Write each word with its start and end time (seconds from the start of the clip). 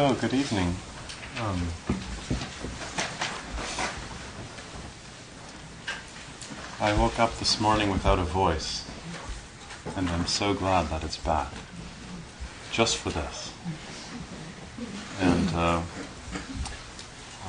So, 0.00 0.14
good 0.14 0.32
evening. 0.32 0.76
Um, 1.42 1.68
I 6.80 6.94
woke 6.98 7.18
up 7.18 7.38
this 7.38 7.60
morning 7.60 7.90
without 7.90 8.18
a 8.18 8.22
voice, 8.22 8.90
and 9.94 10.08
I'm 10.08 10.24
so 10.24 10.54
glad 10.54 10.88
that 10.88 11.04
it's 11.04 11.18
back. 11.18 11.52
Just 12.72 12.96
for 12.96 13.10
this. 13.10 13.52
And 15.20 15.50
uh, 15.50 15.82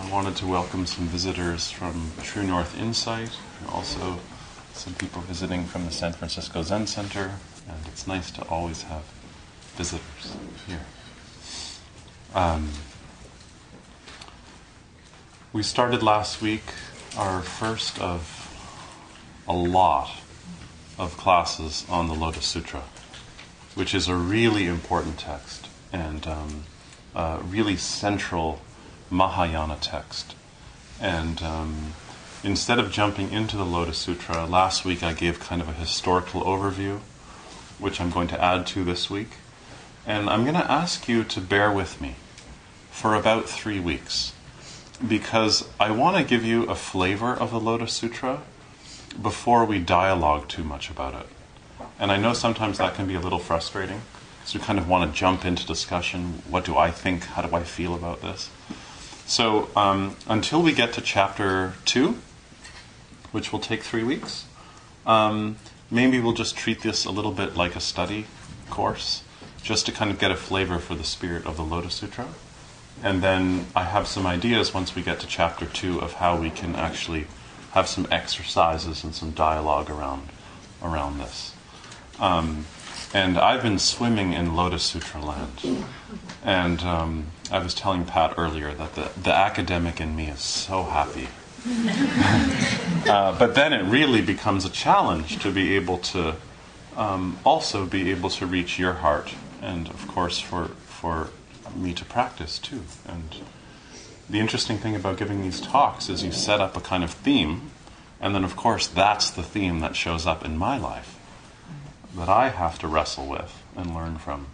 I 0.02 0.12
wanted 0.12 0.36
to 0.36 0.46
welcome 0.46 0.86
some 0.86 1.06
visitors 1.06 1.72
from 1.72 2.12
True 2.22 2.44
North 2.44 2.78
Insight, 2.78 3.32
and 3.62 3.70
also 3.70 4.20
some 4.74 4.94
people 4.96 5.22
visiting 5.22 5.64
from 5.64 5.86
the 5.86 5.92
San 5.92 6.12
Francisco 6.12 6.64
Zen 6.64 6.86
Center, 6.86 7.32
and 7.70 7.88
it's 7.88 8.08
nice 8.08 8.30
to 8.32 8.46
always 8.50 8.82
have 8.84 9.04
visitors 9.78 10.36
here. 10.68 10.82
Um, 12.34 12.70
we 15.52 15.64
started 15.64 16.02
last 16.02 16.42
week 16.42 16.64
our 17.18 17.42
first 17.42 18.00
of 18.00 18.48
a 19.46 19.54
lot 19.54 20.12
of 20.98 21.18
classes 21.18 21.86
on 21.90 22.08
the 22.08 22.14
Lotus 22.14 22.46
Sutra, 22.46 22.84
which 23.76 23.94
is 23.94 24.08
a 24.08 24.16
really 24.16 24.66
important 24.66 25.20
text 25.20 25.68
and 25.92 26.26
um, 26.26 26.64
a 27.14 27.40
really 27.44 27.76
central 27.76 28.62
Mahayana 29.10 29.78
text. 29.82 30.34
And 31.02 31.44
um, 31.44 31.94
instead 32.46 32.80
of 32.80 32.94
jumping 32.94 33.30
into 33.34 33.58
the 33.58 33.66
Lotus 33.66 33.98
Sutra, 33.98 34.46
last 34.46 34.86
week 34.86 35.04
I 35.04 35.12
gave 35.12 35.42
kind 35.42 35.62
of 35.62 35.68
a 35.68 35.74
historical 35.74 36.44
overview, 36.44 37.00
which 37.78 38.00
I'm 38.00 38.10
going 38.10 38.30
to 38.30 38.42
add 38.42 38.66
to 38.68 38.86
this 38.86 39.10
week. 39.10 39.32
And 40.06 40.30
I'm 40.30 40.44
going 40.44 40.56
to 40.56 40.72
ask 40.72 41.08
you 41.08 41.24
to 41.26 41.40
bear 41.40 41.72
with 41.72 42.02
me 42.02 42.16
for 42.90 43.14
about 43.16 43.48
three 43.48 43.80
weeks 43.80 44.34
because 45.08 45.68
I 45.80 45.92
want 45.92 46.18
to 46.18 46.24
give 46.24 46.44
you 46.44 46.64
a 46.64 46.76
flavor 46.76 47.34
of 47.34 47.52
the 47.52 47.60
Lotus 47.60 47.94
Sutra 47.94 48.42
before 49.20 49.66
we 49.66 49.80
dialogue 49.80 50.48
too 50.48 50.64
much 50.64 50.90
about 50.90 51.14
it. 51.14 51.28
And 52.00 52.12
I 52.12 52.18
know 52.18 52.34
sometimes 52.34 52.78
that 52.78 52.96
can 52.96 53.08
be 53.08 53.16
a 53.16 53.20
little 53.20 53.40
frustrating. 53.40 54.02
So 54.46 54.58
we 54.58 54.66
kind 54.66 54.80
of 54.80 54.90
want 54.90 55.12
to 55.12 55.18
jump 55.18 55.46
into 55.46 55.66
discussion. 55.66 56.42
What 56.50 56.66
do 56.66 56.78
I 56.78 56.90
think? 56.90 57.26
How 57.26 57.44
do 57.44 57.56
I 57.56 57.64
feel 57.64 57.94
about 57.94 58.22
this? 58.22 58.50
So 59.28 59.70
um, 59.76 60.16
until 60.28 60.62
we 60.64 60.74
get 60.74 60.94
to 60.94 61.02
chapter 61.02 61.74
two, 61.86 62.18
which 63.32 63.52
will 63.52 63.60
take 63.60 63.84
three 63.84 64.04
weeks, 64.04 64.46
um, 65.06 65.58
maybe 65.92 66.20
we'll 66.20 66.34
just 66.34 66.58
treat 66.58 66.82
this 66.82 67.06
a 67.06 67.12
little 67.12 67.32
bit 67.32 67.56
like 67.56 67.76
a 67.76 67.80
study 67.80 68.26
course 68.70 69.24
just 69.64 69.86
to 69.86 69.92
kind 69.92 70.12
of 70.12 70.20
get 70.20 70.32
a 70.32 70.36
flavor 70.36 70.80
for 70.80 70.96
the 70.96 71.04
spirit 71.04 71.46
of 71.46 71.58
the 71.58 71.64
Lotus 71.64 71.96
Sutra. 71.96 72.28
And 73.04 73.22
then 73.22 73.68
I 73.76 73.84
have 73.84 74.08
some 74.08 74.26
ideas 74.26 74.74
once 74.74 74.96
we 74.96 75.02
get 75.02 75.20
to 75.22 75.28
chapter 75.28 75.66
two 75.66 76.00
of 76.02 76.14
how 76.14 76.40
we 76.40 76.50
can 76.50 76.76
actually 76.76 77.28
have 77.72 77.88
some 77.88 78.08
exercises 78.12 79.04
and 79.04 79.16
some 79.16 79.32
dialogue 79.32 79.90
around 79.90 80.30
around 80.84 81.20
this. 81.20 81.54
Um, 82.20 82.66
and 83.14 83.38
I've 83.38 83.62
been 83.62 83.80
swimming 83.80 84.34
in 84.34 84.56
Lotus 84.56 84.84
Sutra 84.84 85.22
land. 85.24 85.86
And 86.44 86.82
um, 86.82 87.26
I 87.52 87.60
was 87.60 87.74
telling 87.74 88.06
Pat 88.06 88.34
earlier 88.38 88.74
that 88.74 88.96
the, 88.96 89.12
the 89.22 89.34
academic 89.34 90.00
in 90.00 90.16
me 90.16 90.28
is 90.28 90.40
so 90.40 90.84
happy. 90.84 91.28
uh, 93.10 93.38
but 93.38 93.54
then 93.54 93.74
it 93.74 93.84
really 93.84 94.22
becomes 94.22 94.66
a 94.66 94.70
challenge 94.70 95.40
to 95.40 95.52
be 95.52 95.76
able 95.76 96.00
to 96.00 96.36
um, 96.98 97.38
also 97.46 97.86
be 97.86 98.10
able 98.12 98.30
to 98.32 98.46
reach 98.46 98.80
your 98.80 98.94
heart 98.94 99.34
and 99.62 99.88
of 99.90 100.08
course 100.08 100.40
for 100.40 100.68
for 100.88 101.30
me 101.76 101.94
to 101.94 102.06
practice 102.06 102.60
too. 102.60 102.82
And 103.08 103.36
the 104.30 104.40
interesting 104.40 104.78
thing 104.78 104.96
about 104.96 105.18
giving 105.18 105.42
these 105.42 105.62
talks 105.62 106.10
is 106.10 106.24
you 106.24 106.32
set 106.32 106.60
up 106.60 106.76
a 106.76 106.82
kind 106.82 107.04
of 107.04 107.12
theme, 107.12 107.72
and 108.20 108.34
then 108.34 108.44
of 108.44 108.56
course 108.56 108.88
that's 108.88 109.30
the 109.30 109.44
theme 109.44 109.80
that 109.80 109.96
shows 109.96 110.26
up 110.26 110.44
in 110.44 110.58
my 110.58 110.78
life 110.78 111.18
that 112.16 112.30
I 112.30 112.50
have 112.50 112.78
to 112.80 112.88
wrestle 112.88 113.28
with 113.28 113.64
and 113.76 113.96
learn 113.96 114.18
from 114.18 114.48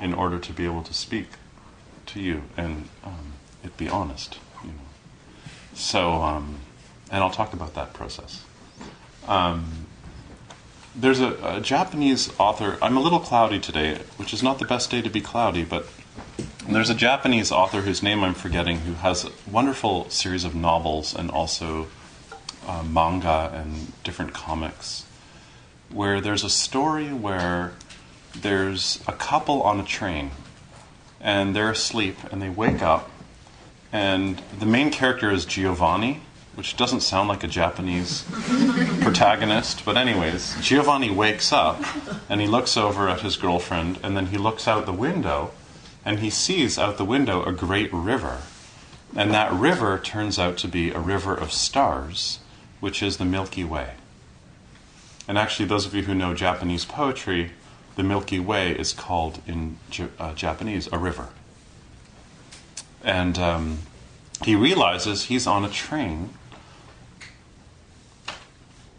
in 0.00 0.14
order 0.14 0.38
to 0.38 0.52
be 0.52 0.64
able 0.64 0.82
to 0.82 0.94
speak 0.94 1.28
to 2.06 2.20
you 2.20 2.42
and 2.56 2.88
um, 3.04 3.32
it 3.62 3.76
be 3.76 3.88
honest, 3.88 4.38
you 4.62 4.70
know. 4.70 4.74
So, 5.74 6.22
um, 6.22 6.56
and 7.10 7.22
I'll 7.22 7.30
talk 7.30 7.52
about 7.52 7.74
that 7.74 7.92
process. 7.92 8.44
Um, 9.26 9.83
there's 10.94 11.20
a, 11.20 11.56
a, 11.56 11.60
Japanese 11.60 12.32
author. 12.38 12.78
I'm 12.80 12.96
a 12.96 13.00
little 13.00 13.20
cloudy 13.20 13.58
today, 13.58 13.98
which 14.16 14.32
is 14.32 14.42
not 14.42 14.58
the 14.58 14.64
best 14.64 14.90
day 14.90 15.02
to 15.02 15.10
be 15.10 15.20
cloudy, 15.20 15.64
but 15.64 15.88
there's 16.68 16.90
a 16.90 16.94
Japanese 16.94 17.50
author 17.50 17.82
whose 17.82 18.02
name 18.02 18.22
I'm 18.22 18.34
forgetting 18.34 18.80
who 18.80 18.94
has 18.94 19.24
a 19.24 19.30
wonderful 19.50 20.08
series 20.08 20.44
of 20.44 20.54
novels 20.54 21.14
and 21.14 21.30
also 21.30 21.88
uh, 22.66 22.82
manga 22.82 23.50
and 23.52 23.92
different 24.02 24.32
comics 24.32 25.04
where 25.90 26.20
there's 26.20 26.44
a 26.44 26.50
story 26.50 27.12
where 27.12 27.74
there's 28.34 29.00
a 29.06 29.12
couple 29.12 29.62
on 29.62 29.78
a 29.78 29.84
train 29.84 30.30
and 31.20 31.54
they're 31.54 31.70
asleep 31.70 32.16
and 32.32 32.40
they 32.40 32.48
wake 32.48 32.82
up 32.82 33.10
and 33.92 34.42
the 34.58 34.66
main 34.66 34.90
character 34.90 35.30
is 35.30 35.44
Giovanni 35.44 36.22
which 36.54 36.76
doesn't 36.76 37.00
sound 37.00 37.28
like 37.28 37.42
a 37.42 37.48
Japanese 37.48 38.24
protagonist, 39.00 39.84
but 39.84 39.96
anyways, 39.96 40.56
Giovanni 40.60 41.10
wakes 41.10 41.52
up 41.52 41.82
and 42.28 42.40
he 42.40 42.46
looks 42.46 42.76
over 42.76 43.08
at 43.08 43.20
his 43.20 43.36
girlfriend 43.36 43.98
and 44.02 44.16
then 44.16 44.26
he 44.26 44.38
looks 44.38 44.68
out 44.68 44.86
the 44.86 44.92
window 44.92 45.50
and 46.04 46.20
he 46.20 46.30
sees 46.30 46.78
out 46.78 46.96
the 46.96 47.04
window 47.04 47.42
a 47.44 47.52
great 47.52 47.92
river. 47.92 48.42
And 49.16 49.32
that 49.32 49.52
river 49.52 49.98
turns 49.98 50.38
out 50.38 50.56
to 50.58 50.68
be 50.68 50.90
a 50.90 50.98
river 50.98 51.34
of 51.34 51.52
stars, 51.52 52.40
which 52.80 53.02
is 53.02 53.16
the 53.16 53.24
Milky 53.24 53.64
Way. 53.64 53.94
And 55.26 55.38
actually, 55.38 55.66
those 55.66 55.86
of 55.86 55.94
you 55.94 56.02
who 56.02 56.14
know 56.14 56.34
Japanese 56.34 56.84
poetry, 56.84 57.52
the 57.96 58.02
Milky 58.02 58.38
Way 58.38 58.72
is 58.72 58.92
called 58.92 59.40
in 59.46 59.78
uh, 60.18 60.34
Japanese 60.34 60.88
a 60.92 60.98
river. 60.98 61.28
And 63.02 63.38
um, 63.38 63.78
he 64.42 64.54
realizes 64.54 65.24
he's 65.24 65.46
on 65.46 65.64
a 65.64 65.68
train 65.68 66.30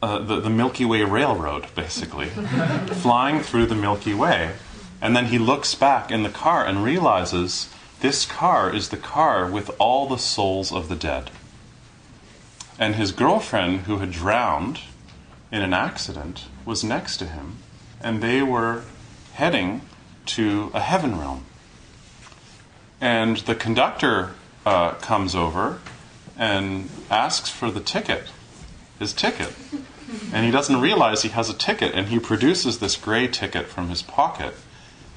uh, 0.05 0.19
the, 0.19 0.39
the 0.39 0.51
Milky 0.51 0.85
Way 0.85 1.01
Railroad, 1.01 1.65
basically, 1.73 2.27
flying 3.01 3.39
through 3.39 3.65
the 3.65 3.73
Milky 3.73 4.13
Way. 4.13 4.51
And 5.01 5.15
then 5.15 5.25
he 5.25 5.39
looks 5.39 5.73
back 5.73 6.11
in 6.11 6.21
the 6.21 6.29
car 6.29 6.63
and 6.63 6.83
realizes 6.83 7.73
this 8.01 8.23
car 8.23 8.71
is 8.71 8.89
the 8.89 8.97
car 8.97 9.49
with 9.49 9.71
all 9.79 10.07
the 10.07 10.19
souls 10.19 10.71
of 10.71 10.89
the 10.89 10.95
dead. 10.95 11.31
And 12.77 12.93
his 12.93 13.11
girlfriend, 13.11 13.81
who 13.81 13.97
had 13.97 14.11
drowned 14.11 14.81
in 15.51 15.63
an 15.63 15.73
accident, 15.73 16.45
was 16.65 16.83
next 16.83 17.17
to 17.17 17.25
him, 17.25 17.57
and 17.99 18.21
they 18.21 18.43
were 18.43 18.83
heading 19.33 19.81
to 20.27 20.69
a 20.75 20.81
heaven 20.81 21.17
realm. 21.17 21.45
And 23.01 23.37
the 23.37 23.55
conductor 23.55 24.33
uh, 24.67 24.91
comes 24.91 25.33
over 25.33 25.79
and 26.37 26.91
asks 27.09 27.49
for 27.49 27.71
the 27.71 27.81
ticket 27.81 28.25
his 28.99 29.13
ticket. 29.13 29.53
And 30.31 30.45
he 30.45 30.51
doesn't 30.51 30.81
realize 30.81 31.21
he 31.21 31.29
has 31.29 31.49
a 31.49 31.53
ticket, 31.53 31.93
and 31.93 32.07
he 32.07 32.19
produces 32.19 32.79
this 32.79 32.95
gray 32.95 33.27
ticket 33.27 33.67
from 33.67 33.89
his 33.89 34.01
pocket. 34.01 34.53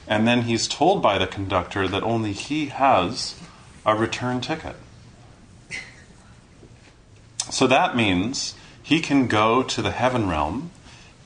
And 0.07 0.27
then 0.27 0.43
he's 0.43 0.67
told 0.67 1.03
by 1.03 1.19
the 1.19 1.27
conductor 1.27 1.87
that 1.87 2.03
only 2.03 2.33
he 2.33 2.67
has 2.67 3.35
a 3.85 3.95
return 3.95 4.41
ticket. 4.41 4.77
So 7.51 7.67
that 7.67 7.97
means 7.97 8.55
he 8.83 9.01
can 9.01 9.27
go 9.27 9.63
to 9.63 9.83
the 9.83 9.91
heaven 9.91 10.29
realm, 10.29 10.71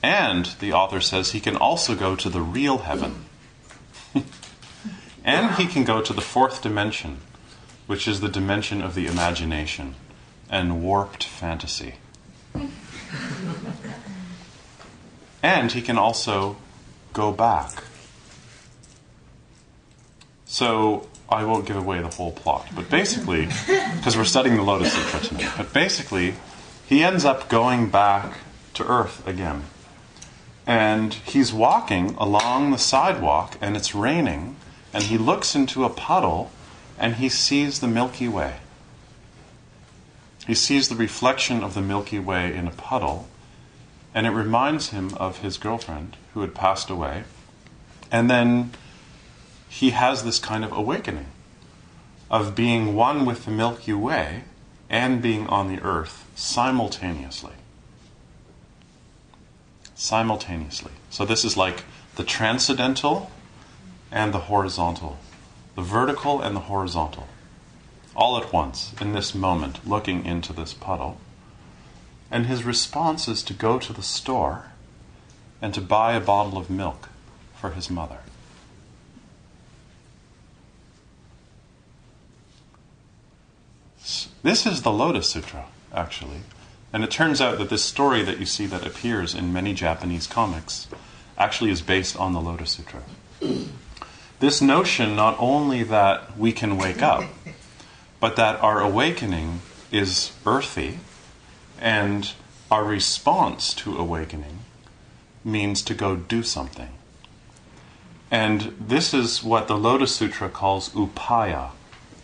and 0.03 0.47
the 0.59 0.73
author 0.73 1.01
says 1.01 1.31
he 1.31 1.41
can 1.41 1.57
also 1.57 1.95
go 1.95 2.17
to 2.17 2.29
the 2.29 2.41
real 2.41 2.79
heaven. 2.79 3.27
and 5.25 5.55
he 5.55 5.67
can 5.67 5.85
go 5.85 6.01
to 6.01 6.13
the 6.13 6.21
fourth 6.21 6.63
dimension, 6.63 7.19
which 7.87 8.09
is 8.09 8.21
the 8.21 8.29
dimension 8.29 8.83
of 8.83 8.95
the 8.95 9.07
imagination 9.07 9.95
and 10.51 10.83
warped 10.83 11.25
fantasy. 11.25 11.95
And 15.43 15.73
he 15.73 15.83
can 15.83 15.99
also 15.99 16.57
go 17.13 17.33
back. 17.33 17.85
So 20.47 21.09
I 21.29 21.45
won't 21.45 21.67
give 21.67 21.77
away 21.77 22.01
the 22.01 22.09
whole 22.09 22.33
plot, 22.33 22.69
but 22.75 22.91
basically, 22.91 23.47
because 23.97 24.17
we're 24.17 24.25
studying 24.25 24.57
the 24.57 24.63
Lotus 24.63 24.93
Sutra 24.93 25.21
tonight, 25.21 25.53
but 25.57 25.73
basically, 25.73 26.35
he 26.87 27.03
ends 27.03 27.25
up 27.25 27.49
going 27.49 27.89
back 27.89 28.39
to 28.75 28.87
Earth 28.87 29.27
again. 29.27 29.65
And 30.67 31.15
he's 31.15 31.53
walking 31.53 32.15
along 32.19 32.71
the 32.71 32.79
sidewalk, 32.79 33.57
and 33.61 33.77
it's 33.77 33.95
raining, 33.95 34.57
and 34.93 35.05
he 35.05 35.19
looks 35.19 35.55
into 35.55 35.85
a 35.85 35.91
puddle, 35.91 36.51
and 36.99 37.17
he 37.17 37.29
sees 37.29 37.81
the 37.81 37.89
Milky 37.89 38.29
Way. 38.29 38.57
He 40.47 40.55
sees 40.55 40.89
the 40.89 40.95
reflection 40.97 41.65
of 41.65 41.75
the 41.75 41.81
Milky 41.81 42.19
Way 42.19 42.55
in 42.55 42.67
a 42.67 42.73
puddle, 42.73 43.29
and 44.15 44.27
it 44.27 44.31
reminds 44.31 44.91
him 44.91 45.15
of 45.15 45.39
his 45.39 45.59
girlfriend 45.59 46.17
who 46.35 46.41
had 46.41 46.55
passed 46.55 46.91
away. 46.91 47.25
And 48.11 48.31
then 48.31 48.73
he 49.69 49.91
has 49.91 50.23
this 50.23 50.39
kind 50.39 50.65
of 50.65 50.73
awakening 50.73 51.27
of 52.31 52.55
being 52.55 52.95
one 52.95 53.25
with 53.25 53.45
the 53.45 53.51
Milky 53.51 53.93
Way 53.93 54.45
and 54.91 55.23
being 55.23 55.47
on 55.47 55.69
the 55.69 55.83
earth 55.83 56.27
simultaneously. 56.35 57.55
Simultaneously. 59.95 60.93
So, 61.11 61.25
this 61.25 61.45
is 61.45 61.57
like 61.57 61.85
the 62.17 62.25
transcendental 62.25 63.31
and 64.11 64.35
the 64.35 64.41
horizontal, 64.41 65.19
the 65.75 65.83
vertical 65.83 66.41
and 66.43 66.55
the 66.57 66.61
horizontal 66.61 67.29
all 68.15 68.37
at 68.39 68.53
once 68.53 68.93
in 69.01 69.13
this 69.13 69.35
moment, 69.35 69.87
looking 69.87 70.25
into 70.25 70.53
this 70.53 70.75
puddle. 70.75 71.19
And 72.33 72.47
his 72.47 72.65
response 72.65 73.29
is 73.29 73.43
to 73.43 73.53
go 73.53 73.79
to 73.79 73.93
the 73.93 74.03
store 74.03 74.73
and 75.61 75.75
to 75.75 75.83
buy 75.83 76.15
a 76.15 76.21
bottle 76.21 76.57
of 76.57 76.71
milk 76.71 77.11
for 77.55 77.71
his 77.71 77.91
mother. 77.91 78.21
This 84.43 84.67
is 84.67 84.81
the 84.81 84.91
Lotus 84.91 85.29
Sutra, 85.29 85.67
actually. 85.95 86.41
And 86.91 87.05
it 87.05 87.11
turns 87.11 87.41
out 87.43 87.59
that 87.59 87.69
this 87.69 87.85
story 87.85 88.23
that 88.23 88.41
you 88.41 88.47
see 88.47 88.65
that 88.67 88.87
appears 88.87 89.35
in 89.35 89.53
many 89.53 89.75
Japanese 89.75 90.27
comics 90.27 90.89
actually 91.37 91.71
is 91.71 91.83
based 91.83 92.17
on 92.17 92.33
the 92.33 92.41
Lotus 92.41 92.73
Sutra. 92.73 93.03
This 94.41 94.61
notion 94.61 95.15
not 95.15 95.37
only 95.39 95.85
that 95.85 96.37
we 96.37 96.51
can 96.51 96.77
wake 96.77 97.01
up, 97.01 97.23
but 98.19 98.35
that 98.35 98.61
our 98.61 98.81
awakening 98.81 99.61
is 99.93 100.33
earthy, 100.45 100.99
and 101.81 102.33
our 102.71 102.85
response 102.85 103.75
to 103.75 103.97
awakening 103.97 104.61
means 105.45 105.83
to 105.83 105.95
go 105.95 106.17
do 106.17 106.43
something. 106.43 106.91
And 108.31 108.75
this 108.81 109.13
is 109.13 109.43
what 109.43 109.69
the 109.69 109.77
Lotus 109.77 110.17
Sutra 110.17 110.49
calls 110.49 110.89
upaya, 110.91 111.71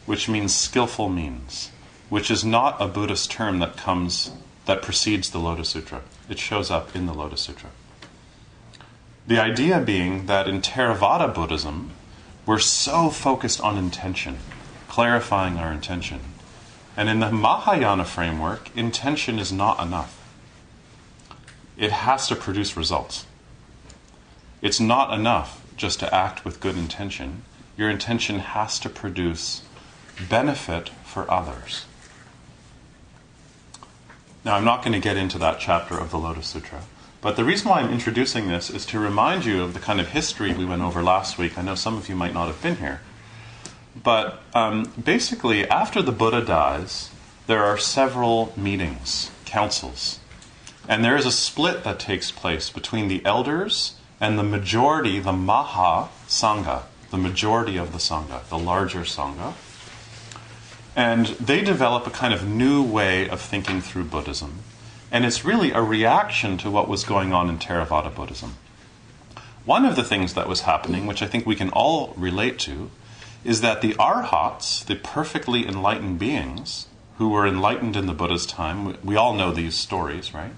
which 0.06 0.28
means 0.28 0.54
skillful 0.54 1.08
means, 1.08 1.70
which 2.08 2.30
is 2.30 2.44
not 2.44 2.80
a 2.80 2.88
Buddhist 2.88 3.30
term 3.30 3.58
that 3.58 3.76
comes 3.76 4.30
that 4.64 4.82
precedes 4.82 5.30
the 5.30 5.38
Lotus 5.38 5.70
Sutra. 5.70 6.02
It 6.28 6.38
shows 6.38 6.70
up 6.70 6.94
in 6.94 7.06
the 7.06 7.14
Lotus 7.14 7.42
Sutra. 7.42 7.70
The 9.26 9.38
idea 9.38 9.80
being 9.80 10.26
that 10.26 10.48
in 10.48 10.62
Theravada 10.62 11.34
Buddhism, 11.34 11.90
we're 12.46 12.58
so 12.58 13.10
focused 13.10 13.60
on 13.60 13.76
intention 13.76 14.38
clarifying 14.88 15.58
our 15.58 15.72
intention. 15.72 16.18
And 16.98 17.08
in 17.08 17.20
the 17.20 17.30
Mahayana 17.30 18.04
framework, 18.04 18.76
intention 18.76 19.38
is 19.38 19.52
not 19.52 19.80
enough. 19.80 20.20
It 21.76 21.92
has 21.92 22.26
to 22.26 22.34
produce 22.34 22.76
results. 22.76 23.24
It's 24.62 24.80
not 24.80 25.16
enough 25.16 25.64
just 25.76 26.00
to 26.00 26.12
act 26.12 26.44
with 26.44 26.58
good 26.58 26.76
intention. 26.76 27.44
Your 27.76 27.88
intention 27.88 28.40
has 28.40 28.80
to 28.80 28.88
produce 28.88 29.62
benefit 30.28 30.88
for 31.04 31.30
others. 31.30 31.84
Now, 34.44 34.56
I'm 34.56 34.64
not 34.64 34.82
going 34.82 34.92
to 34.92 34.98
get 34.98 35.16
into 35.16 35.38
that 35.38 35.60
chapter 35.60 35.96
of 35.96 36.10
the 36.10 36.18
Lotus 36.18 36.48
Sutra, 36.48 36.82
but 37.20 37.36
the 37.36 37.44
reason 37.44 37.68
why 37.68 37.78
I'm 37.78 37.92
introducing 37.92 38.48
this 38.48 38.70
is 38.70 38.84
to 38.86 38.98
remind 38.98 39.44
you 39.44 39.62
of 39.62 39.72
the 39.72 39.78
kind 39.78 40.00
of 40.00 40.08
history 40.08 40.52
we 40.52 40.64
went 40.64 40.82
over 40.82 41.00
last 41.00 41.38
week. 41.38 41.56
I 41.56 41.62
know 41.62 41.76
some 41.76 41.96
of 41.96 42.08
you 42.08 42.16
might 42.16 42.34
not 42.34 42.48
have 42.48 42.60
been 42.60 42.78
here. 42.78 43.02
But 44.02 44.42
um, 44.54 44.92
basically, 45.02 45.68
after 45.68 46.02
the 46.02 46.12
Buddha 46.12 46.44
dies, 46.44 47.10
there 47.46 47.64
are 47.64 47.78
several 47.78 48.52
meetings, 48.56 49.30
councils. 49.44 50.20
And 50.88 51.04
there 51.04 51.16
is 51.16 51.26
a 51.26 51.32
split 51.32 51.84
that 51.84 51.98
takes 51.98 52.30
place 52.30 52.70
between 52.70 53.08
the 53.08 53.24
elders 53.24 53.96
and 54.20 54.38
the 54.38 54.42
majority, 54.42 55.18
the 55.18 55.32
Maha 55.32 56.08
Sangha, 56.26 56.82
the 57.10 57.18
majority 57.18 57.76
of 57.76 57.92
the 57.92 57.98
Sangha, 57.98 58.46
the 58.48 58.58
larger 58.58 59.00
Sangha. 59.00 59.54
And 60.96 61.26
they 61.26 61.60
develop 61.62 62.06
a 62.06 62.10
kind 62.10 62.34
of 62.34 62.46
new 62.46 62.82
way 62.82 63.28
of 63.28 63.40
thinking 63.40 63.80
through 63.80 64.04
Buddhism. 64.04 64.60
And 65.10 65.24
it's 65.24 65.44
really 65.44 65.70
a 65.70 65.80
reaction 65.80 66.58
to 66.58 66.70
what 66.70 66.88
was 66.88 67.04
going 67.04 67.32
on 67.32 67.48
in 67.48 67.58
Theravada 67.58 68.14
Buddhism. 68.14 68.56
One 69.64 69.84
of 69.84 69.96
the 69.96 70.04
things 70.04 70.34
that 70.34 70.48
was 70.48 70.62
happening, 70.62 71.06
which 71.06 71.22
I 71.22 71.26
think 71.26 71.46
we 71.46 71.54
can 71.54 71.70
all 71.70 72.14
relate 72.16 72.58
to, 72.60 72.90
is 73.48 73.62
that 73.62 73.80
the 73.80 73.94
arhats, 73.94 74.84
the 74.84 74.94
perfectly 74.94 75.66
enlightened 75.66 76.18
beings 76.18 76.86
who 77.16 77.30
were 77.30 77.46
enlightened 77.46 77.96
in 77.96 78.04
the 78.04 78.12
Buddha's 78.12 78.44
time, 78.44 78.94
we 79.02 79.16
all 79.16 79.32
know 79.32 79.50
these 79.52 79.74
stories, 79.74 80.34
right? 80.34 80.52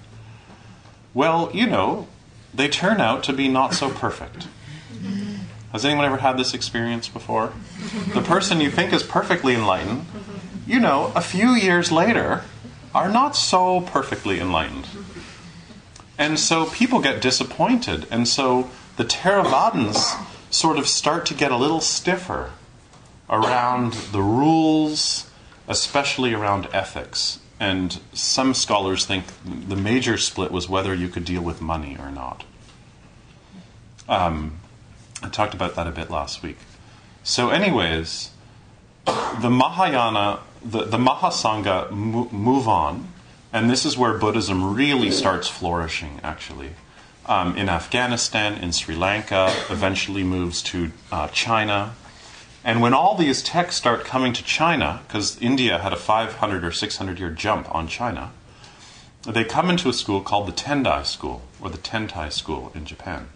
Well, 1.15 1.53
you 1.55 1.69
know, 1.69 2.09
they 2.53 2.67
turn 2.67 3.01
out 3.01 3.23
to 3.25 3.33
be 3.33 3.47
not 3.47 3.75
so 3.75 3.91
perfect. 3.91 4.49
Has 5.71 5.85
anyone 5.85 6.05
ever 6.05 6.17
had 6.17 6.37
this 6.37 6.53
experience 6.53 7.07
before? 7.07 7.53
The 8.13 8.23
person 8.23 8.61
you 8.61 8.73
think 8.73 8.93
is 8.93 9.05
perfectly 9.05 9.55
enlightened, 9.55 10.07
you 10.67 10.81
know, 10.81 11.13
a 11.15 11.21
few 11.21 11.51
years 11.51 11.93
later, 11.93 12.43
are 12.93 13.09
not 13.09 13.37
so 13.37 13.83
perfectly 13.83 14.41
enlightened. 14.41 14.89
And 16.19 16.41
so 16.41 16.67
people 16.67 16.99
get 16.99 17.23
disappointed. 17.23 18.09
And 18.11 18.27
so 18.27 18.69
the 18.97 19.05
Theravadins 19.05 20.21
sort 20.53 20.77
of 20.77 20.89
start 20.89 21.25
to 21.27 21.35
get 21.35 21.53
a 21.53 21.57
little 21.57 21.81
stiffer 21.81 22.51
around 23.31 23.93
the 24.13 24.21
rules, 24.21 25.31
especially 25.69 26.35
around 26.35 26.69
ethics. 26.73 27.39
And 27.61 28.01
some 28.13 28.55
scholars 28.55 29.07
think 29.07 29.25
the 29.45 29.77
major 29.77 30.19
split 30.19 30.51
was 30.51 30.69
whether 30.69 30.93
you 30.95 31.09
could 31.09 31.25
deal 31.25 31.43
with 31.43 31.61
money 31.61 31.97
or 31.99 32.11
not. 32.11 32.45
Um, 34.09 34.59
I 35.23 35.29
talked 35.29 35.55
about 35.55 35.77
that 35.77 35.87
a 35.87 35.91
bit 35.91 36.11
last 36.11 36.43
week. 36.43 36.59
So, 37.23 37.51
anyways, 37.51 38.31
the 39.05 39.51
Mahayana, 39.51 40.41
the, 40.65 40.85
the 40.85 40.97
Mahasangha 40.97 41.91
move 41.91 42.67
on, 42.67 43.13
and 43.53 43.69
this 43.69 43.85
is 43.85 43.97
where 43.97 44.15
Buddhism 44.15 44.75
really 44.75 45.11
starts 45.11 45.49
flourishing, 45.49 46.21
actually. 46.23 46.71
Um, 47.27 47.57
in 47.57 47.69
Afghanistan, 47.69 48.55
in 48.55 48.73
Sri 48.73 48.97
Lanka, 48.97 49.53
eventually 49.69 50.25
moves 50.25 50.63
to 50.63 50.91
uh, 51.13 51.29
China, 51.29 51.95
and 52.65 52.83
when 52.83 52.93
all 52.93 53.15
these 53.15 53.43
texts 53.43 53.81
start 53.81 54.05
coming 54.05 54.33
to 54.35 54.45
China, 54.45 55.01
because 55.07 55.41
India 55.41 55.79
had 55.79 55.93
a 55.93 55.97
500 55.97 56.65
or 56.65 56.73
600 56.73 57.19
year 57.19 57.31
jump 57.31 57.75
on 57.75 57.89
China, 57.89 58.33
they 59.23 59.45
come 59.45 59.71
into 59.71 59.89
a 59.89 59.93
school 59.93 60.21
called 60.21 60.49
the 60.49 60.53
Tendai 60.53 61.05
School, 61.05 61.43
or 61.61 61.71
the 61.71 61.79
Tentai 61.79 62.33
School 62.33 62.73
in 62.75 62.85
Japan. 62.85 63.29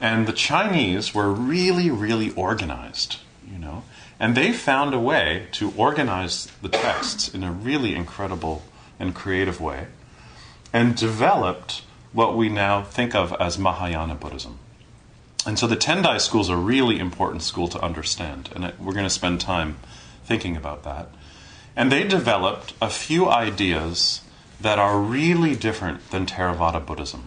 And 0.00 0.26
the 0.26 0.32
Chinese 0.32 1.14
were 1.14 1.30
really, 1.30 1.90
really 1.90 2.30
organized, 2.30 3.16
you 3.50 3.58
know, 3.58 3.84
and 4.18 4.36
they 4.36 4.52
found 4.52 4.94
a 4.94 5.00
way 5.00 5.46
to 5.52 5.72
organize 5.76 6.46
the 6.62 6.68
texts 6.68 7.32
in 7.32 7.44
a 7.44 7.52
really 7.52 7.94
incredible 7.94 8.62
and 8.98 9.14
creative 9.14 9.60
way 9.60 9.86
and 10.72 10.96
developed 10.96 11.82
what 12.12 12.36
we 12.36 12.48
now 12.48 12.82
think 12.82 13.14
of 13.14 13.32
as 13.40 13.58
Mahayana 13.58 14.14
Buddhism. 14.14 14.58
And 15.46 15.58
so 15.58 15.66
the 15.66 15.76
Tendai 15.76 16.20
school 16.20 16.42
is 16.42 16.48
a 16.48 16.56
really 16.56 16.98
important 16.98 17.42
school 17.42 17.68
to 17.68 17.80
understand, 17.80 18.50
and 18.54 18.72
we're 18.78 18.92
going 18.92 19.04
to 19.04 19.10
spend 19.10 19.40
time 19.40 19.78
thinking 20.24 20.56
about 20.56 20.84
that. 20.84 21.08
And 21.74 21.90
they 21.90 22.06
developed 22.06 22.74
a 22.80 22.90
few 22.90 23.28
ideas 23.28 24.20
that 24.60 24.78
are 24.78 25.00
really 25.00 25.56
different 25.56 26.10
than 26.10 26.26
Theravada 26.26 26.84
Buddhism. 26.84 27.26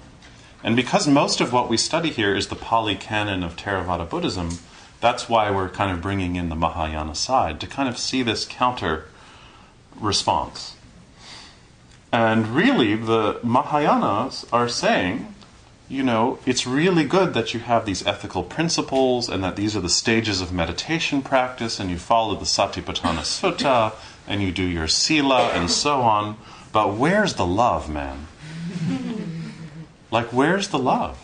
And 0.64 0.76
because 0.76 1.08
most 1.08 1.42
of 1.42 1.52
what 1.52 1.70
we 1.70 1.78
study 1.78 2.10
here 2.10 2.36
is 2.36 2.48
the 2.48 2.56
Pali 2.56 2.96
canon 2.96 3.44
of 3.44 3.56
Theravada 3.56 4.10
Buddhism, 4.10 4.60
that's 5.02 5.28
why 5.28 5.52
we're 5.52 5.70
kind 5.70 5.92
of 5.92 6.02
bringing 6.02 6.36
in 6.36 6.50
the 6.50 6.56
Mahayana 6.56 7.16
side 7.16 7.60
to 7.60 7.68
kind 7.68 7.90
of 7.90 7.98
see 7.98 8.22
this 8.22 8.46
counter 8.46 9.06
response. 10.00 10.76
And 12.12 12.48
really, 12.50 12.96
the 12.96 13.40
Mahayanas 13.44 14.46
are 14.54 14.70
saying, 14.70 15.33
you 15.90 16.04
know, 16.04 16.40
it's 16.46 16.66
really 16.66 17.04
good 17.04 17.34
that 17.34 17.54
you 17.54 17.60
have 17.60 17.86
these 17.86 18.06
ethical 18.06 18.44
principles 18.44 19.30
and 19.30 19.44
that 19.44 19.56
these 19.56 19.76
are 19.76 19.82
the 19.82 19.90
stages 19.90 20.42
of 20.42 20.54
meditation 20.54 21.22
practice 21.22 21.80
and 21.80 21.90
you 21.90 21.98
follow 21.98 22.36
the 22.36 22.46
Satipatthana 22.46 23.20
Sutta 23.20 23.94
and 24.28 24.42
you 24.42 24.52
do 24.52 24.64
your 24.64 24.88
sila 24.88 25.50
and 25.50 25.70
so 25.70 26.02
on. 26.02 26.38
But 26.72 26.96
where's 26.96 27.36
the 27.36 27.46
love, 27.46 27.90
man? 27.90 28.28
like, 30.12 30.28
where's 30.28 30.70
the 30.70 30.80
love? 30.80 31.20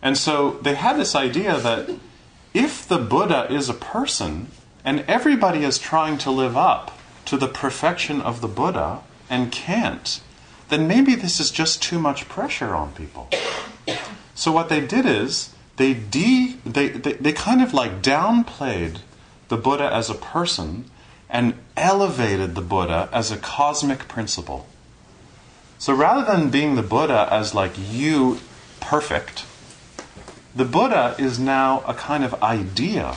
And 0.00 0.18
so 0.18 0.52
they 0.62 0.74
had 0.74 0.96
this 0.96 1.14
idea 1.14 1.58
that 1.58 1.90
if 2.54 2.88
the 2.88 2.98
Buddha 2.98 3.46
is 3.52 3.68
a 3.68 3.74
person 3.74 4.48
and 4.84 5.04
everybody 5.06 5.62
is 5.64 5.78
trying 5.78 6.18
to 6.18 6.30
live 6.30 6.56
up 6.56 6.98
to 7.26 7.36
the 7.36 7.48
perfection 7.48 8.20
of 8.20 8.40
the 8.40 8.48
Buddha 8.48 9.00
and 9.30 9.52
can't, 9.52 10.20
then 10.72 10.88
maybe 10.88 11.14
this 11.14 11.38
is 11.38 11.50
just 11.50 11.82
too 11.82 11.98
much 11.98 12.28
pressure 12.28 12.74
on 12.74 12.92
people. 12.92 13.28
So 14.34 14.50
what 14.50 14.70
they 14.70 14.80
did 14.80 15.04
is 15.04 15.54
they 15.76 15.92
de 15.92 16.56
they, 16.64 16.88
they, 16.88 17.12
they 17.12 17.32
kind 17.32 17.62
of 17.62 17.74
like 17.74 18.02
downplayed 18.02 19.00
the 19.48 19.56
Buddha 19.56 19.92
as 19.92 20.08
a 20.08 20.14
person 20.14 20.86
and 21.28 21.54
elevated 21.76 22.54
the 22.54 22.62
Buddha 22.62 23.08
as 23.12 23.30
a 23.30 23.36
cosmic 23.36 24.08
principle. 24.08 24.66
So 25.78 25.92
rather 25.92 26.24
than 26.24 26.50
being 26.50 26.74
the 26.74 26.82
Buddha 26.82 27.28
as 27.30 27.54
like 27.54 27.72
you 27.76 28.38
perfect, 28.80 29.44
the 30.54 30.64
Buddha 30.64 31.14
is 31.18 31.38
now 31.38 31.82
a 31.86 31.94
kind 31.94 32.24
of 32.24 32.42
idea 32.42 33.14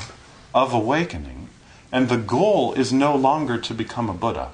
of 0.53 0.74
awakening, 0.74 1.50
and 1.91 2.09
the 2.09 2.17
goal 2.17 2.74
is 2.74 2.91
no 2.91 3.15
longer 3.15 3.57
to 3.57 3.74
become 3.74 4.09
a 4.09 4.13
Buddha. 4.13 4.51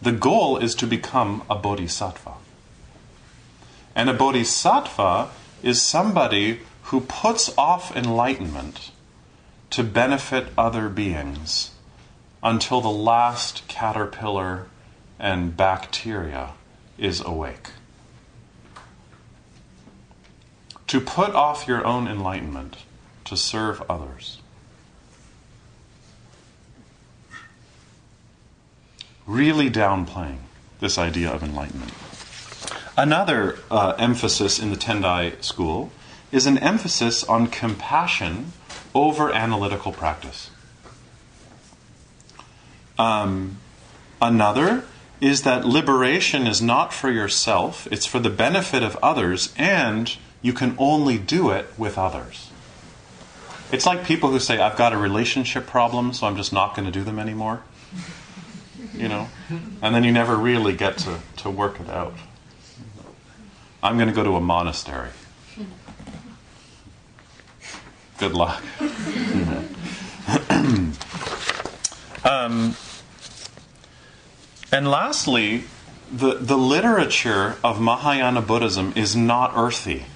The 0.00 0.12
goal 0.12 0.58
is 0.58 0.74
to 0.76 0.86
become 0.86 1.42
a 1.50 1.56
bodhisattva. 1.56 2.34
And 3.94 4.08
a 4.08 4.14
bodhisattva 4.14 5.30
is 5.62 5.82
somebody 5.82 6.60
who 6.84 7.00
puts 7.00 7.52
off 7.58 7.94
enlightenment 7.96 8.92
to 9.70 9.82
benefit 9.82 10.46
other 10.56 10.88
beings 10.88 11.72
until 12.42 12.80
the 12.80 12.88
last 12.88 13.66
caterpillar 13.66 14.68
and 15.18 15.56
bacteria 15.56 16.50
is 16.96 17.20
awake. 17.20 17.70
To 20.86 21.00
put 21.00 21.34
off 21.34 21.68
your 21.68 21.84
own 21.84 22.08
enlightenment 22.08 22.78
to 23.24 23.36
serve 23.36 23.82
others. 23.90 24.37
Really 29.28 29.70
downplaying 29.70 30.38
this 30.80 30.96
idea 30.96 31.30
of 31.30 31.42
enlightenment. 31.42 31.92
Another 32.96 33.58
uh, 33.70 33.94
emphasis 33.98 34.58
in 34.58 34.70
the 34.70 34.76
Tendai 34.76 35.40
school 35.44 35.92
is 36.32 36.46
an 36.46 36.56
emphasis 36.56 37.22
on 37.24 37.46
compassion 37.46 38.52
over 38.94 39.30
analytical 39.30 39.92
practice. 39.92 40.50
Um, 42.98 43.58
another 44.20 44.84
is 45.20 45.42
that 45.42 45.66
liberation 45.66 46.46
is 46.46 46.62
not 46.62 46.94
for 46.94 47.10
yourself, 47.10 47.86
it's 47.90 48.06
for 48.06 48.18
the 48.18 48.30
benefit 48.30 48.82
of 48.82 48.96
others, 49.02 49.52
and 49.58 50.16
you 50.40 50.54
can 50.54 50.74
only 50.78 51.18
do 51.18 51.50
it 51.50 51.66
with 51.76 51.98
others. 51.98 52.50
It's 53.70 53.84
like 53.84 54.04
people 54.04 54.30
who 54.30 54.40
say, 54.40 54.58
I've 54.58 54.78
got 54.78 54.94
a 54.94 54.96
relationship 54.96 55.66
problem, 55.66 56.14
so 56.14 56.26
I'm 56.26 56.36
just 56.36 56.52
not 56.52 56.74
going 56.74 56.86
to 56.86 56.92
do 56.92 57.04
them 57.04 57.18
anymore. 57.18 57.62
You 58.98 59.08
know? 59.08 59.28
And 59.82 59.94
then 59.94 60.04
you 60.04 60.12
never 60.12 60.36
really 60.36 60.74
get 60.74 60.98
to, 60.98 61.18
to 61.38 61.50
work 61.50 61.80
it 61.80 61.88
out. 61.88 62.14
I'm 63.82 63.96
going 63.96 64.08
to 64.08 64.14
go 64.14 64.24
to 64.24 64.36
a 64.36 64.40
monastery. 64.40 65.10
Good 68.18 68.32
luck. 68.32 68.62
um, 72.24 72.74
and 74.72 74.90
lastly, 74.90 75.64
the, 76.10 76.34
the 76.34 76.56
literature 76.56 77.56
of 77.62 77.80
Mahayana 77.80 78.42
Buddhism 78.42 78.92
is 78.96 79.14
not 79.14 79.52
earthy. 79.54 80.06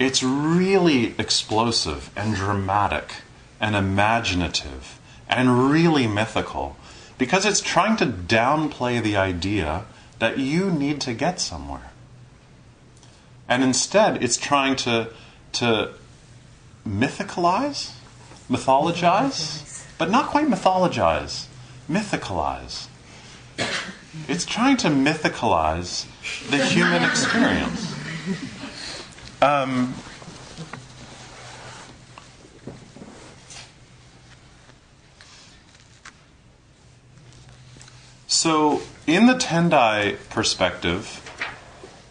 It's 0.00 0.22
really 0.22 1.14
explosive 1.18 2.10
and 2.16 2.34
dramatic 2.34 3.22
and 3.60 3.76
imaginative 3.76 4.98
and 5.28 5.70
really 5.70 6.08
mythical 6.08 6.76
because 7.22 7.46
it's 7.46 7.60
trying 7.60 7.96
to 7.96 8.04
downplay 8.04 9.00
the 9.00 9.16
idea 9.16 9.84
that 10.18 10.38
you 10.38 10.68
need 10.72 11.00
to 11.00 11.14
get 11.14 11.38
somewhere. 11.38 11.92
And 13.48 13.62
instead, 13.62 14.24
it's 14.24 14.36
trying 14.36 14.74
to, 14.78 15.08
to 15.52 15.92
mythicalize, 16.84 17.92
mythologize, 18.50 19.86
but 19.98 20.10
not 20.10 20.30
quite 20.30 20.48
mythologize, 20.48 21.46
mythicalize. 21.88 22.88
It's 24.26 24.44
trying 24.44 24.78
to 24.78 24.88
mythicalize 24.88 26.06
the 26.50 26.58
human 26.58 27.04
experience. 27.04 27.94
Um, 29.40 29.94
so, 38.42 38.82
in 39.06 39.26
the 39.28 39.34
Tendai 39.34 40.16
perspective, 40.28 41.20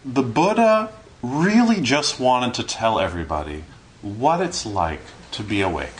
the 0.06 0.24
Buddha 0.24 0.94
really 1.22 1.82
just 1.82 2.22
wanted 2.22 2.54
to 2.54 2.64
tell 2.64 3.02
everybody 3.02 3.66
what 4.02 4.40
it's 4.40 4.66
like 4.66 5.02
to 5.32 5.44
be 5.44 5.60
awake. 5.60 6.00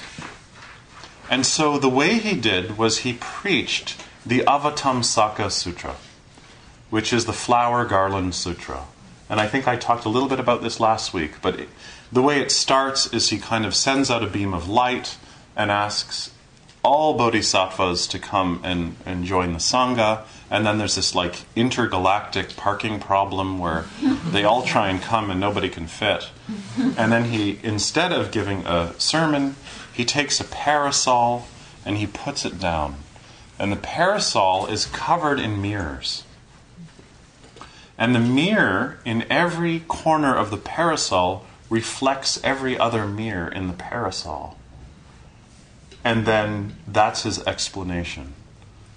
And 1.30 1.46
so 1.46 1.78
the 1.78 1.90
way 1.90 2.14
he 2.14 2.34
did 2.40 2.78
was 2.78 3.00
he 3.00 3.18
preached 3.20 4.02
the 4.26 4.40
Avatamsaka 4.48 5.52
Sutra, 5.52 5.98
which 6.90 7.12
is 7.12 7.26
the 7.26 7.34
Flower 7.34 7.84
Garland 7.84 8.34
Sutra. 8.34 8.86
And 9.30 9.42
I 9.42 9.48
think 9.48 9.68
I 9.68 9.76
talked 9.76 10.06
a 10.06 10.10
little 10.10 10.30
bit 10.30 10.40
about 10.40 10.62
this 10.62 10.80
last 10.80 11.14
week, 11.14 11.42
but 11.42 11.60
it, 11.60 11.68
the 12.10 12.22
way 12.22 12.40
it 12.40 12.54
starts 12.54 13.06
is 13.12 13.32
he 13.32 13.38
kind 13.38 13.66
of 13.66 13.76
sends 13.76 14.10
out 14.10 14.24
a 14.24 14.28
beam 14.28 14.54
of 14.54 14.70
light 14.70 15.18
and 15.58 15.70
asks 15.70 16.32
all 16.84 17.14
bodhisattvas 17.16 18.08
to 18.08 18.20
come 18.20 18.60
and, 18.64 18.96
and 19.06 19.26
join 19.26 19.54
the 19.54 19.60
Sangha. 19.60 20.24
And 20.50 20.66
then 20.66 20.78
there's 20.78 20.96
this 20.96 21.14
like 21.14 21.44
intergalactic 21.56 22.56
parking 22.56 23.00
problem 23.00 23.60
where 23.60 23.86
they 24.32 24.44
all 24.44 24.64
try 24.64 24.90
and 24.90 25.02
come 25.02 25.30
and 25.30 25.40
nobody 25.40 25.70
can 25.70 25.88
fit. 25.88 26.30
And 26.98 27.12
then 27.12 27.26
he, 27.26 27.60
instead 27.64 28.12
of 28.12 28.32
giving 28.32 28.66
a 28.66 28.94
sermon, 29.00 29.56
he 29.94 30.06
takes 30.06 30.40
a 30.40 30.44
parasol 30.44 31.48
and 31.86 31.98
he 31.98 32.08
puts 32.08 32.46
it 32.46 32.60
down 32.60 32.96
and 33.62 33.72
the 33.72 33.78
parasol 33.78 34.66
is 34.66 34.88
covered 34.88 35.40
in 35.40 35.62
mirrors. 35.62 36.24
And 37.96 38.16
the 38.16 38.20
mirror 38.20 38.98
in 39.06 39.24
every 39.30 39.82
corner 39.82 40.36
of 40.36 40.50
the 40.50 40.58
parasol 40.58 41.46
reflects 41.70 42.44
every 42.44 42.76
other 42.76 43.06
mirror 43.06 43.48
in 43.48 43.68
the 43.68 43.76
parasol. 43.76 44.58
And 46.04 46.26
then 46.26 46.76
that's 46.88 47.24
his 47.24 47.44
explanation 47.44 48.34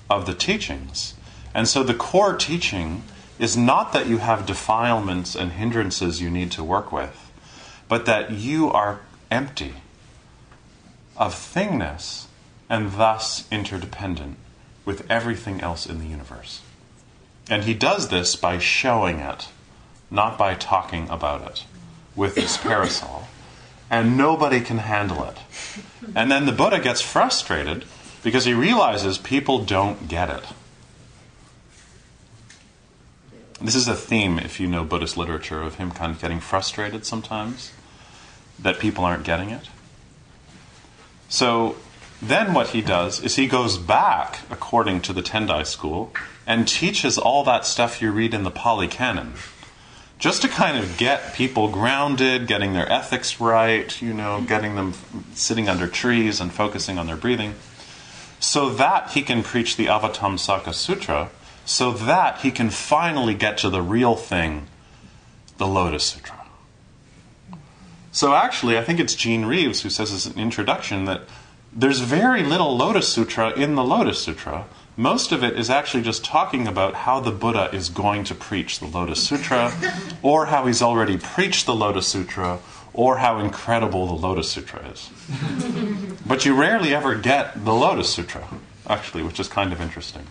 of 0.08 0.26
the 0.26 0.34
teachings. 0.34 1.14
And 1.54 1.68
so 1.68 1.82
the 1.82 1.94
core 1.94 2.36
teaching 2.36 3.02
is 3.38 3.56
not 3.56 3.92
that 3.92 4.06
you 4.06 4.18
have 4.18 4.46
defilements 4.46 5.34
and 5.34 5.52
hindrances 5.52 6.20
you 6.20 6.30
need 6.30 6.50
to 6.52 6.64
work 6.64 6.92
with, 6.92 7.32
but 7.88 8.06
that 8.06 8.30
you 8.30 8.70
are 8.70 9.00
empty 9.30 9.74
of 11.16 11.34
thingness 11.34 12.26
and 12.68 12.92
thus 12.92 13.46
interdependent 13.50 14.36
with 14.84 15.08
everything 15.10 15.60
else 15.60 15.86
in 15.86 15.98
the 15.98 16.06
universe. 16.06 16.62
And 17.48 17.64
he 17.64 17.74
does 17.74 18.08
this 18.08 18.36
by 18.36 18.58
showing 18.58 19.18
it, 19.18 19.48
not 20.10 20.38
by 20.38 20.54
talking 20.54 21.08
about 21.08 21.42
it, 21.42 21.64
with 22.16 22.36
his 22.36 22.56
parasol. 22.56 23.28
And 23.90 24.16
nobody 24.16 24.60
can 24.60 24.78
handle 24.78 25.24
it. 25.24 25.36
And 26.14 26.30
then 26.30 26.46
the 26.46 26.52
Buddha 26.52 26.80
gets 26.80 27.00
frustrated 27.00 27.84
because 28.22 28.44
he 28.44 28.54
realizes 28.54 29.18
people 29.18 29.64
don't 29.64 30.08
get 30.08 30.30
it. 30.30 30.44
This 33.60 33.74
is 33.74 33.86
a 33.86 33.94
theme, 33.94 34.38
if 34.38 34.58
you 34.58 34.66
know 34.66 34.84
Buddhist 34.84 35.16
literature, 35.16 35.62
of 35.62 35.76
him 35.76 35.90
kind 35.90 36.12
of 36.12 36.20
getting 36.20 36.40
frustrated 36.40 37.06
sometimes 37.06 37.72
that 38.58 38.78
people 38.78 39.04
aren't 39.04 39.24
getting 39.24 39.50
it. 39.50 39.68
So 41.28 41.76
then 42.20 42.54
what 42.54 42.68
he 42.68 42.80
does 42.80 43.22
is 43.22 43.36
he 43.36 43.46
goes 43.46 43.76
back, 43.76 44.40
according 44.50 45.00
to 45.02 45.12
the 45.12 45.22
Tendai 45.22 45.66
school, 45.66 46.12
and 46.46 46.68
teaches 46.68 47.18
all 47.18 47.44
that 47.44 47.66
stuff 47.66 48.00
you 48.00 48.10
read 48.10 48.34
in 48.34 48.42
the 48.42 48.50
Pali 48.50 48.88
Canon. 48.88 49.34
Just 50.18 50.42
to 50.42 50.48
kind 50.48 50.78
of 50.78 50.96
get 50.96 51.34
people 51.34 51.68
grounded, 51.68 52.46
getting 52.46 52.72
their 52.72 52.90
ethics 52.90 53.40
right, 53.40 54.00
you 54.00 54.14
know, 54.14 54.40
getting 54.40 54.74
them 54.74 54.94
sitting 55.34 55.68
under 55.68 55.86
trees 55.86 56.40
and 56.40 56.52
focusing 56.52 56.98
on 56.98 57.06
their 57.06 57.16
breathing, 57.16 57.54
so 58.40 58.70
that 58.70 59.10
he 59.10 59.22
can 59.22 59.42
preach 59.42 59.76
the 59.76 59.86
Avatamsaka 59.86 60.72
Sutra, 60.72 61.30
so 61.64 61.92
that 61.92 62.38
he 62.40 62.50
can 62.50 62.70
finally 62.70 63.34
get 63.34 63.58
to 63.58 63.70
the 63.70 63.82
real 63.82 64.14
thing, 64.14 64.66
the 65.58 65.66
Lotus 65.66 66.04
Sutra. 66.04 66.46
So 68.12 68.34
actually, 68.34 68.78
I 68.78 68.84
think 68.84 69.00
it's 69.00 69.14
Gene 69.14 69.44
Reeves 69.44 69.82
who 69.82 69.90
says 69.90 70.12
as 70.12 70.26
an 70.26 70.38
introduction 70.38 71.04
that 71.06 71.22
there's 71.72 72.00
very 72.00 72.44
little 72.44 72.76
Lotus 72.76 73.12
Sutra 73.12 73.50
in 73.50 73.74
the 73.74 73.82
Lotus 73.82 74.20
Sutra. 74.20 74.66
Most 74.96 75.32
of 75.32 75.42
it 75.42 75.58
is 75.58 75.70
actually 75.70 76.04
just 76.04 76.24
talking 76.24 76.68
about 76.68 76.94
how 76.94 77.18
the 77.18 77.32
Buddha 77.32 77.68
is 77.72 77.88
going 77.88 78.22
to 78.24 78.34
preach 78.34 78.78
the 78.78 78.86
Lotus 78.86 79.20
Sutra, 79.20 79.72
or 80.22 80.46
how 80.46 80.66
he's 80.66 80.82
already 80.82 81.18
preached 81.18 81.66
the 81.66 81.74
Lotus 81.74 82.06
Sutra, 82.06 82.60
or 82.92 83.18
how 83.18 83.40
incredible 83.40 84.06
the 84.06 84.14
Lotus 84.14 84.52
Sutra 84.52 84.88
is. 84.88 85.10
but 86.26 86.44
you 86.44 86.54
rarely 86.54 86.94
ever 86.94 87.16
get 87.16 87.64
the 87.64 87.74
Lotus 87.74 88.08
Sutra, 88.08 88.46
actually, 88.88 89.24
which 89.24 89.40
is 89.40 89.48
kind 89.48 89.72
of 89.72 89.80
interesting. 89.80 90.26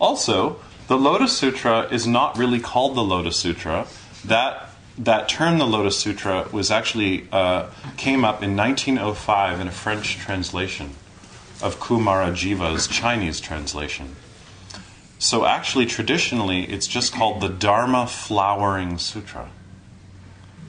Also, 0.00 0.56
the 0.88 0.98
Lotus 0.98 1.36
Sutra 1.36 1.82
is 1.92 2.04
not 2.04 2.36
really 2.36 2.58
called 2.58 2.96
the 2.96 3.04
Lotus 3.04 3.36
Sutra. 3.36 3.86
That 4.24 4.70
that 4.98 5.28
term, 5.28 5.58
the 5.58 5.66
Lotus 5.66 5.98
Sutra, 5.98 6.48
was 6.50 6.70
actually 6.70 7.28
uh, 7.30 7.68
came 7.96 8.24
up 8.24 8.42
in 8.42 8.56
1905 8.56 9.60
in 9.60 9.68
a 9.68 9.70
French 9.70 10.16
translation 10.16 10.90
of 11.62 11.80
Kumarajiva's 11.80 12.86
Chinese 12.86 13.40
translation. 13.40 14.16
So 15.18 15.46
actually, 15.46 15.86
traditionally, 15.86 16.64
it's 16.64 16.86
just 16.86 17.12
called 17.12 17.40
the 17.40 17.48
Dharma 17.48 18.06
Flowering 18.06 18.98
Sutra, 18.98 19.48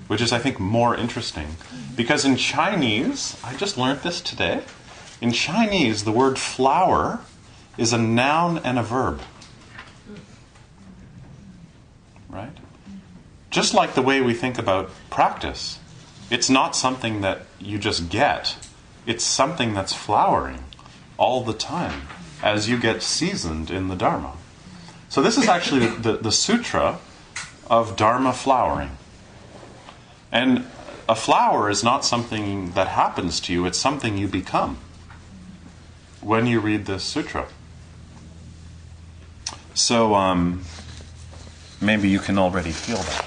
which 0.08 0.22
is, 0.22 0.32
I 0.32 0.39
think, 0.39 0.60
more 0.60 0.96
interesting 0.96 1.58
because 1.96 2.24
in 2.24 2.38
Chinese, 2.38 3.38
I 3.44 3.56
just 3.56 3.77
learned 3.77 4.01
this 4.01 4.22
today. 4.22 4.62
In 5.20 5.32
Chinese, 5.32 6.06
the 6.06 6.12
word 6.12 6.39
flower 6.39 7.20
is 7.77 7.91
a 7.91 7.98
noun 7.98 8.60
and 8.60 8.79
a 8.79 8.84
verb. 8.84 9.22
Right? 12.29 12.56
Just 13.50 13.74
like 13.74 13.96
the 13.96 14.01
way 14.01 14.22
we 14.22 14.34
think 14.34 14.58
about 14.58 14.91
practice, 15.10 15.79
it's 16.29 16.50
not 16.50 16.75
something 16.75 17.22
that 17.22 17.41
you 17.60 17.77
just 17.77 18.10
get, 18.10 18.56
it's 19.06 19.24
something 19.24 19.74
that's 19.74 19.94
flowering 19.94 20.63
all 21.17 21.43
the 21.43 21.53
time 21.53 22.07
as 22.43 22.69
you 22.69 22.79
get 22.79 23.01
seasoned 23.01 23.69
in 23.69 23.88
the 23.88 23.95
Dharma. 23.95 24.33
So, 25.09 25.21
this 25.21 25.38
is 25.38 25.47
actually 25.47 25.88
the, 25.88 26.17
the, 26.17 26.31
sutra 26.31 27.00
of 27.69 27.95
Dharma 27.95 28.33
flowering. 28.33 28.97
And 30.31 30.65
a 31.07 31.15
flower 31.15 31.69
is 31.69 31.83
not 31.83 32.03
something 32.03 32.71
that 32.71 32.89
happens 32.89 33.39
to 33.41 33.53
you, 33.53 33.65
it's 33.65 33.77
something 33.77 34.17
you 34.17 34.27
become 34.27 34.77
when 36.21 36.45
you 36.45 36.60
read 36.60 36.86
this 36.86 37.03
sutra. 37.03 37.47
So, 39.73 40.13
um, 40.15 40.63
maybe 41.82 42.10
you 42.10 42.19
can 42.19 42.38
already 42.38 42.71
feel 42.71 42.97
that 42.97 43.25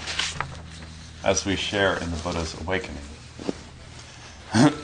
as 1.24 1.44
we 1.44 1.56
share 1.56 1.96
in 1.96 2.10
the 2.10 2.16
Buddha's 2.18 2.60
awakening. 2.60 3.02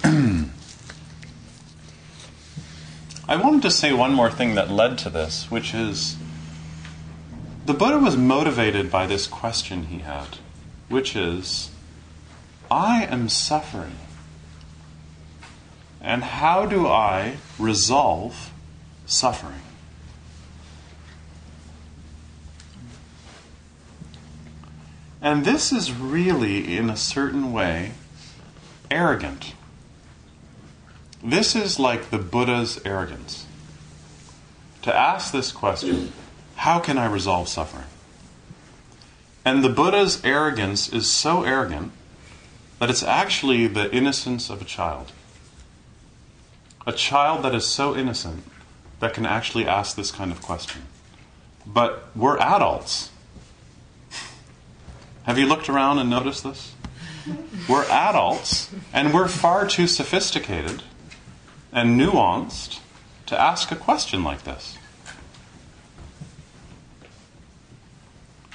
I 3.29 3.35
wanted 3.37 3.63
to 3.63 3.71
say 3.73 3.93
one 3.93 4.13
more 4.13 4.31
thing 4.31 4.55
that 4.55 4.71
led 4.71 4.99
to 4.99 5.11
this, 5.11 5.51
which 5.51 5.75
is 5.75 6.17
the 7.65 7.75
Buddha 7.75 7.99
was 7.99 8.17
motivated 8.17 8.89
by 8.89 9.07
this 9.07 9.27
question 9.27 9.87
he 9.87 9.99
had, 9.99 10.39
which 10.89 11.17
is 11.17 11.71
I 12.71 13.05
am 13.05 13.29
suffering. 13.29 13.97
And 16.01 16.23
how 16.23 16.67
do 16.67 16.87
I 16.87 17.39
resolve 17.59 18.53
suffering? 19.07 19.63
And 25.21 25.45
this 25.45 25.73
is 25.73 25.93
really, 25.93 26.77
in 26.77 26.89
a 26.89 26.97
certain 26.97 27.53
way, 27.53 27.95
arrogant. 28.89 29.55
This 31.27 31.57
is 31.57 31.81
like 31.81 32.11
the 32.11 32.19
Buddha's 32.19 32.81
arrogance. 32.85 33.47
To 34.83 34.95
ask 34.95 35.33
this 35.33 35.51
question 35.51 36.13
how 36.55 36.79
can 36.79 36.99
I 36.99 37.07
resolve 37.07 37.49
suffering? 37.49 37.89
And 39.45 39.65
the 39.65 39.69
Buddha's 39.69 40.25
arrogance 40.25 40.89
is 40.89 41.11
so 41.11 41.43
arrogant 41.43 41.91
that 42.79 42.91
it's 42.91 43.03
actually 43.03 43.67
the 43.67 43.93
innocence 43.93 44.51
of 44.51 44.63
a 44.63 44.65
child. 44.65 45.11
A 46.87 46.93
child 46.93 47.45
that 47.45 47.57
is 47.57 47.67
so 47.67 47.97
innocent 47.97 48.45
that 49.01 49.13
can 49.13 49.27
actually 49.27 49.67
ask 49.67 49.97
this 49.97 50.13
kind 50.13 50.31
of 50.31 50.41
question. 50.41 50.83
But 51.67 52.07
we're 52.15 52.39
adults. 52.39 53.11
Have 55.25 55.41
you 55.41 55.47
looked 55.47 55.69
around 55.69 55.99
and 55.99 56.09
noticed 56.09 56.45
this? 56.45 56.73
We're 57.69 57.85
adults, 57.91 58.71
and 58.93 59.13
we're 59.13 59.27
far 59.27 59.67
too 59.67 59.89
sophisticated 59.89 60.85
and 61.77 62.01
nuanced 62.01 62.81
to 63.27 63.39
ask 63.39 63.71
a 63.71 63.77
question 63.77 64.25
like 64.25 64.45
this. 64.45 64.79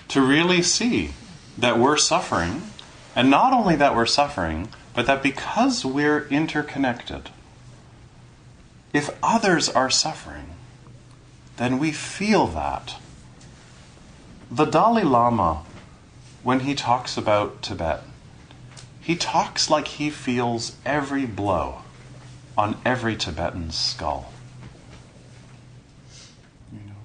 To 0.07 0.21
really 0.21 0.63
see 0.63 1.12
that 1.55 1.77
we're 1.77 1.97
suffering, 1.97 2.63
and 3.15 3.29
not 3.29 3.53
only 3.53 3.75
that 3.75 3.95
we're 3.95 4.07
suffering, 4.07 4.69
but 4.95 5.05
that 5.05 5.21
because 5.21 5.86
we're 5.86 6.27
interconnected, 6.29 7.29
if 8.91 9.15
others 9.21 9.69
are 9.69 9.91
suffering, 9.91 10.55
then 11.57 11.77
we 11.77 11.91
feel 11.91 12.47
that. 12.47 12.95
The 14.49 14.65
Dalai 14.65 15.03
Lama 15.03 15.62
when 16.41 16.62
he 16.62 16.73
talks 16.73 17.17
about 17.17 17.62
Tibet, 17.62 18.01
he 18.99 19.15
talks 19.15 19.69
like 19.69 19.88
he 19.88 20.10
feels 20.10 20.75
every 20.86 21.27
blow 21.27 21.84
on 22.57 22.77
every 22.85 23.15
Tibetan's 23.15 23.75
skull. 23.75 24.31
You 26.71 26.79
know? 26.79 26.95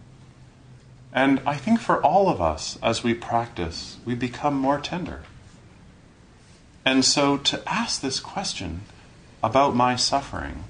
And 1.12 1.40
I 1.46 1.56
think 1.56 1.80
for 1.80 2.02
all 2.02 2.28
of 2.28 2.40
us, 2.40 2.78
as 2.82 3.02
we 3.02 3.14
practice, 3.14 3.98
we 4.04 4.14
become 4.14 4.54
more 4.54 4.80
tender. 4.80 5.22
And 6.84 7.04
so 7.04 7.36
to 7.38 7.62
ask 7.68 8.00
this 8.00 8.20
question 8.20 8.82
about 9.42 9.74
my 9.74 9.96
suffering 9.96 10.64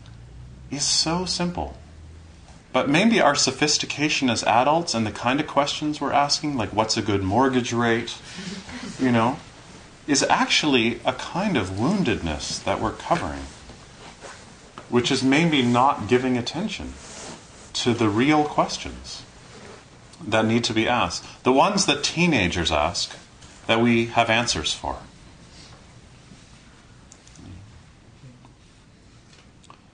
is 0.70 0.84
so 0.84 1.24
simple. 1.24 1.76
But 2.72 2.88
maybe 2.88 3.20
our 3.20 3.34
sophistication 3.34 4.28
as 4.28 4.44
adults 4.44 4.94
and 4.94 5.06
the 5.06 5.12
kind 5.12 5.40
of 5.40 5.46
questions 5.46 6.00
we're 6.00 6.12
asking, 6.12 6.56
like 6.56 6.74
what's 6.74 6.96
a 6.96 7.02
good 7.02 7.22
mortgage 7.22 7.72
rate, 7.72 8.16
you 8.98 9.10
know, 9.10 9.38
is 10.06 10.22
actually 10.24 11.00
a 11.04 11.12
kind 11.14 11.56
of 11.56 11.70
woundedness 11.70 12.62
that 12.64 12.80
we're 12.80 12.92
covering, 12.92 13.44
which 14.88 15.11
is 15.11 15.22
maybe 15.22 15.62
not 15.62 16.09
giving 16.09 16.37
attention 16.37 16.92
to 17.72 17.92
the 17.92 18.09
real 18.09 18.44
questions 18.44 19.22
that 20.27 20.44
need 20.46 20.64
to 20.64 20.72
be 20.72 20.88
asked, 20.88 21.25
the 21.44 21.53
ones 21.53 21.87
that 21.87 22.03
teenagers 22.03 22.72
ask 22.72 23.16
that 23.66 23.81
we 23.81 24.07
have 24.07 24.31
answers 24.31 24.72
for. 24.72 24.99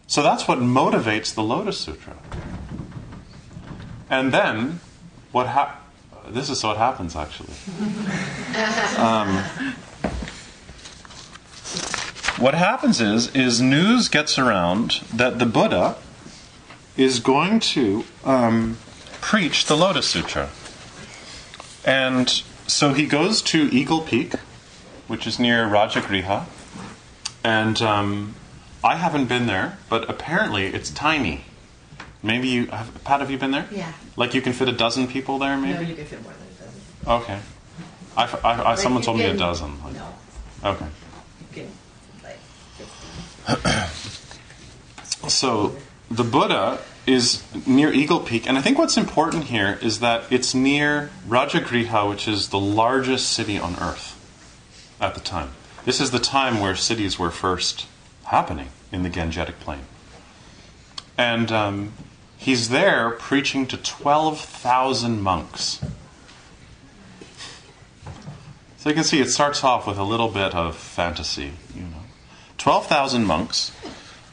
So 0.07 0.23
that's 0.23 0.47
what 0.47 0.59
motivates 0.59 1.35
the 1.35 1.43
Lotus 1.43 1.79
Sutra. 1.79 2.17
And 4.11 4.33
then, 4.33 4.81
what 5.33 5.47
hap- 5.47 5.83
this 6.29 6.51
is 6.51 6.63
what 6.63 6.77
happens 6.77 7.17
actually. 7.17 7.55
Um, 8.99 9.43
what 12.43 12.55
happens 12.55 13.01
is 13.01 13.35
is 13.35 13.61
news 13.61 14.09
gets 14.09 14.39
around 14.39 15.01
that 15.15 15.39
the 15.39 15.47
Buddha 15.47 15.97
is 16.97 17.21
going 17.21 17.61
to 17.61 18.05
um, 18.25 18.77
preach 19.21 19.67
the 19.67 19.77
Lotus 19.77 20.07
Sutra, 20.09 20.51
and 21.85 22.29
so 22.67 22.93
he 22.93 23.07
goes 23.07 23.41
to 23.43 23.69
Eagle 23.73 24.01
Peak, 24.03 24.35
which 25.07 25.27
is 25.27 25.39
near 25.39 25.67
Rajagriha, 25.67 26.45
and 27.45 27.81
um, 27.81 28.35
I 28.83 28.97
haven't 28.97 29.27
been 29.27 29.47
there, 29.47 29.79
but 29.89 30.09
apparently 30.11 30.67
it's 30.67 30.91
tiny. 30.91 31.45
Maybe 32.25 32.49
you 32.49 32.67
have, 32.67 33.03
Pat. 33.05 33.21
Have 33.21 33.31
you 33.31 33.39
been 33.39 33.51
there? 33.53 33.67
Yeah. 33.71 33.93
Like 34.17 34.35
you 34.35 34.43
can 34.43 34.53
fit 34.53 34.69
a 34.69 34.73
dozen 34.73 35.07
people 35.09 35.39
there, 35.39 35.57
maybe. 35.57 35.75
No, 35.75 35.81
you 35.81 35.95
can 35.97 36.05
fit 36.07 36.23
more 36.23 36.33
than 36.33 36.47
a 36.47 36.51
dozen. 36.65 37.23
Okay. 37.23 37.39
I, 38.17 38.25
I, 38.45 38.73
I, 38.73 38.75
someone 38.77 39.03
told 39.03 39.19
me 39.19 39.25
a 39.25 39.37
dozen. 39.37 39.83
Like, 39.83 39.95
No, 39.95 40.07
Okay. 40.65 40.87
you 41.41 41.47
can 41.53 41.69
like. 42.23 42.39
15. 43.49 45.22
So 45.33 45.77
the 46.11 46.25
Buddha 46.25 46.81
is 47.07 47.42
near 47.66 47.92
Eagle 47.92 48.21
Peak, 48.21 48.49
and 48.49 48.57
I 48.57 48.61
think 48.61 48.79
what's 48.79 48.97
important 48.97 49.45
here 49.45 49.79
is 49.83 50.01
that 50.01 50.25
it's 50.31 50.55
near 50.55 51.11
Rajagriha, 51.27 52.09
which 52.09 52.29
is 52.29 52.49
the 52.49 52.61
largest 52.61 53.33
city 53.33 53.59
on 53.59 53.75
earth 53.77 54.18
at 55.01 55.14
the 55.14 55.21
time. 55.21 55.51
This 55.85 56.01
is 56.01 56.12
the 56.12 56.21
time 56.21 56.61
where 56.61 56.77
cities 56.77 57.18
were 57.18 57.31
first 57.31 57.87
happening 58.25 58.68
in 58.92 59.03
the 59.03 59.11
Gangetic 59.11 59.59
Plain. 59.59 59.81
And 61.18 61.51
um, 61.51 61.92
he's 62.37 62.68
there 62.68 63.11
preaching 63.11 63.66
to 63.66 63.77
12,000 63.77 65.21
monks. 65.21 65.81
So 68.79 68.88
you 68.88 68.95
can 68.95 69.05
see 69.05 69.21
it 69.21 69.31
starts 69.31 69.62
off 69.64 69.87
with 69.87 69.99
a 69.99 70.05
little 70.05 70.29
bit 70.29 70.55
of 70.55 70.77
fantasy, 70.77 71.53
you 71.75 71.83
know. 71.83 72.03
12,000 72.59 73.25
monks. 73.25 73.73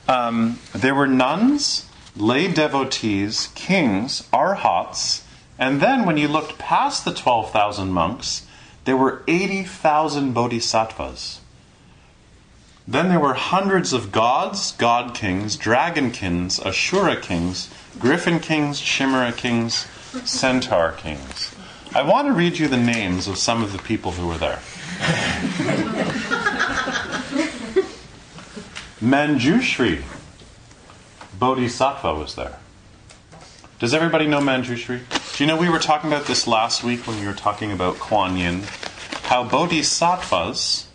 Um, 0.10 0.58
there 0.74 0.96
were 0.96 1.06
nuns, 1.06 1.86
lay 2.18 2.52
devotees, 2.52 3.50
kings, 3.54 4.28
arhats, 4.34 5.22
and 5.60 5.80
then 5.80 6.04
when 6.04 6.18
you 6.18 6.28
looked 6.28 6.58
past 6.58 7.06
the 7.06 7.14
12,000 7.14 7.92
monks, 7.92 8.48
there 8.86 8.98
were 8.98 9.22
80,000 9.28 10.34
bodhisattvas. 10.34 11.42
Then 12.88 13.10
there 13.10 13.20
were 13.20 13.36
hundreds 13.36 13.94
of 13.94 14.12
gods, 14.12 14.72
god 14.72 15.14
kings, 15.14 15.56
dragon 15.56 16.10
kings, 16.10 16.60
Ashura 16.60 17.22
kings, 17.22 17.70
griffin 18.00 18.40
kings, 18.40 18.82
chimera 18.82 19.32
kings, 19.32 19.86
centaur 20.26 20.94
kings. 20.94 21.54
I 21.94 22.02
want 22.02 22.28
to 22.28 22.34
read 22.34 22.58
you 22.58 22.68
the 22.68 22.78
names 22.78 23.28
of 23.28 23.38
some 23.38 23.62
of 23.62 23.74
the 23.74 23.78
people 23.78 24.14
who 24.14 24.26
were 24.26 24.40
there. 24.40 24.60
Manjushri, 29.02 30.04
Bodhisattva 31.40 32.16
was 32.16 32.36
there. 32.36 32.60
Does 33.80 33.94
everybody 33.94 34.28
know 34.28 34.42
Manjushri? 34.42 35.00
Do 35.38 35.44
you 35.44 35.48
know 35.48 35.56
we 35.56 35.70
were 35.70 35.80
talking 35.80 36.12
about 36.12 36.26
this 36.26 36.46
last 36.46 36.84
week 36.84 37.08
when 37.08 37.18
we 37.18 37.26
were 37.26 37.34
talking 37.34 37.72
about 37.72 37.98
Kuan 37.98 38.36
Yin? 38.36 38.64
How 39.24 39.46
bodhisattvas, 39.46 40.88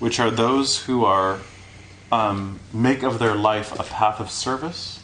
which 0.00 0.18
are 0.18 0.32
those 0.32 0.86
who 0.86 1.04
are 1.04 1.38
um, 2.10 2.58
make 2.72 3.04
of 3.04 3.20
their 3.20 3.36
life 3.36 3.78
a 3.78 3.84
path 3.84 4.18
of 4.18 4.28
service, 4.28 5.00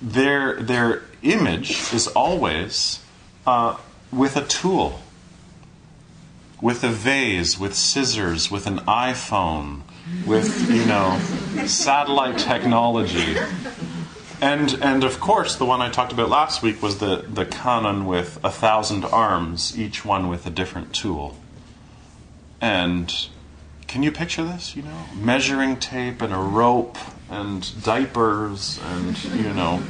their 0.00 0.62
their 0.62 1.02
image 1.22 1.92
is 1.92 2.06
always 2.06 3.00
uh, 3.48 3.78
with 4.12 4.36
a 4.36 4.46
tool, 4.46 5.00
with 6.60 6.84
a 6.84 6.88
vase, 6.88 7.58
with 7.58 7.74
scissors, 7.74 8.48
with 8.48 8.68
an 8.68 8.78
iPhone, 8.80 9.80
with 10.26 10.70
you 10.70 10.84
know 10.86 11.18
satellite 11.66 12.38
technology. 12.38 13.36
And, 14.40 14.76
and 14.82 15.04
of 15.04 15.20
course, 15.20 15.54
the 15.54 15.64
one 15.64 15.80
I 15.80 15.88
talked 15.88 16.12
about 16.12 16.28
last 16.28 16.62
week 16.64 16.82
was 16.82 16.98
the, 16.98 17.24
the 17.32 17.46
kannon 17.46 18.06
with 18.06 18.40
a 18.42 18.50
thousand 18.50 19.04
arms, 19.04 19.78
each 19.78 20.04
one 20.04 20.26
with 20.26 20.44
a 20.46 20.50
different 20.50 20.92
tool. 20.92 21.36
And 22.60 23.28
can 23.86 24.02
you 24.02 24.10
picture 24.10 24.42
this? 24.42 24.74
You 24.74 24.82
know, 24.82 25.04
measuring 25.14 25.76
tape 25.76 26.22
and 26.22 26.32
a 26.32 26.38
rope 26.38 26.98
and 27.30 27.84
diapers 27.84 28.80
and 28.84 29.24
you 29.24 29.52
know. 29.52 29.80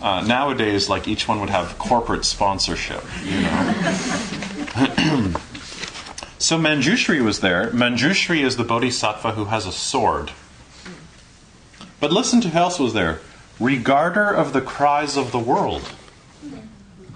Uh, 0.00 0.20
nowadays, 0.26 0.88
like 0.88 1.06
each 1.06 1.28
one 1.28 1.40
would 1.40 1.50
have 1.50 1.78
corporate 1.78 2.24
sponsorship. 2.24 3.04
You 3.24 3.40
know. 3.42 5.34
So 6.38 6.58
Manjushri 6.58 7.24
was 7.24 7.40
there. 7.40 7.70
Manjushri 7.70 8.42
is 8.42 8.56
the 8.56 8.64
bodhisattva 8.64 9.32
who 9.32 9.46
has 9.46 9.66
a 9.66 9.72
sword. 9.72 10.32
But 11.98 12.12
listen 12.12 12.40
to 12.42 12.50
who 12.50 12.58
else 12.58 12.78
was 12.78 12.92
there. 12.92 13.20
Regarder 13.58 14.28
of 14.30 14.52
the 14.52 14.60
cries 14.60 15.16
of 15.16 15.32
the 15.32 15.38
world. 15.38 15.90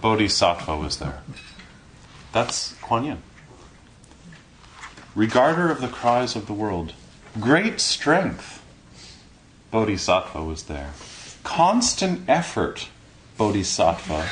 Bodhisattva 0.01 0.77
was 0.77 0.99
there. 0.99 1.23
That's 2.33 2.75
Kuan 2.81 3.05
Yin. 3.05 3.23
Regarder 5.15 5.71
of 5.71 5.83
the 5.83 5.89
cries 5.89 6.35
of 6.35 6.47
the 6.47 6.55
world. 6.55 6.95
Great 7.39 7.81
strength. 7.81 8.63
Bodhisattva 9.71 10.43
was 10.43 10.65
there. 10.65 10.93
Constant 11.45 12.23
effort. 12.27 12.89
Bodhisattva. 13.41 14.29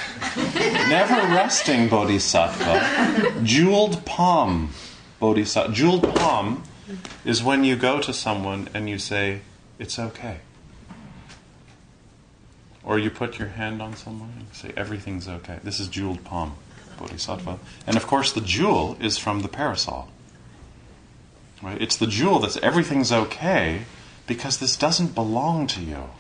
Never 0.91 1.15
resting 1.35 1.89
Bodhisattva. 1.89 3.41
Jeweled 3.43 4.05
palm. 4.05 4.69
Bodhisattva. 5.19 5.73
Jeweled 5.73 6.15
palm 6.15 6.63
is 7.25 7.43
when 7.43 7.65
you 7.65 7.75
go 7.75 8.03
to 8.03 8.13
someone 8.13 8.69
and 8.75 8.87
you 8.87 8.99
say, 8.99 9.41
It's 9.79 9.99
okay. 9.99 10.41
Or 12.85 12.99
you 12.99 13.09
put 13.09 13.39
your 13.39 13.49
hand 13.49 13.81
on 13.81 13.97
someone 13.97 14.35
and 14.41 14.47
say, 14.53 14.75
Everything's 14.77 15.27
okay. 15.27 15.59
This 15.65 15.81
is 15.81 15.89
jeweled 15.89 16.23
palm, 16.25 16.57
Bodhisattva. 16.99 17.59
And 17.87 17.97
of 17.97 18.07
course, 18.07 18.31
the 18.31 18.43
jewel 18.43 18.99
is 19.01 19.17
from 19.17 19.41
the 19.41 19.49
parasol. 19.49 20.11
Right? 21.63 21.81
It's 21.81 21.97
the 21.97 22.07
jewel 22.07 22.41
that's 22.41 22.59
everything's 22.59 23.11
okay 23.11 23.85
because 24.27 24.59
this 24.59 24.77
doesn't 24.77 25.15
belong 25.15 25.67
to 25.69 25.81
you. 25.81 26.11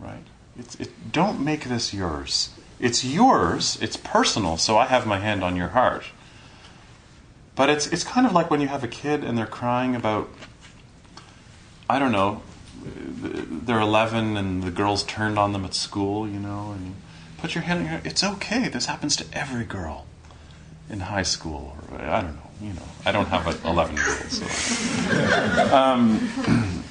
Right? 0.00 0.26
It's, 0.58 0.74
it, 0.76 1.12
don't 1.12 1.40
make 1.40 1.64
this 1.64 1.92
yours. 1.92 2.50
It's 2.78 3.04
yours, 3.04 3.78
it's 3.80 3.96
personal, 3.96 4.56
so 4.56 4.76
I 4.76 4.86
have 4.86 5.06
my 5.06 5.18
hand 5.18 5.42
on 5.42 5.56
your 5.56 5.68
heart. 5.68 6.04
But 7.56 7.70
it's, 7.70 7.86
it's 7.86 8.04
kind 8.04 8.26
of 8.26 8.32
like 8.32 8.50
when 8.50 8.60
you 8.60 8.68
have 8.68 8.82
a 8.82 8.88
kid 8.88 9.22
and 9.24 9.38
they're 9.38 9.46
crying 9.46 9.94
about, 9.94 10.28
I 11.88 11.98
don't 11.98 12.12
know, 12.12 12.42
they're 12.84 13.80
11 13.80 14.36
and 14.36 14.62
the 14.62 14.70
girls 14.70 15.04
turned 15.04 15.38
on 15.38 15.52
them 15.52 15.64
at 15.64 15.74
school, 15.74 16.28
you 16.28 16.38
know, 16.38 16.72
and 16.72 16.86
you 16.86 16.94
put 17.38 17.54
your 17.54 17.62
hand 17.62 17.80
on 17.80 17.92
your. 17.92 18.00
It's 18.04 18.22
okay. 18.24 18.68
This 18.68 18.86
happens 18.86 19.16
to 19.16 19.24
every 19.32 19.64
girl 19.64 20.06
in 20.90 21.00
high 21.00 21.22
school. 21.22 21.76
Or, 21.92 22.00
I 22.02 22.20
don't 22.20 22.34
know, 22.34 22.50
you 22.60 22.72
know. 22.74 22.82
I 23.06 23.12
don't 23.12 23.26
have 23.26 23.46
an 23.46 23.56
11 23.64 23.96
year 23.96 24.04
old, 24.06 24.30
so. 24.30 25.74
Um, 25.74 26.82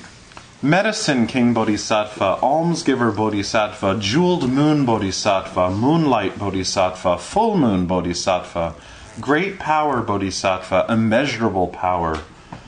Medicine 0.64 1.28
King 1.28 1.54
Bodhisattva, 1.54 2.38
Almsgiver 2.42 3.14
Bodhisattva, 3.14 3.98
Jeweled 4.00 4.50
Moon 4.50 4.86
Bodhisattva, 4.86 5.70
Moonlight 5.70 6.40
Bodhisattva, 6.40 7.18
Full 7.18 7.58
Moon 7.58 7.86
Bodhisattva, 7.86 8.74
Great 9.20 9.60
Power 9.60 10.02
Bodhisattva, 10.02 10.86
Immeasurable 10.88 11.68
Power, 11.68 12.22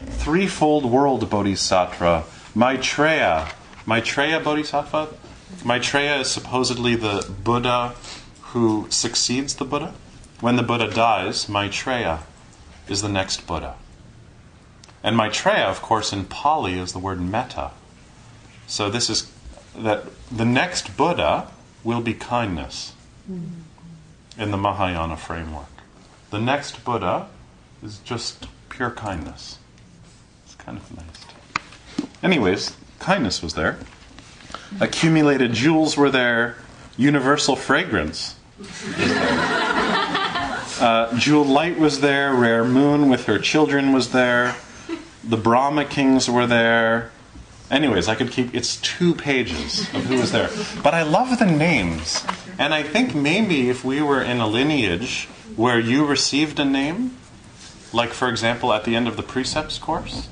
Threefold 0.07 0.83
World 0.83 1.29
Bodhisattva, 1.29 2.25
Maitreya. 2.53 3.49
Maitreya 3.85 4.41
Bodhisattva? 4.43 5.07
Maitreya 5.63 6.19
is 6.19 6.29
supposedly 6.29 6.95
the 6.95 7.25
Buddha 7.45 7.95
who 8.51 8.87
succeeds 8.89 9.55
the 9.55 9.63
Buddha. 9.63 9.93
When 10.41 10.57
the 10.57 10.63
Buddha 10.63 10.89
dies, 10.89 11.47
Maitreya 11.47 12.23
is 12.89 13.01
the 13.01 13.07
next 13.07 13.47
Buddha. 13.47 13.75
And 15.01 15.15
Maitreya, 15.15 15.63
of 15.63 15.81
course, 15.81 16.11
in 16.11 16.25
Pali 16.25 16.77
is 16.77 16.91
the 16.91 16.99
word 16.99 17.21
metta. 17.21 17.71
So 18.67 18.89
this 18.89 19.09
is 19.09 19.31
that 19.75 20.05
the 20.31 20.45
next 20.45 20.97
Buddha 20.97 21.49
will 21.83 22.01
be 22.01 22.13
kindness 22.13 22.93
in 23.27 24.51
the 24.51 24.57
Mahayana 24.57 25.17
framework. 25.17 25.65
The 26.31 26.39
next 26.39 26.83
Buddha 26.83 27.27
is 27.83 27.99
just 27.99 28.47
pure 28.69 28.91
kindness. 28.91 29.59
It's 30.45 30.55
kind 30.55 30.77
of 30.77 30.97
nice. 30.97 32.09
Anyways, 32.23 32.75
kindness 32.99 33.41
was 33.41 33.53
there. 33.53 33.77
Accumulated 34.79 35.53
jewels 35.53 35.95
were 35.95 36.09
there. 36.09 36.55
Universal 36.97 37.57
fragrance 37.57 38.35
Uh, 40.77 41.17
jeweled 41.17 41.47
light 41.47 41.79
was 41.79 42.01
there. 42.01 42.33
Rare 42.33 42.65
moon 42.65 43.07
with 43.09 43.27
her 43.27 43.39
children 43.39 43.93
was 43.93 44.11
there. 44.11 44.55
The 45.23 45.37
Brahma 45.37 45.85
kings 45.85 46.29
were 46.29 46.45
there. 46.45 47.11
Anyways, 47.71 48.07
I 48.07 48.15
could 48.15 48.31
keep. 48.31 48.53
It's 48.53 48.77
two 48.77 49.15
pages 49.15 49.81
of 49.93 50.05
who 50.05 50.19
was 50.19 50.31
there. 50.31 50.49
But 50.83 50.93
I 50.93 51.01
love 51.01 51.39
the 51.39 51.45
names. 51.45 52.23
And 52.59 52.73
I 52.73 52.83
think 52.83 53.15
maybe 53.15 53.69
if 53.69 53.83
we 53.83 54.01
were 54.01 54.21
in 54.21 54.39
a 54.39 54.47
lineage 54.47 55.27
where 55.55 55.79
you 55.79 56.05
received 56.05 56.59
a 56.59 56.65
name, 56.65 57.17
like 57.91 58.11
for 58.11 58.29
example 58.29 58.71
at 58.71 58.83
the 58.83 58.95
end 58.95 59.07
of 59.07 59.17
the 59.17 59.23
precepts 59.23 59.79
course, 59.79 60.29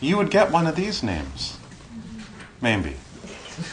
you 0.00 0.16
would 0.16 0.30
get 0.30 0.52
one 0.52 0.66
of 0.66 0.76
these 0.76 1.02
names. 1.02 1.58
Maybe. 2.60 2.96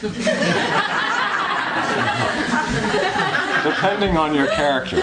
Depending 3.64 4.16
on 4.16 4.34
your 4.34 4.46
character. 4.48 5.00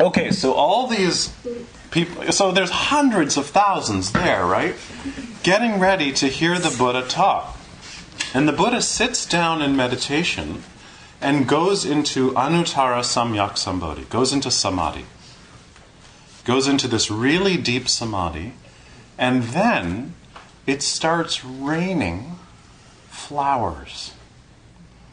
Okay, 0.00 0.32
so 0.32 0.54
all 0.54 0.88
these 0.88 1.32
people, 1.92 2.32
so 2.32 2.50
there's 2.50 2.70
hundreds 2.70 3.36
of 3.36 3.46
thousands 3.46 4.10
there, 4.12 4.44
right? 4.44 4.74
Getting 5.42 5.78
ready 5.78 6.12
to 6.14 6.26
hear 6.26 6.58
the 6.58 6.74
Buddha 6.76 7.06
talk. 7.06 7.56
And 8.34 8.48
the 8.48 8.52
Buddha 8.52 8.82
sits 8.82 9.26
down 9.26 9.62
in 9.62 9.76
meditation 9.76 10.64
and 11.20 11.46
goes 11.46 11.84
into 11.84 12.32
Anuttara 12.32 13.02
Samyak 13.02 13.52
Sambodhi, 13.52 14.08
goes 14.08 14.32
into 14.32 14.50
samadhi. 14.50 15.04
goes 16.44 16.66
into 16.66 16.88
this 16.88 17.10
really 17.10 17.56
deep 17.56 17.88
samadhi, 17.88 18.54
and 19.16 19.44
then 19.44 20.14
it 20.66 20.82
starts 20.82 21.44
raining 21.44 22.36
flowers. 23.08 24.14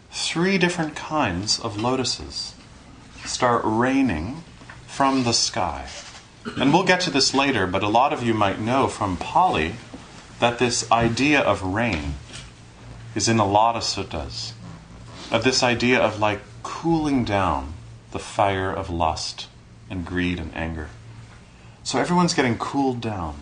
Three 0.10 0.58
different 0.58 0.96
kinds 0.96 1.60
of 1.60 1.78
lotuses 1.78 2.56
start 3.26 3.62
raining 3.63 4.44
from 4.88 5.24
the 5.24 5.34
sky. 5.34 5.88
And 6.58 6.74
we'll 6.74 6.84
get 6.84 7.02
to 7.02 7.10
this 7.10 7.34
later, 7.34 7.68
but 7.68 7.84
a 7.84 7.88
lot 7.88 8.14
of 8.14 8.24
you 8.24 8.34
might 8.34 8.60
know 8.60 8.88
from 8.88 9.18
Pali 9.18 9.76
that 10.40 10.60
this 10.60 10.90
idea 10.92 11.42
of 11.42 11.62
rain 11.62 12.16
is 13.16 13.28
in 13.28 13.40
a 13.40 13.46
lot 13.46 13.76
of 13.76 13.84
suttas. 13.84 14.54
Of 15.32 15.44
this 15.44 15.62
idea 15.64 16.00
of 16.00 16.20
like 16.20 16.42
cooling 16.64 17.26
down 17.26 17.74
the 18.12 18.20
fire 18.20 18.72
of 18.72 18.90
lust 18.90 19.48
and 19.90 20.06
greed 20.06 20.40
and 20.40 20.56
anger. 20.56 20.90
So 21.84 22.00
everyone's 22.00 22.34
getting 22.34 22.58
cooled 22.58 23.02
down 23.02 23.36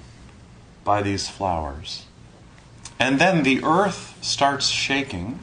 by 0.84 1.02
these 1.02 1.30
flowers. 1.30 2.06
And 3.00 3.20
then 3.20 3.44
the 3.44 3.64
earth 3.64 4.18
starts 4.22 4.70
shaking 4.70 5.40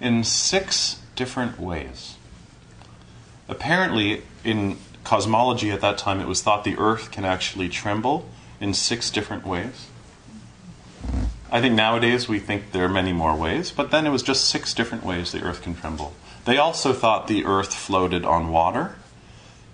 in 0.00 0.24
six 0.24 1.00
different 1.16 1.58
ways. 1.58 2.16
Apparently, 3.48 4.22
in 4.44 4.78
cosmology 5.10 5.72
at 5.72 5.80
that 5.80 5.98
time, 5.98 6.20
it 6.20 6.28
was 6.28 6.40
thought 6.40 6.62
the 6.62 6.78
earth 6.78 7.10
can 7.10 7.24
actually 7.24 7.68
tremble 7.68 8.28
in 8.60 8.72
six 8.72 9.10
different 9.10 9.44
ways. 9.44 9.88
I 11.50 11.60
think 11.60 11.74
nowadays 11.74 12.28
we 12.28 12.38
think 12.38 12.70
there 12.70 12.84
are 12.84 12.88
many 12.88 13.12
more 13.12 13.34
ways, 13.34 13.72
but 13.72 13.90
then 13.90 14.06
it 14.06 14.10
was 14.10 14.22
just 14.22 14.48
six 14.48 14.72
different 14.72 15.04
ways 15.04 15.32
the 15.32 15.42
earth 15.42 15.62
can 15.62 15.74
tremble. 15.74 16.14
They 16.44 16.58
also 16.58 16.92
thought 16.92 17.26
the 17.26 17.44
earth 17.44 17.74
floated 17.74 18.24
on 18.24 18.52
water, 18.52 18.94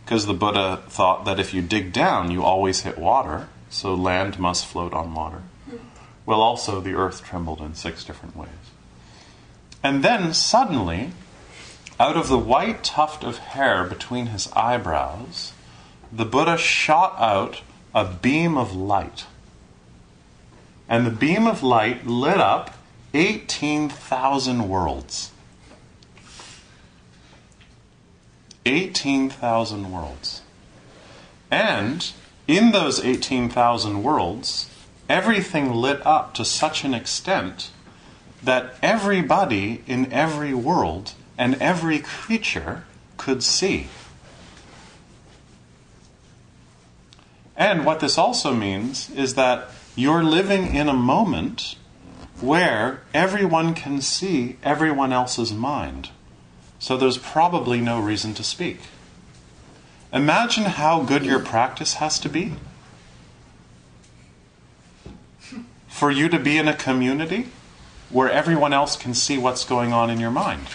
because 0.06 0.24
the 0.24 0.32
Buddha 0.32 0.82
thought 0.88 1.26
that 1.26 1.38
if 1.38 1.52
you 1.52 1.60
dig 1.60 1.92
down, 1.92 2.30
you 2.30 2.42
always 2.42 2.80
hit 2.80 2.96
water, 2.96 3.50
so 3.68 3.94
land 3.94 4.38
must 4.38 4.64
float 4.64 4.94
on 4.94 5.12
water. 5.12 5.42
Well, 6.24 6.40
also 6.40 6.80
the 6.80 6.94
earth 6.94 7.22
trembled 7.22 7.60
in 7.60 7.74
six 7.74 8.04
different 8.04 8.38
ways. 8.38 8.48
And 9.82 10.02
then 10.02 10.32
suddenly, 10.32 11.10
out 11.98 12.16
of 12.16 12.28
the 12.28 12.38
white 12.38 12.84
tuft 12.84 13.24
of 13.24 13.38
hair 13.38 13.84
between 13.84 14.26
his 14.26 14.50
eyebrows, 14.52 15.52
the 16.12 16.24
Buddha 16.24 16.58
shot 16.58 17.16
out 17.18 17.62
a 17.94 18.04
beam 18.04 18.58
of 18.58 18.74
light. 18.74 19.24
And 20.88 21.06
the 21.06 21.10
beam 21.10 21.46
of 21.46 21.62
light 21.62 22.06
lit 22.06 22.38
up 22.38 22.76
18,000 23.14 24.68
worlds. 24.68 25.30
18,000 28.66 29.90
worlds. 29.90 30.42
And 31.50 32.10
in 32.46 32.72
those 32.72 33.02
18,000 33.02 34.02
worlds, 34.02 34.68
everything 35.08 35.72
lit 35.72 36.04
up 36.04 36.34
to 36.34 36.44
such 36.44 36.84
an 36.84 36.92
extent 36.92 37.70
that 38.42 38.74
everybody 38.82 39.82
in 39.86 40.12
every 40.12 40.52
world 40.52 41.12
and 41.38 41.54
every 41.56 41.98
creature 41.98 42.84
could 43.16 43.42
see. 43.42 43.88
And 47.56 47.86
what 47.86 48.00
this 48.00 48.18
also 48.18 48.54
means 48.54 49.10
is 49.10 49.34
that 49.34 49.68
you're 49.94 50.22
living 50.22 50.74
in 50.74 50.88
a 50.88 50.94
moment 50.94 51.76
where 52.40 53.00
everyone 53.14 53.74
can 53.74 54.02
see 54.02 54.56
everyone 54.62 55.12
else's 55.12 55.52
mind. 55.52 56.10
So 56.78 56.96
there's 56.96 57.16
probably 57.16 57.80
no 57.80 57.98
reason 57.98 58.34
to 58.34 58.44
speak. 58.44 58.80
Imagine 60.12 60.64
how 60.64 61.02
good 61.02 61.24
your 61.24 61.40
practice 61.40 61.94
has 61.94 62.18
to 62.20 62.28
be 62.28 62.52
for 65.88 66.10
you 66.10 66.28
to 66.28 66.38
be 66.38 66.58
in 66.58 66.68
a 66.68 66.74
community 66.74 67.48
where 68.10 68.30
everyone 68.30 68.74
else 68.74 68.96
can 68.96 69.14
see 69.14 69.38
what's 69.38 69.64
going 69.64 69.92
on 69.94 70.10
in 70.10 70.20
your 70.20 70.30
mind. 70.30 70.66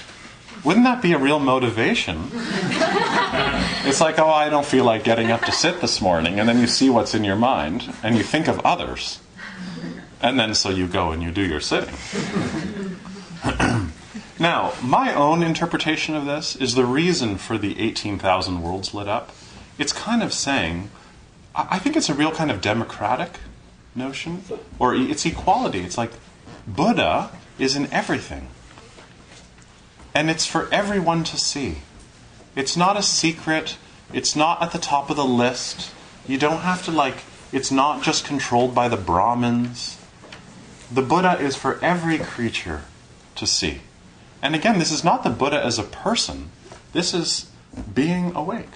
Wouldn't 0.64 0.86
that 0.86 1.02
be 1.02 1.14
a 1.14 1.18
real 1.18 1.40
motivation? 1.40 2.30
it's 2.34 4.00
like, 4.00 4.20
oh, 4.20 4.30
I 4.30 4.50
don't 4.50 4.66
feel 4.66 4.86
like 4.86 5.04
getting 5.04 5.32
up 5.32 5.42
to 5.46 5.52
sit 5.52 5.82
this 5.82 6.00
morning, 6.02 6.40
and 6.40 6.48
then 6.48 6.60
you 6.60 6.68
see 6.68 6.90
what's 6.90 7.16
in 7.16 7.24
your 7.24 7.36
mind, 7.36 7.92
and 8.04 8.16
you 8.16 8.24
think 8.24 8.48
of 8.48 8.60
others. 8.60 9.20
And 10.22 10.40
then 10.40 10.54
so 10.54 10.70
you 10.70 10.86
go 10.88 11.12
and 11.12 11.24
you 11.24 11.32
do 11.32 11.42
your 11.42 11.62
sitting. 11.62 11.96
now, 14.40 14.74
my 14.84 15.16
own 15.16 15.42
interpretation 15.42 16.16
of 16.16 16.26
this 16.26 16.56
is 16.56 16.76
the 16.76 16.86
reason 16.86 17.38
for 17.38 17.58
the 17.58 17.80
18,000 17.80 18.62
worlds 18.62 18.94
lit 18.94 19.08
up. 19.08 19.32
It's 19.80 19.94
kind 19.94 20.22
of 20.22 20.32
saying, 20.32 20.92
I 21.56 21.80
think 21.80 21.96
it's 21.96 22.10
a 22.10 22.14
real 22.14 22.32
kind 22.32 22.52
of 22.52 22.62
democratic 22.62 23.40
notion, 23.96 24.44
or 24.78 24.94
it's 24.94 25.26
equality. 25.26 25.80
It's 25.80 25.98
like 25.98 26.12
Buddha 26.68 27.32
is 27.58 27.76
in 27.76 27.92
everything. 27.92 28.50
And 30.14 30.30
it's 30.30 30.46
for 30.46 30.68
everyone 30.74 31.24
to 31.26 31.38
see. 31.38 31.80
It's 32.56 32.76
not 32.76 32.98
a 32.98 33.04
secret. 33.04 33.78
It's 34.14 34.36
not 34.36 34.62
at 34.62 34.72
the 34.72 34.78
top 34.78 35.10
of 35.10 35.16
the 35.16 35.26
list. 35.26 35.92
You 36.28 36.38
don't 36.38 36.62
have 36.62 36.84
to, 36.86 36.92
like, 36.92 37.24
it's 37.52 37.72
not 37.72 38.04
just 38.04 38.26
controlled 38.26 38.76
by 38.76 38.88
the 38.88 38.98
Brahmins. 38.98 39.98
The 40.92 41.02
Buddha 41.02 41.40
is 41.40 41.56
for 41.56 41.80
every 41.84 42.18
creature 42.18 42.84
to 43.36 43.48
see. 43.48 43.82
And 44.42 44.56
again, 44.56 44.80
this 44.80 44.92
is 44.92 45.04
not 45.04 45.24
the 45.24 45.30
Buddha 45.30 45.64
as 45.64 45.80
a 45.80 45.84
person, 45.84 46.52
this 46.94 47.14
is 47.14 47.50
being 47.94 48.36
awake. 48.36 48.72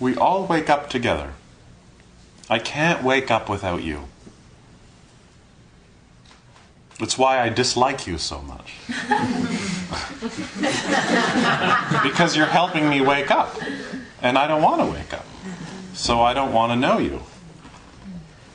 We 0.00 0.16
all 0.16 0.46
wake 0.46 0.68
up 0.68 0.90
together. 0.90 1.34
I 2.50 2.58
can't 2.58 3.04
wake 3.04 3.30
up 3.30 3.48
without 3.48 3.82
you. 3.82 4.08
It's 7.00 7.18
why 7.18 7.40
I 7.40 7.48
dislike 7.48 8.06
you 8.06 8.18
so 8.18 8.40
much. 8.42 8.74
because 12.02 12.36
you're 12.36 12.46
helping 12.46 12.88
me 12.88 13.00
wake 13.00 13.30
up, 13.30 13.56
and 14.22 14.38
I 14.38 14.46
don't 14.46 14.62
want 14.62 14.80
to 14.80 14.86
wake 14.86 15.12
up. 15.12 15.26
So 15.92 16.20
I 16.20 16.34
don't 16.34 16.52
want 16.52 16.72
to 16.72 16.76
know 16.76 16.98
you. 16.98 17.22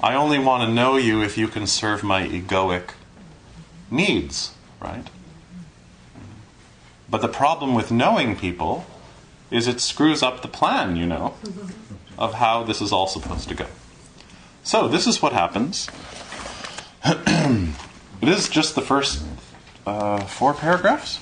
I 0.02 0.16
only 0.16 0.40
want 0.40 0.64
to 0.64 0.74
know 0.74 0.96
you 0.96 1.22
if 1.22 1.38
you 1.38 1.50
can 1.50 1.68
serve 1.68 2.04
my 2.04 2.26
egoic 2.26 2.92
needs, 3.92 4.54
right? 4.80 5.08
But 7.10 7.22
the 7.22 7.28
problem 7.28 7.76
with 7.76 7.92
knowing 7.92 8.38
people 8.38 8.86
is 9.52 9.68
it 9.68 9.82
screws 9.82 10.24
up 10.24 10.42
the 10.42 10.48
plan, 10.48 10.96
you 10.96 11.06
know, 11.06 11.34
of 12.18 12.36
how 12.36 12.64
this 12.64 12.82
is 12.82 12.94
all 12.94 13.08
supposed 13.08 13.50
to 13.50 13.56
go. 13.56 13.66
So, 14.64 14.88
this 14.88 15.08
is 15.08 15.22
what 15.22 15.34
happens. 15.34 15.90
It 18.22 18.28
is 18.30 18.50
just 18.50 18.76
the 18.76 18.82
first 18.82 19.24
uh, 19.86 20.20
four 20.22 20.54
paragraphs. 20.54 21.20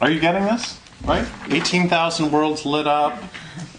Are 0.00 0.10
you 0.10 0.20
getting 0.20 0.44
this? 0.44 0.78
Right? 1.04 1.26
18,000 1.48 2.30
worlds 2.30 2.64
lit 2.64 2.86
up, 2.86 3.22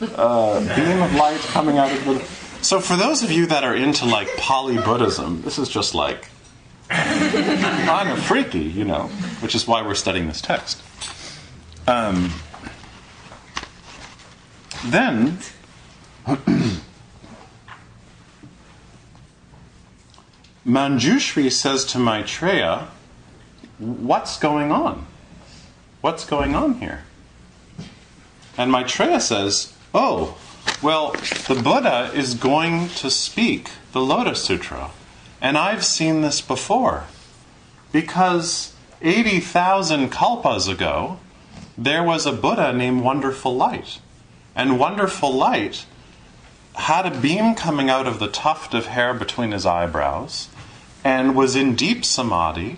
uh, 0.02 0.60
beam 0.76 1.02
of 1.02 1.14
light 1.16 1.40
coming 1.40 1.78
out 1.78 1.92
of 1.92 2.06
the. 2.06 2.20
So, 2.64 2.80
for 2.80 2.96
those 2.96 3.24
of 3.24 3.32
you 3.32 3.46
that 3.48 3.64
are 3.64 3.76
into 3.76 4.06
like 4.06 4.30
Pali 4.38 4.78
Buddhism, 4.78 5.42
this 5.42 5.58
is 5.58 5.70
just 5.70 5.96
like 5.96 6.30
kind 6.90 8.10
of 8.10 8.20
freaky, 8.24 8.60
you 8.60 8.84
know, 8.84 9.08
which 9.40 9.56
is 9.56 9.68
why 9.68 9.82
we're 9.82 9.96
studying 9.96 10.28
this 10.28 10.42
text. 10.42 10.82
Um, 11.88 12.32
then 14.86 15.38
Manjushri 20.66 21.52
says 21.52 21.84
to 21.86 22.00
Maitreya, 22.00 22.88
What's 23.80 24.40
going 24.40 24.72
on? 24.72 25.06
What's 26.00 26.26
going 26.26 26.56
on 26.56 26.76
here? 26.76 27.04
And 28.58 28.72
Maitreya 28.72 29.20
says, 29.20 29.74
Oh, 29.94 30.38
well, 30.82 31.12
the 31.48 31.60
Buddha 31.62 32.12
is 32.14 32.36
going 32.36 32.88
to 32.90 33.10
speak 33.10 33.72
the 33.92 34.02
Lotus 34.02 34.44
Sutra. 34.44 34.92
And 35.42 35.58
I've 35.58 35.84
seen 35.84 36.22
this 36.22 36.40
before. 36.40 37.06
Because 37.92 38.74
80,000 39.02 40.12
kalpas 40.12 40.70
ago, 40.70 41.20
there 41.78 42.04
was 42.04 42.26
a 42.26 42.32
Buddha 42.32 42.72
named 42.72 43.02
Wonderful 43.02 43.56
Light. 43.56 44.00
And 44.56 44.80
Wonderful 44.80 45.34
Light 45.34 45.86
had 46.76 47.06
a 47.06 47.20
beam 47.20 47.54
coming 47.54 47.90
out 47.90 48.08
of 48.08 48.20
the 48.20 48.28
tuft 48.30 48.74
of 48.74 48.88
hair 48.88 49.14
between 49.14 49.52
his 49.52 49.66
eyebrows 49.66 50.48
and 51.04 51.36
was 51.36 51.56
in 51.56 51.76
deep 51.76 52.06
samadhi. 52.06 52.78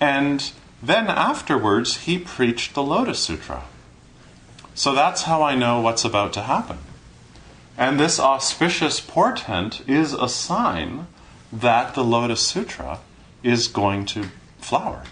And 0.00 0.50
then 0.82 1.08
afterwards, 1.08 1.98
he 1.98 2.18
preached 2.18 2.74
the 2.74 2.82
Lotus 2.82 3.18
Sutra. 3.18 3.64
So 4.74 4.94
that's 4.94 5.22
how 5.22 5.42
I 5.42 5.54
know 5.54 5.80
what's 5.80 6.04
about 6.04 6.32
to 6.34 6.42
happen. 6.42 6.78
And 7.76 7.98
this 7.98 8.18
auspicious 8.18 9.00
portent 9.00 9.88
is 9.88 10.12
a 10.12 10.28
sign 10.28 11.06
that 11.52 11.94
the 11.94 12.04
Lotus 12.04 12.40
Sutra 12.40 13.00
is 13.42 13.68
going 13.68 14.04
to 14.06 14.28
flower. 14.58 15.04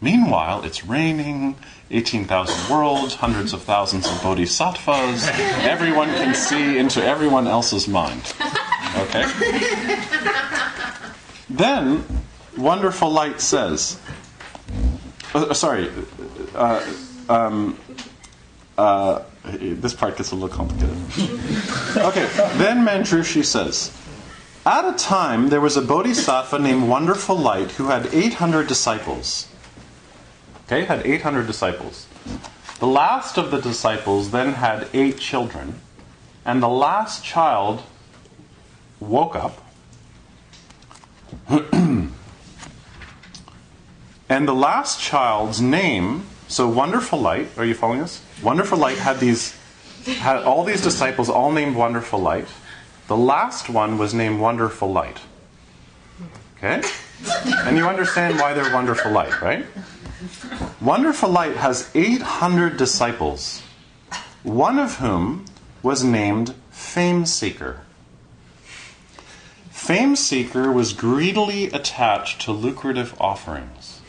Meanwhile, 0.00 0.62
it's 0.62 0.84
raining, 0.84 1.56
18,000 1.90 2.70
worlds, 2.70 3.14
hundreds 3.16 3.52
of 3.52 3.62
thousands 3.62 4.06
of 4.06 4.22
bodhisattvas. 4.22 5.28
Everyone 5.62 6.08
can 6.08 6.34
see 6.34 6.78
into 6.78 7.04
everyone 7.04 7.48
else's 7.48 7.88
mind. 7.88 8.22
Okay? 8.96 9.24
Then, 11.50 12.04
Wonderful 12.56 13.10
Light 13.10 13.40
says, 13.40 14.00
uh, 15.34 15.54
sorry, 15.54 15.90
uh, 16.54 16.94
um, 17.28 17.78
uh, 18.76 19.22
this 19.44 19.94
part 19.94 20.16
gets 20.16 20.30
a 20.32 20.34
little 20.34 20.54
complicated. 20.54 20.96
Okay, 21.96 22.26
then 22.58 22.84
Manjushri 22.84 23.44
says, 23.44 23.96
At 24.64 24.84
a 24.84 24.96
time 24.96 25.48
there 25.48 25.60
was 25.60 25.76
a 25.76 25.82
bodhisattva 25.82 26.58
named 26.58 26.88
Wonderful 26.88 27.36
Light 27.36 27.72
who 27.72 27.86
had 27.86 28.12
800 28.14 28.66
disciples. 28.66 29.48
Okay, 30.66 30.84
had 30.84 31.04
800 31.06 31.46
disciples. 31.46 32.06
The 32.78 32.86
last 32.86 33.38
of 33.38 33.50
the 33.50 33.60
disciples 33.60 34.30
then 34.30 34.52
had 34.52 34.88
eight 34.92 35.18
children, 35.18 35.80
and 36.44 36.62
the 36.62 36.68
last 36.68 37.24
child 37.24 37.82
woke 39.00 39.34
up. 39.34 39.67
and 41.78 42.12
the 44.28 44.54
last 44.54 45.00
child's 45.00 45.60
name, 45.60 46.26
so 46.46 46.68
Wonderful 46.68 47.18
Light, 47.20 47.48
are 47.56 47.64
you 47.64 47.74
following 47.74 48.00
us? 48.00 48.22
Wonderful 48.42 48.76
Light 48.76 48.98
had 48.98 49.18
these 49.18 49.56
had 50.06 50.42
all 50.42 50.64
these 50.64 50.82
disciples 50.82 51.28
all 51.28 51.52
named 51.52 51.76
Wonderful 51.76 52.18
Light. 52.18 52.46
The 53.08 53.16
last 53.16 53.68
one 53.68 53.98
was 53.98 54.14
named 54.14 54.40
Wonderful 54.40 54.92
Light. 54.92 55.20
Okay? 56.56 56.82
And 57.64 57.76
you 57.76 57.86
understand 57.86 58.38
why 58.38 58.52
they're 58.52 58.72
Wonderful 58.72 59.10
Light, 59.10 59.40
right? 59.40 59.64
Wonderful 60.80 61.30
Light 61.30 61.56
has 61.56 61.90
800 61.94 62.76
disciples, 62.76 63.62
one 64.42 64.78
of 64.78 64.98
whom 64.98 65.46
was 65.82 66.04
named 66.04 66.54
Fame 66.70 67.24
Seeker. 67.26 67.80
Fame 69.88 70.16
Seeker 70.16 70.70
was 70.70 70.92
greedily 70.92 71.68
attached 71.68 72.42
to 72.42 72.52
lucrative 72.52 73.18
offerings. 73.18 74.02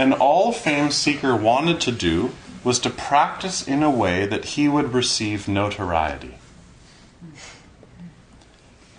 And 0.00 0.12
all 0.12 0.50
Fame 0.50 0.90
Seeker 0.90 1.36
wanted 1.36 1.80
to 1.82 1.92
do 1.92 2.32
was 2.64 2.80
to 2.80 2.90
practice 2.90 3.68
in 3.68 3.84
a 3.84 3.88
way 3.88 4.26
that 4.26 4.44
he 4.56 4.68
would 4.68 4.92
receive 4.92 5.46
notoriety. 5.46 6.34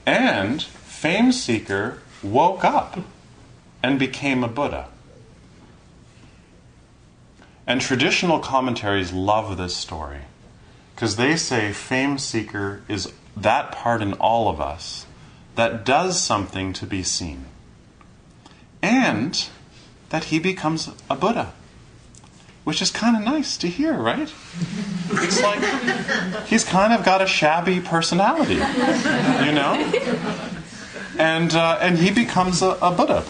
And 0.06 0.64
Fame 0.64 1.34
Seeker 1.34 2.00
woke 2.24 2.64
up 2.64 3.00
and 3.84 4.00
became 4.00 4.46
a 4.46 4.48
Buddha. 4.48 4.88
And 7.68 7.82
traditional 7.82 8.40
commentaries 8.40 9.12
love 9.12 9.58
this 9.58 9.76
story 9.76 10.22
because 10.96 11.18
they 11.18 11.36
say 11.36 11.74
fame 11.74 12.18
seeker 12.18 12.82
is 12.88 13.12
that 13.36 13.74
part 13.74 14.02
in 14.02 14.14
all 14.14 14.48
of 14.48 14.62
us 14.62 15.06
that 15.56 15.86
does 15.86 16.22
something 16.22 16.74
to 16.74 16.86
be 16.86 17.04
seen. 17.04 17.46
And 18.82 19.48
that 20.10 20.26
he 20.26 20.40
becomes 20.40 20.90
a 21.10 21.16
Buddha. 21.16 21.54
Which 22.64 22.82
is 22.82 22.90
kind 22.90 23.16
of 23.16 23.22
nice 23.24 23.58
to 23.58 23.68
hear, 23.68 23.94
right? 23.94 24.34
It's 25.12 25.42
like 25.42 25.64
he's 26.46 26.64
kind 26.64 26.94
of 26.94 27.06
got 27.06 27.22
a 27.22 27.28
shabby 27.28 27.80
personality, 27.80 28.56
you 28.56 29.52
know? 29.52 29.92
And, 31.18 31.54
uh, 31.54 31.78
and 31.80 31.98
he 31.98 32.12
becomes 32.12 32.62
a, 32.62 32.72
a, 32.82 32.92
Buddha. 32.92 33.24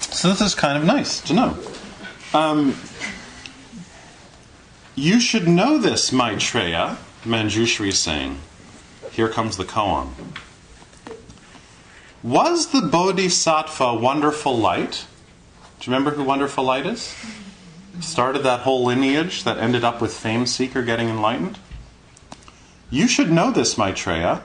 So 0.00 0.28
this 0.28 0.40
is 0.40 0.54
kind 0.54 0.76
of 0.76 0.84
nice 0.84 1.20
to 1.22 1.34
know. 1.34 1.58
Um, 2.34 2.76
you 4.96 5.20
should 5.20 5.48
know 5.48 5.78
this, 5.78 6.12
Maitreya, 6.12 6.98
Manjushri 7.24 7.88
is 7.88 7.98
saying. 7.98 8.38
Here 9.12 9.28
comes 9.28 9.56
the 9.56 9.64
koan. 9.64 10.10
Was 12.24 12.68
the 12.68 12.80
Bodhisattva 12.80 13.96
wonderful 13.96 14.56
light? 14.56 15.04
Do 15.78 15.90
you 15.90 15.94
remember 15.94 16.16
who 16.16 16.24
wonderful 16.24 16.64
light 16.64 16.86
is? 16.86 17.14
Started 18.00 18.44
that 18.44 18.60
whole 18.60 18.82
lineage 18.82 19.44
that 19.44 19.58
ended 19.58 19.84
up 19.84 20.00
with 20.00 20.14
Fame 20.14 20.46
Seeker 20.46 20.82
getting 20.82 21.10
enlightened? 21.10 21.58
You 22.88 23.08
should 23.08 23.30
know 23.30 23.50
this, 23.50 23.76
Maitreya. 23.76 24.42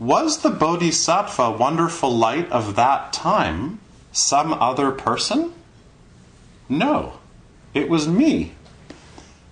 Was 0.00 0.38
the 0.38 0.50
Bodhisattva 0.50 1.52
wonderful 1.52 2.10
light 2.10 2.50
of 2.50 2.74
that 2.74 3.12
time 3.12 3.78
some 4.10 4.52
other 4.54 4.90
person? 4.90 5.52
No, 6.68 7.20
it 7.72 7.88
was 7.88 8.08
me. 8.08 8.56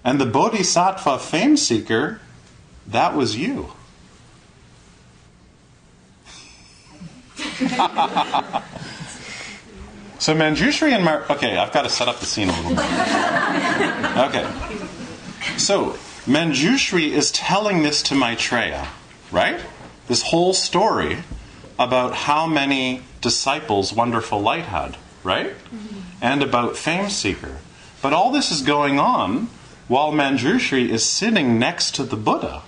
And 0.03 0.21
the 0.21 0.27
Bodhisattva 0.27 1.21
fame 1.21 1.57
seeker, 1.57 2.21
that 2.85 3.15
was 3.15 3.37
you. 3.37 3.75
So 10.19 10.35
Manjushri 10.35 10.93
and 10.93 11.05
Mar. 11.05 11.25
Okay, 11.31 11.57
I've 11.57 11.73
got 11.73 11.83
to 11.83 11.91
set 11.91 12.09
up 12.09 12.19
the 12.21 12.27
scene 12.27 12.49
a 12.49 12.53
little 12.53 12.75
bit. 12.75 12.85
Okay. 14.29 14.45
So 15.59 15.99
Manjushri 16.27 17.11
is 17.11 17.31
telling 17.31 17.83
this 17.83 18.03
to 18.05 18.15
Maitreya, 18.15 18.89
right? 19.31 19.61
This 20.07 20.23
whole 20.23 20.55
story 20.55 21.19
about 21.79 22.15
how 22.15 22.47
many 22.47 23.03
disciples 23.21 23.93
Wonderful 23.93 24.41
Light 24.41 24.65
had, 24.65 24.97
right? 25.23 25.51
Mm-hmm. 25.51 26.01
And 26.23 26.43
about 26.43 26.77
Fame 26.77 27.11
Seeker. 27.11 27.59
But 28.01 28.13
all 28.13 28.31
this 28.31 28.51
is 28.51 28.63
going 28.63 28.99
on 28.99 29.49
while 29.89 30.13
Manjushri 30.13 30.89
is 30.89 31.05
sitting 31.05 31.59
next 31.59 31.95
to 31.97 32.05
the 32.05 32.17
Buddha, 32.17 32.63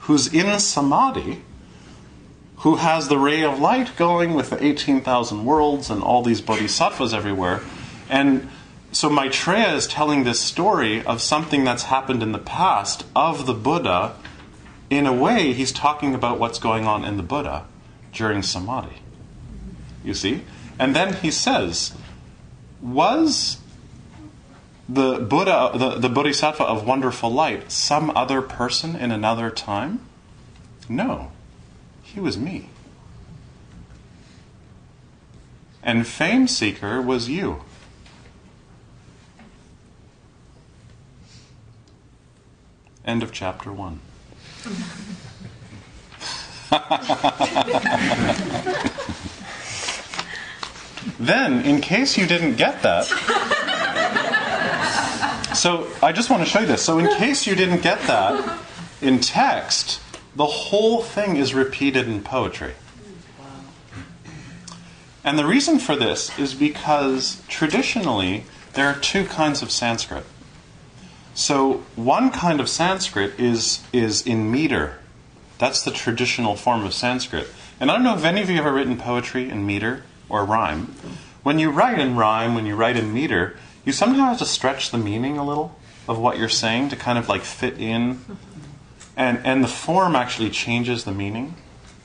who's 0.00 0.32
in 0.32 0.58
samadhi, 0.58 1.42
who 2.58 2.76
has 2.76 3.08
the 3.08 3.18
ray 3.18 3.42
of 3.42 3.60
light 3.60 3.96
going 3.96 4.34
with 4.34 4.50
the 4.50 4.64
18,000 4.64 5.44
worlds 5.44 5.90
and 5.90 6.02
all 6.02 6.22
these 6.22 6.40
bodhisattvas 6.40 7.12
everywhere. 7.12 7.60
And 8.08 8.48
so 8.92 9.10
Maitreya 9.10 9.74
is 9.74 9.86
telling 9.86 10.24
this 10.24 10.40
story 10.40 11.04
of 11.04 11.20
something 11.20 11.64
that's 11.64 11.84
happened 11.84 12.22
in 12.22 12.32
the 12.32 12.38
past 12.38 13.04
of 13.14 13.46
the 13.46 13.52
Buddha. 13.52 14.16
In 14.88 15.06
a 15.06 15.12
way, 15.12 15.52
he's 15.52 15.72
talking 15.72 16.14
about 16.14 16.38
what's 16.38 16.58
going 16.58 16.86
on 16.86 17.04
in 17.04 17.16
the 17.16 17.22
Buddha 17.22 17.66
during 18.12 18.42
samadhi. 18.42 19.02
You 20.02 20.14
see? 20.14 20.42
And 20.78 20.96
then 20.96 21.14
he 21.14 21.30
says, 21.30 21.92
Was 22.80 23.58
the 24.88 25.18
Buddha, 25.18 25.72
the, 25.74 25.98
the 25.98 26.08
Bodhisattva 26.08 26.62
of 26.62 26.86
wonderful 26.86 27.30
light, 27.30 27.70
some 27.70 28.10
other 28.16 28.40
person 28.40 28.96
in 28.96 29.10
another 29.10 29.50
time? 29.50 30.00
No, 30.88 31.32
he 32.16 32.20
was 32.20 32.38
me. 32.38 32.70
And 35.82 36.06
fame 36.06 36.48
seeker 36.48 37.02
was 37.02 37.28
you. 37.28 37.60
End 43.04 43.22
of 43.22 43.32
chapter 43.32 43.70
one. 43.70 44.00
then, 51.20 51.60
in 51.66 51.82
case 51.82 52.16
you 52.16 52.26
didn't 52.26 52.56
get 52.56 52.80
that, 52.80 53.04
so 55.54 55.86
I 56.02 56.12
just 56.12 56.30
want 56.30 56.42
to 56.42 56.48
show 56.48 56.60
you 56.60 56.66
this. 56.66 56.82
So, 56.82 56.98
in 56.98 57.14
case 57.18 57.46
you 57.46 57.54
didn't 57.54 57.82
get 57.82 58.00
that 58.06 58.58
in 59.02 59.20
text, 59.20 60.00
the 60.36 60.46
whole 60.46 61.02
thing 61.02 61.36
is 61.36 61.54
repeated 61.54 62.06
in 62.06 62.22
poetry. 62.22 62.74
And 65.24 65.38
the 65.38 65.46
reason 65.46 65.78
for 65.78 65.96
this 65.96 66.36
is 66.38 66.54
because 66.54 67.42
traditionally 67.48 68.44
there 68.74 68.86
are 68.86 68.94
two 68.94 69.24
kinds 69.24 69.62
of 69.62 69.70
Sanskrit. 69.70 70.24
So, 71.34 71.84
one 71.96 72.30
kind 72.30 72.60
of 72.60 72.68
Sanskrit 72.68 73.38
is, 73.40 73.82
is 73.92 74.26
in 74.26 74.50
meter. 74.50 74.98
That's 75.58 75.82
the 75.82 75.90
traditional 75.90 76.54
form 76.54 76.84
of 76.84 76.94
Sanskrit. 76.94 77.48
And 77.80 77.90
I 77.90 77.94
don't 77.94 78.04
know 78.04 78.16
if 78.16 78.24
any 78.24 78.40
of 78.40 78.48
you 78.48 78.56
have 78.56 78.66
ever 78.66 78.74
written 78.74 78.96
poetry 78.96 79.48
in 79.48 79.66
meter 79.66 80.04
or 80.28 80.44
rhyme. 80.44 80.94
When 81.42 81.58
you 81.58 81.70
write 81.70 81.98
in 81.98 82.16
rhyme, 82.16 82.54
when 82.54 82.66
you 82.66 82.76
write 82.76 82.96
in 82.96 83.12
meter, 83.12 83.56
you 83.84 83.92
sometimes 83.92 84.20
have 84.20 84.38
to 84.38 84.46
stretch 84.46 84.90
the 84.90 84.98
meaning 84.98 85.38
a 85.38 85.46
little 85.46 85.78
of 86.08 86.18
what 86.18 86.38
you're 86.38 86.48
saying 86.48 86.90
to 86.90 86.96
kind 86.96 87.18
of 87.18 87.28
like 87.28 87.42
fit 87.42 87.78
in. 87.78 88.20
And, 89.16 89.38
and 89.44 89.64
the 89.64 89.68
form 89.68 90.14
actually 90.14 90.50
changes 90.50 91.04
the 91.04 91.12
meaning, 91.12 91.54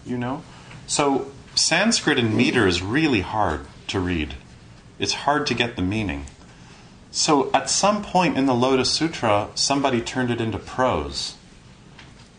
you 0.06 0.18
know? 0.18 0.44
So 0.88 1.30
Sanskrit 1.56 2.18
in 2.18 2.36
meter 2.36 2.68
is 2.68 2.82
really 2.82 3.22
hard 3.22 3.66
to 3.88 4.00
read. 4.00 4.36
It's 4.98 5.14
hard 5.14 5.46
to 5.48 5.54
get 5.54 5.76
the 5.76 5.82
meaning. 5.82 6.26
So 7.12 7.52
at 7.54 7.70
some 7.70 8.02
point 8.02 8.38
in 8.38 8.46
the 8.46 8.54
Lotus 8.54 8.90
Sutra, 8.90 9.50
somebody 9.56 10.00
turned 10.00 10.32
it 10.32 10.40
into 10.40 10.58
prose. 10.58 11.36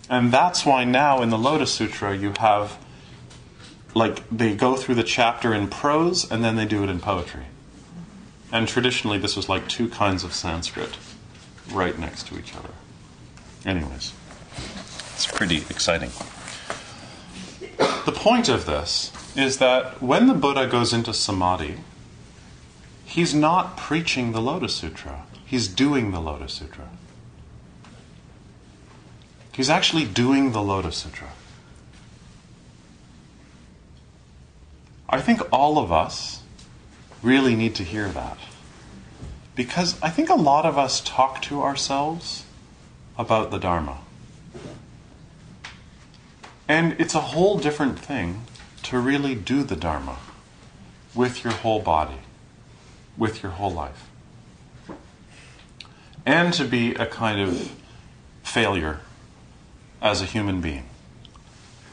And 0.09 0.33
that's 0.33 0.65
why 0.65 0.85
now 0.85 1.21
in 1.21 1.29
the 1.29 1.39
Lotus 1.39 1.73
Sutra 1.73 2.17
you 2.17 2.33
have, 2.39 2.79
like, 3.95 4.27
they 4.31 4.55
go 4.55 4.77
through 4.77 4.95
the 4.95 5.05
chapter 5.05 5.53
in 5.53 5.69
prose 5.69 6.31
and 6.31 6.43
then 6.43 6.57
they 6.57 6.65
do 6.65 6.83
it 6.83 6.89
in 6.89 7.01
poetry. 7.01 7.45
And 8.51 8.67
traditionally, 8.67 9.19
this 9.19 9.37
was 9.37 9.49
like 9.49 9.69
two 9.69 9.89
kinds 9.89 10.25
of 10.25 10.33
Sanskrit 10.33 10.97
right 11.71 11.99
next 11.99 12.27
to 12.29 12.39
each 12.39 12.55
other. 12.55 12.71
Anyways, 13.65 14.13
it's 15.25 15.33
pretty 15.33 15.59
exciting. 15.71 16.11
The 17.79 18.13
point 18.13 18.49
of 18.49 18.67
this 18.67 19.13
is 19.37 19.59
that 19.59 20.03
when 20.03 20.27
the 20.27 20.35
Buddha 20.35 20.67
goes 20.67 20.93
into 20.93 21.15
samadhi, 21.15 21.77
he's 23.05 23.33
not 23.33 23.77
preaching 23.77 24.33
the 24.33 24.41
Lotus 24.41 24.75
Sutra, 24.75 25.23
he's 25.47 25.69
doing 25.69 26.11
the 26.11 26.21
Lotus 26.21 26.55
Sutra. 26.55 26.89
He's 29.53 29.71
actually 29.71 30.07
doing 30.07 30.53
the 30.53 30.63
Lotus 30.63 30.97
Sutra. 30.97 31.29
I 35.09 35.21
think 35.21 35.41
all 35.53 35.79
of 35.79 35.93
us 35.93 36.43
really 37.23 37.55
need 37.55 37.77
to 37.77 37.85
hear 37.85 38.09
that. 38.09 38.39
Because 39.55 40.01
I 40.03 40.09
think 40.09 40.31
a 40.31 40.35
lot 40.35 40.65
of 40.65 40.79
us 40.79 41.01
talk 41.01 41.43
to 41.43 41.63
ourselves 41.63 42.45
about 43.17 43.51
the 43.51 43.59
Dharma. 43.59 44.02
And 46.73 46.99
it's 46.99 47.15
a 47.15 47.21
whole 47.21 47.59
different 47.59 47.99
thing 47.99 48.47
to 48.85 48.99
really 48.99 49.35
do 49.35 49.63
the 49.63 49.77
Dharma 49.77 50.17
with 51.15 51.45
your 51.45 51.53
whole 51.53 51.83
body, 51.83 52.21
with 53.15 53.43
your 53.43 53.53
whole 53.53 53.71
life. 53.71 54.09
And 56.25 56.55
to 56.55 56.65
be 56.65 56.95
a 56.95 57.05
kind 57.05 57.43
of 57.43 57.77
failure 58.43 59.01
as 60.01 60.23
a 60.23 60.25
human 60.25 60.63
being. 60.63 60.85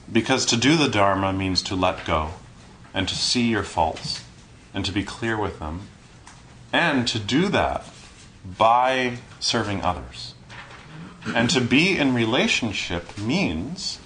Because 0.09 0.45
to 0.45 0.55
do 0.55 0.77
the 0.77 0.87
Dharma 0.87 1.33
means 1.33 1.61
to 1.63 1.75
let 1.75 2.05
go 2.05 2.35
and 2.93 3.05
to 3.09 3.15
see 3.15 3.49
your 3.49 3.63
faults 3.63 4.23
and 4.73 4.85
to 4.85 4.93
be 4.93 5.03
clear 5.03 5.37
with 5.37 5.59
them, 5.59 5.89
and 6.71 7.05
to 7.09 7.19
do 7.19 7.49
that 7.49 7.83
by 8.57 9.17
serving 9.41 9.81
others. 9.81 10.35
And 11.35 11.49
to 11.49 11.59
be 11.59 11.97
in 11.97 12.13
relationship 12.13 13.17
means 13.17 13.98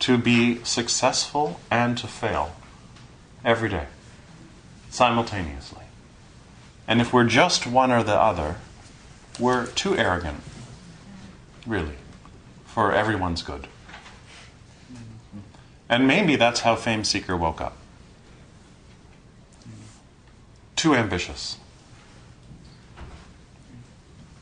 to 0.00 0.18
be 0.18 0.62
successful 0.64 1.60
and 1.70 1.98
to 1.98 2.06
fail 2.06 2.54
every 3.44 3.68
day, 3.68 3.86
simultaneously. 4.90 5.84
And 6.86 7.00
if 7.00 7.12
we're 7.12 7.24
just 7.24 7.66
one 7.66 7.92
or 7.92 8.02
the 8.02 8.14
other, 8.14 8.56
we're 9.38 9.66
too 9.66 9.96
arrogant, 9.96 10.40
really, 11.66 11.96
for 12.64 12.92
everyone's 12.92 13.42
good. 13.42 13.66
And 15.88 16.06
maybe 16.06 16.36
that's 16.36 16.60
how 16.60 16.76
Fame 16.76 17.04
Seeker 17.04 17.36
woke 17.36 17.60
up 17.60 17.76
too 20.78 20.94
ambitious. 20.94 21.58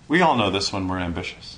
We 0.06 0.20
all 0.20 0.36
know 0.36 0.50
this 0.50 0.70
when 0.70 0.86
we're 0.86 0.98
ambitious. 0.98 1.56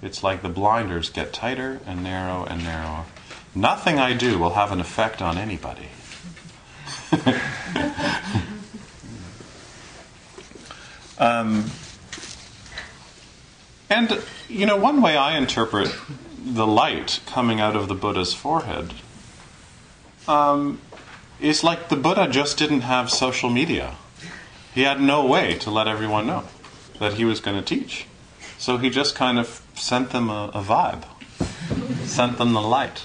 It's 0.00 0.22
like 0.22 0.40
the 0.40 0.48
blinders 0.48 1.10
get 1.10 1.32
tighter 1.32 1.80
and 1.84 2.04
narrow 2.04 2.44
and 2.44 2.62
narrower. 2.62 3.06
Nothing 3.54 3.98
I 3.98 4.12
do 4.12 4.38
will 4.38 4.54
have 4.54 4.72
an 4.72 4.80
effect 4.80 5.20
on 5.20 5.36
anybody. 5.36 5.88
um, 11.18 11.70
and, 13.88 14.22
you 14.48 14.66
know, 14.66 14.76
one 14.76 15.02
way 15.02 15.16
I 15.16 15.36
interpret 15.36 15.92
the 16.42 16.66
light 16.66 17.20
coming 17.26 17.60
out 17.60 17.74
of 17.74 17.88
the 17.88 17.94
Buddha's 17.94 18.32
forehead 18.32 18.94
um, 20.28 20.80
is 21.40 21.64
like 21.64 21.88
the 21.88 21.96
Buddha 21.96 22.28
just 22.28 22.56
didn't 22.56 22.82
have 22.82 23.10
social 23.10 23.50
media. 23.50 23.96
He 24.74 24.82
had 24.82 25.00
no 25.00 25.26
way 25.26 25.58
to 25.58 25.70
let 25.70 25.88
everyone 25.88 26.28
know 26.28 26.44
that 27.00 27.14
he 27.14 27.24
was 27.24 27.40
going 27.40 27.56
to 27.56 27.62
teach. 27.62 28.06
So 28.58 28.76
he 28.76 28.90
just 28.90 29.14
kind 29.14 29.38
of 29.38 29.62
sent 29.74 30.10
them 30.10 30.30
a, 30.30 30.50
a 30.54 30.62
vibe, 30.62 31.04
sent 32.06 32.38
them 32.38 32.52
the 32.52 32.60
light. 32.60 33.02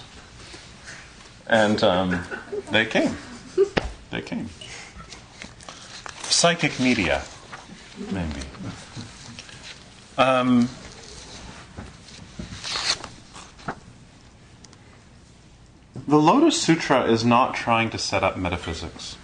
And 1.48 1.84
um, 1.84 2.24
they 2.72 2.86
came. 2.86 3.16
They 4.10 4.22
came. 4.22 4.50
Psychic 6.24 6.80
media, 6.80 7.24
maybe. 8.12 8.42
Um, 10.18 10.70
the 16.08 16.18
Lotus 16.18 16.62
Sutra 16.62 17.04
is 17.06 17.24
not 17.24 17.54
trying 17.54 17.90
to 17.92 17.98
set 17.98 18.24
up 18.24 18.38
metaphysics. 18.38 19.18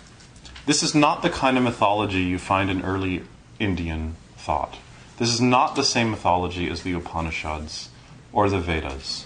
This 0.65 0.83
is 0.83 0.93
not 0.93 1.23
the 1.23 1.29
kind 1.29 1.57
of 1.57 1.63
mythology 1.63 2.21
you 2.21 2.37
find 2.37 2.69
in 2.69 2.83
early 2.83 3.23
Indian 3.59 4.15
thought. 4.37 4.77
This 5.17 5.29
is 5.29 5.41
not 5.41 5.75
the 5.75 5.83
same 5.83 6.11
mythology 6.11 6.69
as 6.69 6.83
the 6.83 6.93
Upanishads 6.93 7.89
or 8.31 8.49
the 8.49 8.59
Vedas. 8.59 9.25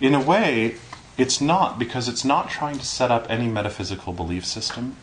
In 0.00 0.14
a 0.14 0.20
way, 0.20 0.76
it's 1.18 1.40
not 1.40 1.78
because 1.78 2.08
it's 2.08 2.24
not 2.24 2.48
trying 2.48 2.78
to 2.78 2.86
set 2.86 3.10
up 3.10 3.26
any 3.28 3.48
metaphysical 3.48 4.12
belief 4.12 4.46
system. 4.46 4.96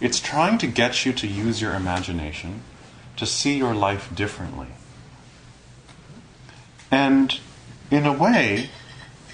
It's 0.00 0.20
trying 0.20 0.58
to 0.58 0.66
get 0.66 1.04
you 1.06 1.12
to 1.14 1.26
use 1.26 1.60
your 1.60 1.74
imagination 1.74 2.62
to 3.16 3.26
see 3.26 3.56
your 3.56 3.74
life 3.74 4.14
differently. 4.14 4.68
And 6.90 7.40
in 7.90 8.04
a 8.04 8.12
way, 8.12 8.70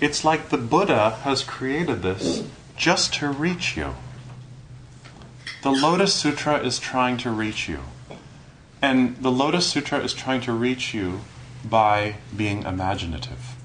it's 0.01 0.25
like 0.25 0.49
the 0.49 0.59
Buddha 0.59 1.11
has 1.25 1.43
created 1.43 2.03
this 2.03 2.45
just 2.77 3.15
to 3.15 3.29
reach 3.29 3.77
you. 3.77 3.95
The 5.63 5.71
Lotus 5.71 6.15
Sutra 6.15 6.59
is 6.59 6.79
trying 6.79 7.17
to 7.19 7.31
reach 7.31 7.69
you. 7.69 7.81
And 8.81 9.17
the 9.19 9.31
Lotus 9.31 9.67
Sutra 9.67 10.01
is 10.01 10.13
trying 10.15 10.41
to 10.43 10.53
reach 10.53 10.93
you 10.93 11.21
by 11.65 12.17
being 12.37 12.65
imaginative, 12.65 13.57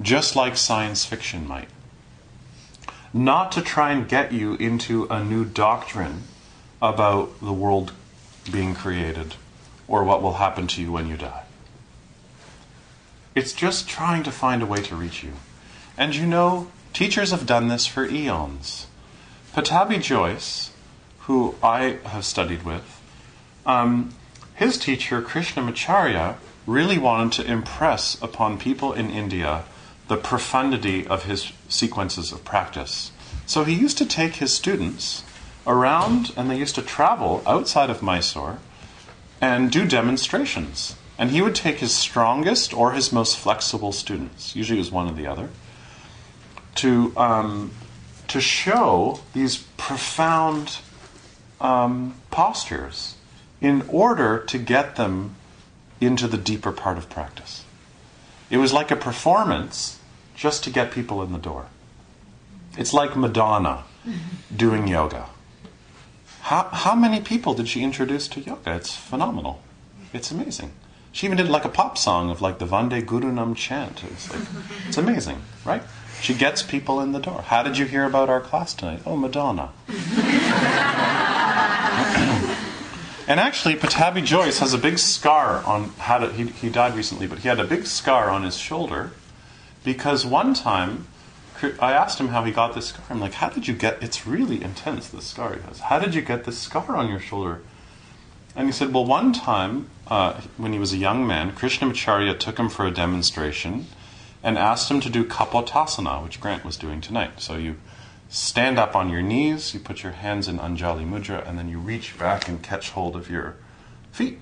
just 0.00 0.36
like 0.36 0.56
science 0.56 1.04
fiction 1.04 1.46
might. 1.46 1.68
Not 3.12 3.52
to 3.52 3.62
try 3.62 3.92
and 3.92 4.08
get 4.08 4.32
you 4.32 4.54
into 4.54 5.04
a 5.04 5.24
new 5.24 5.44
doctrine 5.44 6.24
about 6.82 7.40
the 7.40 7.52
world 7.52 7.92
being 8.50 8.74
created 8.74 9.34
or 9.88 10.04
what 10.04 10.22
will 10.22 10.34
happen 10.34 10.66
to 10.68 10.82
you 10.82 10.92
when 10.92 11.08
you 11.08 11.16
die. 11.16 11.44
It's 13.34 13.52
just 13.52 13.88
trying 13.88 14.22
to 14.24 14.32
find 14.32 14.62
a 14.62 14.66
way 14.66 14.82
to 14.82 14.96
reach 14.96 15.22
you. 15.22 15.32
And 15.96 16.14
you 16.14 16.26
know, 16.26 16.70
teachers 16.92 17.30
have 17.30 17.46
done 17.46 17.68
this 17.68 17.86
for 17.86 18.06
eons. 18.06 18.86
Pattabhi 19.54 20.02
Jois, 20.02 20.70
who 21.20 21.54
I 21.62 21.98
have 22.04 22.24
studied 22.24 22.62
with, 22.62 23.00
um, 23.64 24.14
his 24.54 24.78
teacher, 24.78 25.20
Krishnamacharya, 25.20 26.36
really 26.66 26.98
wanted 26.98 27.32
to 27.32 27.50
impress 27.50 28.20
upon 28.22 28.58
people 28.58 28.92
in 28.92 29.10
India 29.10 29.64
the 30.08 30.16
profundity 30.16 31.06
of 31.06 31.24
his 31.24 31.52
sequences 31.68 32.32
of 32.32 32.44
practice. 32.44 33.10
So 33.46 33.64
he 33.64 33.74
used 33.74 33.98
to 33.98 34.06
take 34.06 34.36
his 34.36 34.52
students 34.52 35.24
around 35.66 36.32
and 36.36 36.50
they 36.50 36.58
used 36.58 36.74
to 36.76 36.82
travel 36.82 37.42
outside 37.46 37.90
of 37.90 38.02
Mysore 38.02 38.58
and 39.40 39.70
do 39.70 39.86
demonstrations. 39.86 40.96
And 41.18 41.30
he 41.30 41.42
would 41.42 41.54
take 41.54 41.78
his 41.78 41.94
strongest 41.94 42.74
or 42.74 42.92
his 42.92 43.12
most 43.12 43.36
flexible 43.38 43.92
students, 43.92 44.54
usually 44.54 44.78
it 44.78 44.80
was 44.80 44.92
one 44.92 45.08
or 45.08 45.14
the 45.14 45.26
other, 45.26 45.48
to 46.76 47.12
um, 47.16 47.70
to 48.28 48.40
show 48.40 49.20
these 49.32 49.58
profound 49.76 50.78
um, 51.60 52.14
postures 52.30 53.14
in 53.60 53.82
order 53.88 54.38
to 54.38 54.58
get 54.58 54.96
them 54.96 55.36
into 56.00 56.26
the 56.26 56.36
deeper 56.36 56.72
part 56.72 56.98
of 56.98 57.08
practice. 57.08 57.64
It 58.50 58.58
was 58.58 58.72
like 58.72 58.90
a 58.90 58.96
performance 58.96 59.95
just 60.36 60.62
to 60.64 60.70
get 60.70 60.92
people 60.92 61.22
in 61.22 61.32
the 61.32 61.38
door. 61.38 61.66
It's 62.76 62.92
like 62.92 63.16
Madonna 63.16 63.84
doing 64.54 64.86
yoga. 64.86 65.26
How, 66.42 66.68
how 66.70 66.94
many 66.94 67.20
people 67.20 67.54
did 67.54 67.66
she 67.66 67.82
introduce 67.82 68.28
to 68.28 68.40
yoga? 68.40 68.76
It's 68.76 68.94
phenomenal. 68.94 69.62
It's 70.12 70.30
amazing. 70.30 70.72
She 71.10 71.26
even 71.26 71.38
did 71.38 71.48
like 71.48 71.64
a 71.64 71.70
pop 71.70 71.96
song 71.96 72.30
of 72.30 72.42
like 72.42 72.58
the 72.58 72.66
Vande 72.66 73.02
Gurunam 73.04 73.56
chant. 73.56 74.04
It's, 74.04 74.32
like, 74.32 74.46
it's 74.86 74.98
amazing, 74.98 75.42
right? 75.64 75.82
She 76.20 76.34
gets 76.34 76.62
people 76.62 77.00
in 77.00 77.12
the 77.12 77.18
door. 77.18 77.42
How 77.42 77.62
did 77.62 77.78
you 77.78 77.86
hear 77.86 78.04
about 78.04 78.28
our 78.28 78.40
class 78.40 78.74
tonight? 78.74 79.00
Oh, 79.06 79.16
Madonna. 79.16 79.70
and 83.26 83.40
actually, 83.40 83.74
Pattabhi 83.74 84.24
Jois 84.24 84.58
has 84.58 84.74
a 84.74 84.78
big 84.78 84.98
scar 84.98 85.62
on. 85.64 85.90
Had 85.98 86.22
a, 86.22 86.32
he, 86.32 86.46
he 86.46 86.68
died 86.68 86.94
recently, 86.94 87.26
but 87.26 87.40
he 87.40 87.48
had 87.48 87.60
a 87.60 87.64
big 87.64 87.86
scar 87.86 88.30
on 88.30 88.44
his 88.44 88.56
shoulder 88.56 89.12
because 89.86 90.26
one 90.26 90.52
time 90.52 91.06
I 91.80 91.92
asked 91.92 92.18
him 92.18 92.28
how 92.28 92.42
he 92.42 92.50
got 92.50 92.74
this 92.74 92.88
scar. 92.88 93.04
I'm 93.08 93.20
like, 93.20 93.34
how 93.34 93.48
did 93.48 93.68
you 93.68 93.72
get? 93.72 94.02
It's 94.02 94.26
really 94.26 94.60
intense. 94.60 95.08
This 95.08 95.26
scar 95.26 95.54
he 95.54 95.62
has. 95.62 95.78
How 95.78 96.00
did 96.00 96.12
you 96.12 96.22
get 96.22 96.42
this 96.42 96.58
scar 96.58 96.96
on 96.96 97.08
your 97.08 97.20
shoulder? 97.20 97.62
And 98.56 98.66
he 98.66 98.72
said, 98.72 98.92
well, 98.92 99.04
one 99.04 99.32
time 99.32 99.88
uh, 100.08 100.40
when 100.56 100.72
he 100.72 100.80
was 100.80 100.92
a 100.92 100.96
young 100.96 101.24
man, 101.24 101.52
Krishnamacharya 101.52 102.36
took 102.40 102.58
him 102.58 102.68
for 102.68 102.84
a 102.84 102.90
demonstration 102.90 103.86
and 104.42 104.58
asked 104.58 104.90
him 104.90 105.00
to 105.00 105.08
do 105.08 105.24
Kapotasana, 105.24 106.22
which 106.24 106.40
Grant 106.40 106.64
was 106.64 106.76
doing 106.76 107.00
tonight. 107.00 107.40
So 107.40 107.54
you 107.54 107.76
stand 108.28 108.80
up 108.80 108.96
on 108.96 109.08
your 109.08 109.22
knees, 109.22 109.72
you 109.72 109.78
put 109.78 110.02
your 110.02 110.12
hands 110.12 110.48
in 110.48 110.58
Anjali 110.58 111.08
Mudra, 111.08 111.46
and 111.48 111.56
then 111.56 111.68
you 111.68 111.78
reach 111.78 112.18
back 112.18 112.48
and 112.48 112.60
catch 112.60 112.90
hold 112.90 113.14
of 113.14 113.30
your 113.30 113.54
feet. 114.10 114.40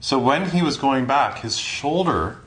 So 0.00 0.18
when 0.18 0.50
he 0.50 0.62
was 0.62 0.78
going 0.78 1.04
back, 1.04 1.40
his 1.40 1.58
shoulder, 1.58 2.38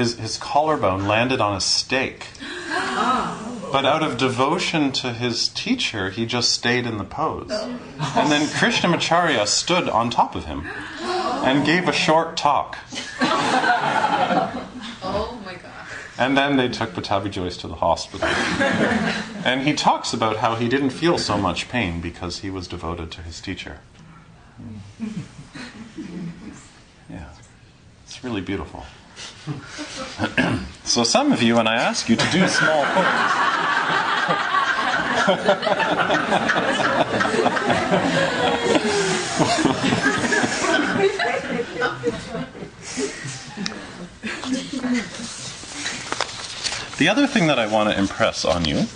his, 0.00 0.18
his 0.18 0.36
collarbone 0.38 1.06
landed 1.06 1.40
on 1.40 1.54
a 1.54 1.60
stake. 1.60 2.26
Oh. 2.42 3.68
But 3.70 3.84
out 3.84 4.02
of 4.02 4.18
devotion 4.18 4.90
to 4.92 5.12
his 5.12 5.48
teacher, 5.48 6.10
he 6.10 6.26
just 6.26 6.50
stayed 6.50 6.86
in 6.86 6.98
the 6.98 7.04
pose. 7.04 7.50
And 7.52 8.32
then 8.32 8.48
Krishnamacharya 8.48 9.46
stood 9.46 9.88
on 9.88 10.10
top 10.10 10.34
of 10.34 10.46
him 10.46 10.66
and 11.00 11.64
gave 11.64 11.86
a 11.86 11.92
short 11.92 12.36
talk. 12.36 12.78
Oh 15.02 15.40
my 15.46 15.54
god. 15.54 15.86
And 16.18 16.36
then 16.36 16.56
they 16.56 16.68
took 16.68 16.90
Pattabhi 16.90 17.30
Jois 17.30 17.56
to 17.58 17.68
the 17.68 17.76
hospital. 17.76 18.28
and 19.44 19.62
he 19.62 19.72
talks 19.72 20.12
about 20.12 20.38
how 20.38 20.56
he 20.56 20.68
didn't 20.68 20.90
feel 20.90 21.16
so 21.16 21.38
much 21.38 21.68
pain 21.68 22.00
because 22.00 22.40
he 22.40 22.50
was 22.50 22.66
devoted 22.66 23.12
to 23.12 23.22
his 23.22 23.40
teacher. 23.40 23.78
Yeah. 27.08 27.28
It's 28.04 28.22
really 28.22 28.40
beautiful. 28.40 28.84
so 30.84 31.04
some 31.04 31.32
of 31.32 31.42
you, 31.42 31.56
when 31.56 31.66
I 31.66 31.76
ask 31.76 32.08
you 32.08 32.16
to 32.16 32.30
do 32.30 32.46
small 32.48 32.84
things, 32.84 33.50
the 46.98 47.08
other 47.08 47.26
thing 47.26 47.46
that 47.46 47.58
I 47.58 47.66
want 47.66 47.90
to 47.90 47.98
impress 47.98 48.44
on 48.44 48.64
you 48.64 48.86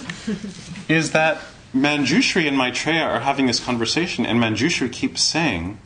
is 0.89 1.13
that 1.13 1.39
Manjushri 1.75 2.47
and 2.47 2.57
Maitreya 2.57 3.03
are 3.03 3.21
having 3.21 3.47
this 3.47 3.61
conversation, 3.61 4.25
and 4.25 4.39
Manjushri 4.39 4.93
keeps 4.93 5.23
saying, 5.23 5.79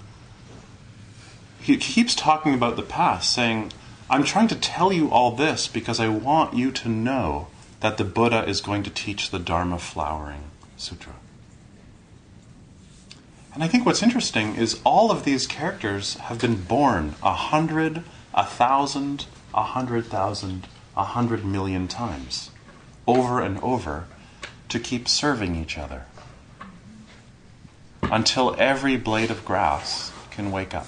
he 1.61 1.77
keeps 1.77 2.15
talking 2.15 2.55
about 2.55 2.77
the 2.77 2.83
past, 2.83 3.33
saying, 3.33 3.73
I'm 4.11 4.25
trying 4.25 4.49
to 4.49 4.55
tell 4.55 4.93
you 4.93 5.11
all 5.11 5.33
this 5.33 5.69
because 5.69 6.01
I 6.01 6.09
want 6.09 6.55
you 6.55 6.73
to 6.73 6.89
know 6.89 7.49
that 7.81 7.99
the 7.99 8.05
Buddha 8.05 8.49
is 8.49 8.61
going 8.61 8.83
to 8.85 8.91
teach 8.91 9.31
the 9.31 9.39
Dharma 9.39 9.79
Flowering 9.79 10.45
Sutra. 10.77 11.15
And 13.53 13.63
I 13.63 13.69
think 13.69 13.85
what's 13.85 14.03
interesting 14.03 14.55
is 14.55 14.81
all 14.85 15.11
of 15.11 15.25
these 15.25 15.47
characters 15.47 16.15
have 16.15 16.41
been 16.41 16.63
born 16.63 17.17
a 17.23 17.35
hundred, 17.35 18.03
a 18.33 18.47
thousand, 18.47 19.27
a 19.53 19.63
hundred 19.63 20.07
thousand, 20.07 20.69
a 20.97 21.05
hundred 21.05 21.45
million 21.45 21.87
times, 21.87 22.51
over 23.07 23.41
and 23.43 23.59
over, 23.59 24.07
to 24.69 24.79
keep 24.79 25.09
serving 25.09 25.55
each 25.57 25.77
other 25.77 26.05
until 28.03 28.55
every 28.59 28.97
blade 28.97 29.31
of 29.31 29.45
grass 29.45 30.13
can 30.31 30.51
wake 30.51 30.75
up 30.75 30.87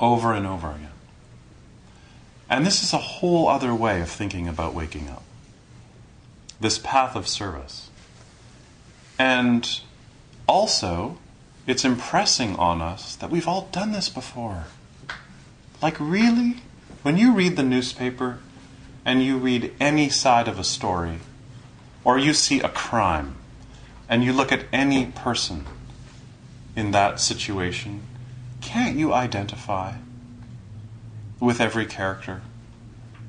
over 0.00 0.32
and 0.32 0.46
over 0.46 0.70
again. 0.70 0.89
And 2.50 2.66
this 2.66 2.82
is 2.82 2.92
a 2.92 2.98
whole 2.98 3.48
other 3.48 3.72
way 3.72 4.00
of 4.00 4.10
thinking 4.10 4.48
about 4.48 4.74
waking 4.74 5.08
up. 5.08 5.22
This 6.60 6.78
path 6.78 7.14
of 7.14 7.28
service. 7.28 7.88
And 9.18 9.80
also, 10.48 11.16
it's 11.66 11.84
impressing 11.84 12.56
on 12.56 12.82
us 12.82 13.14
that 13.16 13.30
we've 13.30 13.46
all 13.46 13.68
done 13.70 13.92
this 13.92 14.08
before. 14.08 14.64
Like, 15.80 15.96
really? 16.00 16.56
When 17.02 17.16
you 17.16 17.32
read 17.32 17.56
the 17.56 17.62
newspaper 17.62 18.40
and 19.04 19.22
you 19.22 19.38
read 19.38 19.72
any 19.78 20.08
side 20.08 20.48
of 20.48 20.58
a 20.58 20.64
story, 20.64 21.20
or 22.02 22.18
you 22.18 22.34
see 22.34 22.60
a 22.60 22.68
crime, 22.68 23.36
and 24.08 24.24
you 24.24 24.32
look 24.32 24.50
at 24.50 24.64
any 24.72 25.06
person 25.06 25.66
in 26.74 26.90
that 26.90 27.20
situation, 27.20 28.02
can't 28.60 28.96
you 28.96 29.12
identify 29.12 29.94
with 31.40 31.60
every 31.60 31.86
character 31.86 32.42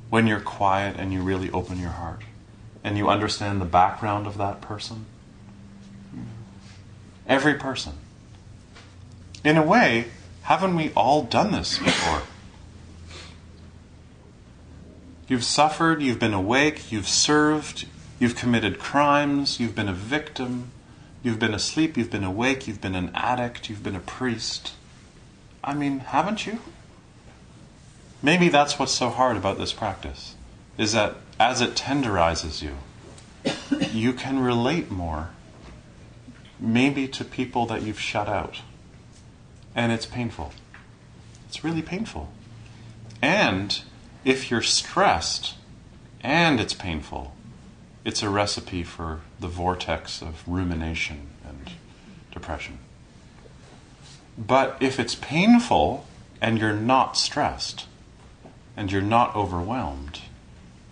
when 0.10 0.28
you're 0.28 0.42
quiet 0.42 0.98
and 1.00 1.14
you 1.14 1.22
really 1.22 1.50
open 1.52 1.80
your 1.80 1.90
heart 1.90 2.22
and 2.84 2.98
you 2.98 3.10
understand 3.10 3.62
the 3.62 3.66
background 3.66 4.28
of 4.28 4.38
that 4.38 4.62
person? 4.62 5.06
Every 7.26 7.54
person. 7.56 7.94
In 9.44 9.58
a 9.58 9.64
way, 9.64 10.06
haven't 10.44 10.76
we 10.76 10.92
all 10.96 11.24
done 11.24 11.52
this 11.52 11.80
before? 11.80 12.24
You've 15.28 15.46
suffered, 15.46 16.02
you've 16.02 16.20
been 16.20 16.34
awake, 16.34 16.92
you've 16.92 17.08
served, 17.08 17.88
you've 18.20 18.36
committed 18.36 18.80
crimes, 18.80 19.62
you've 19.62 19.76
been 19.76 19.88
a 19.88 19.94
victim, 19.94 20.72
you've 21.24 21.40
been 21.40 21.54
asleep, 21.54 21.96
you've 21.96 22.12
been 22.12 22.26
awake, 22.26 22.68
you've 22.68 22.82
been 22.82 22.96
an 22.96 23.12
addict, 23.14 23.70
you've 23.70 23.82
been 23.82 23.96
a 23.96 24.02
priest. 24.02 24.74
I 25.64 25.74
mean, 25.74 26.00
haven't 26.00 26.46
you? 26.46 26.60
Maybe 28.24 28.50
that's 28.50 28.78
what's 28.78 28.92
so 28.92 29.10
hard 29.10 29.36
about 29.38 29.58
this 29.58 29.74
practice, 29.74 30.36
is 30.78 30.94
that 30.94 31.16
as 31.40 31.60
it 31.60 31.72
tenderizes 31.72 32.62
you, 32.62 32.78
you 33.92 34.14
can 34.14 34.40
relate 34.40 34.92
more, 34.92 35.32
maybe 36.60 37.08
to 37.08 37.26
people 37.26 37.66
that 37.66 37.82
you've 37.82 38.00
shut 38.00 38.30
out. 38.30 38.62
And 39.76 39.92
it's 39.92 40.06
painful. 40.06 40.52
It's 41.48 41.64
really 41.64 41.82
painful. 41.82 42.32
And 43.22 43.82
if 44.24 44.52
you're 44.52 44.62
stressed 44.62 45.56
and 46.22 46.60
it's 46.60 46.74
painful, 46.74 47.34
it's 48.06 48.22
a 48.22 48.30
recipe 48.30 48.84
for 48.84 49.22
the 49.40 49.48
vortex 49.48 50.22
of 50.22 50.48
rumination 50.48 51.28
and 51.48 51.72
depression. 52.32 52.80
But 54.38 54.78
if 54.80 55.00
it's 55.00 55.16
painful 55.16 56.06
and 56.40 56.60
you're 56.60 56.74
not 56.74 57.18
stressed 57.18 57.88
and 58.76 58.92
you're 58.92 59.02
not 59.02 59.36
overwhelmed, 59.36 60.22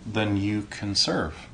then 0.06 0.36
you 0.36 0.62
can 0.62 0.94
serve. 0.94 1.48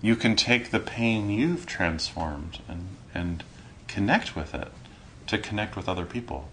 You 0.00 0.16
can 0.16 0.36
take 0.36 0.70
the 0.70 0.80
pain 0.80 1.28
you've 1.30 1.66
transformed 1.66 2.60
and, 2.68 2.96
and 3.14 3.42
connect 3.88 4.36
with 4.36 4.54
it 4.54 4.68
to 5.26 5.38
connect 5.38 5.76
with 5.76 5.88
other 5.88 6.04
people. 6.04 6.48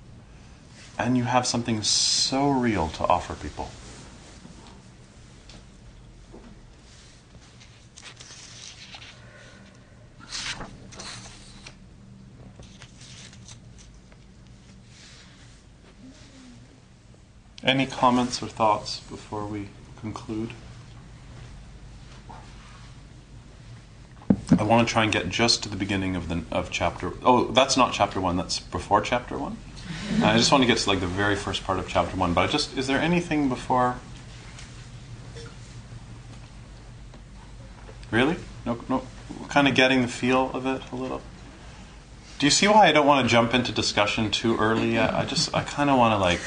And 0.98 1.18
you 1.18 1.26
have 1.26 1.46
something 1.46 1.84
so 1.84 2.50
real 2.50 2.90
to 2.90 3.06
offer 3.08 3.36
people. 3.36 3.70
Any 17.66 17.88
comments 17.88 18.44
or 18.44 18.48
thoughts 18.48 19.00
before 19.00 19.48
we 19.48 19.70
conclude? 20.00 20.52
I 24.58 24.62
want 24.62 24.88
to 24.88 24.92
try 24.92 25.04
and 25.04 25.12
get 25.12 25.30
just 25.30 25.64
to 25.64 25.70
the 25.70 25.76
beginning 25.76 26.16
of 26.16 26.30
the 26.30 26.44
of 26.52 26.70
chapter. 26.70 27.14
Oh, 27.24 27.46
that's 27.52 27.76
not 27.76 27.92
chapter 27.92 28.22
one. 28.22 28.38
That's 28.38 28.60
before 28.60 29.02
chapter 29.02 29.36
one. 29.36 29.58
I 30.22 30.38
just 30.38 30.52
want 30.52 30.62
to 30.64 30.68
get 30.68 30.78
to 30.78 30.90
like 30.90 31.00
the 31.00 31.08
very 31.08 31.36
first 31.36 31.64
part 31.64 31.80
of 31.80 31.88
chapter 31.88 32.16
one. 32.16 32.36
But 32.36 32.42
I 32.42 32.52
just 32.52 32.78
is 32.78 32.86
there 32.86 33.00
anything 33.00 33.50
before? 33.50 33.96
Really? 38.12 38.36
No, 38.64 38.80
no. 38.88 39.08
Kind 39.50 39.68
of 39.68 39.74
getting 39.74 40.04
the 40.04 40.08
feel 40.08 40.52
of 40.54 40.68
it 40.68 40.84
a 40.92 40.96
little. 40.96 41.24
Do 42.38 42.46
you 42.46 42.52
see 42.52 42.68
why 42.68 42.88
I 42.88 42.92
don't 42.92 43.08
want 43.08 43.26
to 43.26 43.32
jump 43.32 43.56
into 43.56 43.72
discussion 43.72 44.30
too 44.30 44.56
early 44.58 44.94
yet? 44.94 45.16
I 45.16 45.26
just 45.26 45.54
I 45.56 45.64
kind 45.64 45.90
of 45.90 45.98
want 45.98 46.14
to 46.14 46.18
like 46.18 46.42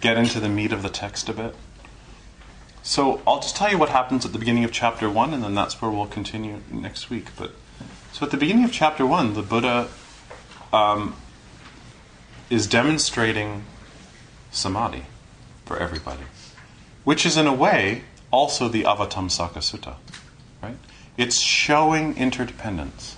get 0.00 0.16
into 0.16 0.40
the 0.40 0.48
meat 0.48 0.72
of 0.72 0.82
the 0.82 0.88
text 0.88 1.28
a 1.28 1.32
bit. 1.32 1.54
So 2.82 3.20
I'll 3.26 3.40
just 3.40 3.54
tell 3.54 3.70
you 3.70 3.76
what 3.76 3.90
happens 3.90 4.24
at 4.24 4.32
the 4.32 4.38
beginning 4.38 4.64
of 4.64 4.72
chapter 4.72 5.10
one, 5.10 5.34
and 5.34 5.44
then 5.44 5.54
that's 5.54 5.82
where 5.82 5.90
we'll 5.90 6.06
continue 6.06 6.62
next 6.70 7.10
week. 7.10 7.26
But 7.36 7.52
so 8.12 8.24
at 8.24 8.30
the 8.30 8.38
beginning 8.38 8.64
of 8.64 8.72
chapter 8.72 9.04
one, 9.04 9.34
the 9.34 9.42
Buddha 9.42 9.88
um, 10.72 11.14
is 12.48 12.66
demonstrating 12.66 13.64
samadhi 14.50 15.04
for 15.66 15.78
everybody, 15.78 16.24
which 17.04 17.26
is 17.26 17.36
in 17.36 17.46
a 17.46 17.52
way 17.52 18.04
also 18.30 18.68
the 18.68 18.84
Avatamsaka 18.84 19.58
Sutta, 19.58 19.96
right? 20.62 20.78
It's 21.18 21.40
showing 21.40 22.16
interdependence. 22.16 23.16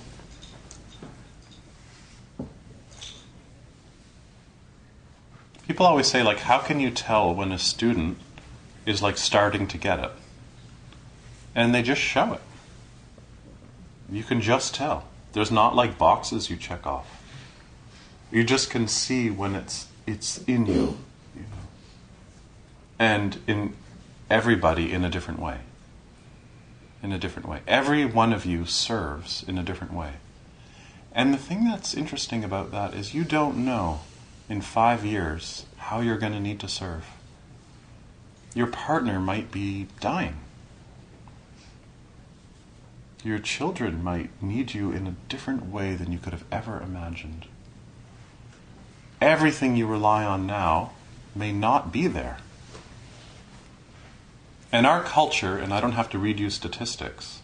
People 5.70 5.86
always 5.86 6.08
say, 6.08 6.24
like, 6.24 6.40
how 6.40 6.58
can 6.58 6.80
you 6.80 6.90
tell 6.90 7.32
when 7.32 7.52
a 7.52 7.58
student 7.58 8.18
is 8.86 9.02
like 9.02 9.16
starting 9.16 9.68
to 9.68 9.78
get 9.78 10.00
it? 10.00 10.10
And 11.54 11.72
they 11.72 11.80
just 11.80 12.00
show 12.00 12.32
it. 12.32 12.40
You 14.10 14.24
can 14.24 14.40
just 14.40 14.74
tell. 14.74 15.04
There's 15.32 15.52
not 15.52 15.76
like 15.76 15.96
boxes 15.96 16.50
you 16.50 16.56
check 16.56 16.88
off. 16.88 17.22
You 18.32 18.42
just 18.42 18.68
can 18.68 18.88
see 18.88 19.30
when 19.30 19.54
it's 19.54 19.86
it's 20.08 20.38
in 20.42 20.66
you, 20.66 20.98
you 21.36 21.42
know. 21.42 21.68
and 22.98 23.38
in 23.46 23.74
everybody 24.28 24.92
in 24.92 25.04
a 25.04 25.08
different 25.08 25.38
way. 25.38 25.58
in 27.00 27.12
a 27.12 27.18
different 27.18 27.48
way. 27.48 27.60
Every 27.68 28.04
one 28.04 28.32
of 28.32 28.44
you 28.44 28.66
serves 28.66 29.44
in 29.46 29.56
a 29.56 29.62
different 29.62 29.92
way. 29.92 30.14
And 31.12 31.32
the 31.32 31.38
thing 31.38 31.64
that's 31.64 31.94
interesting 31.94 32.42
about 32.42 32.72
that 32.72 32.92
is 32.92 33.14
you 33.14 33.22
don't 33.22 33.58
know 33.58 34.00
in 34.50 34.60
five 34.60 35.04
years 35.04 35.64
how 35.76 36.00
you're 36.00 36.18
going 36.18 36.32
to 36.32 36.40
need 36.40 36.58
to 36.60 36.68
serve. 36.68 37.06
Your 38.52 38.66
partner 38.66 39.20
might 39.20 39.52
be 39.52 39.86
dying. 40.00 40.36
Your 43.22 43.38
children 43.38 44.02
might 44.02 44.30
need 44.42 44.74
you 44.74 44.90
in 44.90 45.06
a 45.06 45.14
different 45.28 45.66
way 45.66 45.94
than 45.94 46.10
you 46.10 46.18
could 46.18 46.32
have 46.32 46.44
ever 46.50 46.82
imagined. 46.82 47.46
Everything 49.20 49.76
you 49.76 49.86
rely 49.86 50.24
on 50.24 50.46
now 50.46 50.92
may 51.34 51.52
not 51.52 51.92
be 51.92 52.08
there. 52.08 52.38
And 54.72 54.86
our 54.86 55.02
culture, 55.02 55.56
and 55.58 55.72
I 55.72 55.80
don't 55.80 55.92
have 55.92 56.10
to 56.10 56.18
read 56.18 56.40
you 56.40 56.50
statistics, 56.50 57.40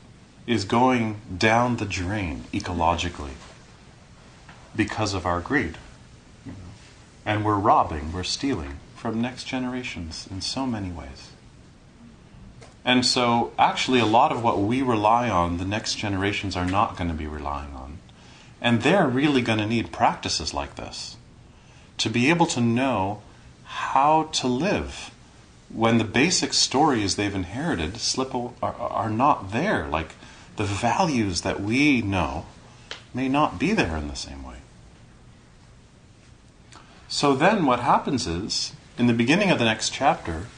is 0.46 0.64
going 0.64 1.20
down 1.36 1.76
the 1.76 1.84
drain 1.84 2.44
ecologically 2.52 3.34
because 4.74 5.14
of 5.14 5.26
our 5.26 5.40
greed. 5.40 5.76
And 7.26 7.44
we're 7.44 7.58
robbing, 7.58 8.12
we're 8.12 8.22
stealing 8.22 8.78
from 8.94 9.20
next 9.20 9.44
generations 9.44 10.26
in 10.30 10.40
so 10.40 10.64
many 10.64 10.90
ways. 10.90 11.32
And 12.84 13.04
so, 13.04 13.52
actually, 13.58 13.98
a 13.98 14.06
lot 14.06 14.30
of 14.30 14.44
what 14.44 14.60
we 14.60 14.80
rely 14.80 15.28
on, 15.28 15.58
the 15.58 15.64
next 15.64 15.96
generations 15.96 16.56
are 16.56 16.64
not 16.64 16.96
going 16.96 17.10
to 17.10 17.16
be 17.16 17.26
relying 17.26 17.74
on. 17.74 17.98
And 18.60 18.82
they're 18.82 19.08
really 19.08 19.42
going 19.42 19.58
to 19.58 19.66
need 19.66 19.92
practices 19.92 20.54
like 20.54 20.76
this 20.76 21.16
to 21.98 22.08
be 22.08 22.30
able 22.30 22.46
to 22.46 22.60
know 22.60 23.22
how 23.64 24.24
to 24.32 24.46
live 24.46 25.10
when 25.68 25.98
the 25.98 26.04
basic 26.04 26.52
stories 26.52 27.16
they've 27.16 27.34
inherited 27.34 27.96
slip 27.96 28.34
are, 28.34 28.54
are 28.62 29.10
not 29.10 29.50
there. 29.50 29.88
Like 29.88 30.12
the 30.56 30.64
values 30.64 31.40
that 31.40 31.60
we 31.60 32.02
know 32.02 32.46
may 33.12 33.28
not 33.28 33.58
be 33.58 33.72
there 33.72 33.96
in 33.96 34.08
the 34.08 34.14
same 34.14 34.44
way. 34.44 34.56
So 37.16 37.34
then 37.34 37.64
what 37.64 37.80
happens 37.80 38.26
is, 38.26 38.74
in 38.98 39.06
the 39.06 39.14
beginning 39.14 39.50
of 39.50 39.58
the 39.58 39.64
next 39.64 39.88
chapter, 39.88 40.48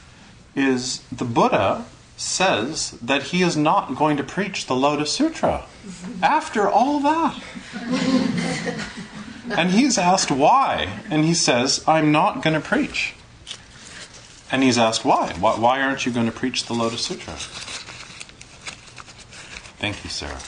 is 0.57 0.99
the 1.09 1.23
Buddha 1.23 1.85
says 2.17 2.99
that 3.01 3.23
he 3.31 3.41
is 3.41 3.55
not 3.55 3.95
going 3.95 4.17
to 4.17 4.25
preach 4.25 4.65
the 4.65 4.75
Lotus 4.75 5.09
Sutra 5.09 5.63
after 6.21 6.67
all 6.67 6.99
that. 6.99 7.41
and 9.57 9.71
he's 9.71 9.97
asked 9.97 10.31
why, 10.31 10.99
and 11.09 11.23
he 11.23 11.33
says, 11.33 11.81
I'm 11.87 12.11
not 12.11 12.43
going 12.43 12.55
to 12.55 12.59
preach. 12.59 13.13
And 14.51 14.61
he's 14.61 14.77
asked 14.77 15.05
why. 15.05 15.31
why. 15.39 15.57
Why 15.57 15.81
aren't 15.81 16.05
you 16.05 16.11
going 16.11 16.25
to 16.25 16.33
preach 16.33 16.65
the 16.65 16.73
Lotus 16.73 17.05
Sutra? 17.05 17.35
Thank 19.77 20.03
you, 20.03 20.09
Sarah. 20.09 20.41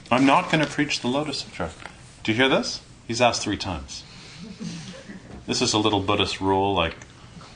I'm 0.10 0.24
not 0.24 0.50
going 0.50 0.64
to 0.64 0.70
preach 0.70 1.00
the 1.00 1.08
Lotus 1.08 1.40
Sutra. 1.40 1.72
Do 2.22 2.32
you 2.32 2.38
hear 2.38 2.48
this? 2.48 2.80
He's 3.06 3.20
asked 3.20 3.42
three 3.42 3.56
times. 3.56 4.04
This 5.46 5.60
is 5.60 5.72
a 5.72 5.78
little 5.78 6.00
Buddhist 6.00 6.40
rule, 6.40 6.74
like 6.74 6.94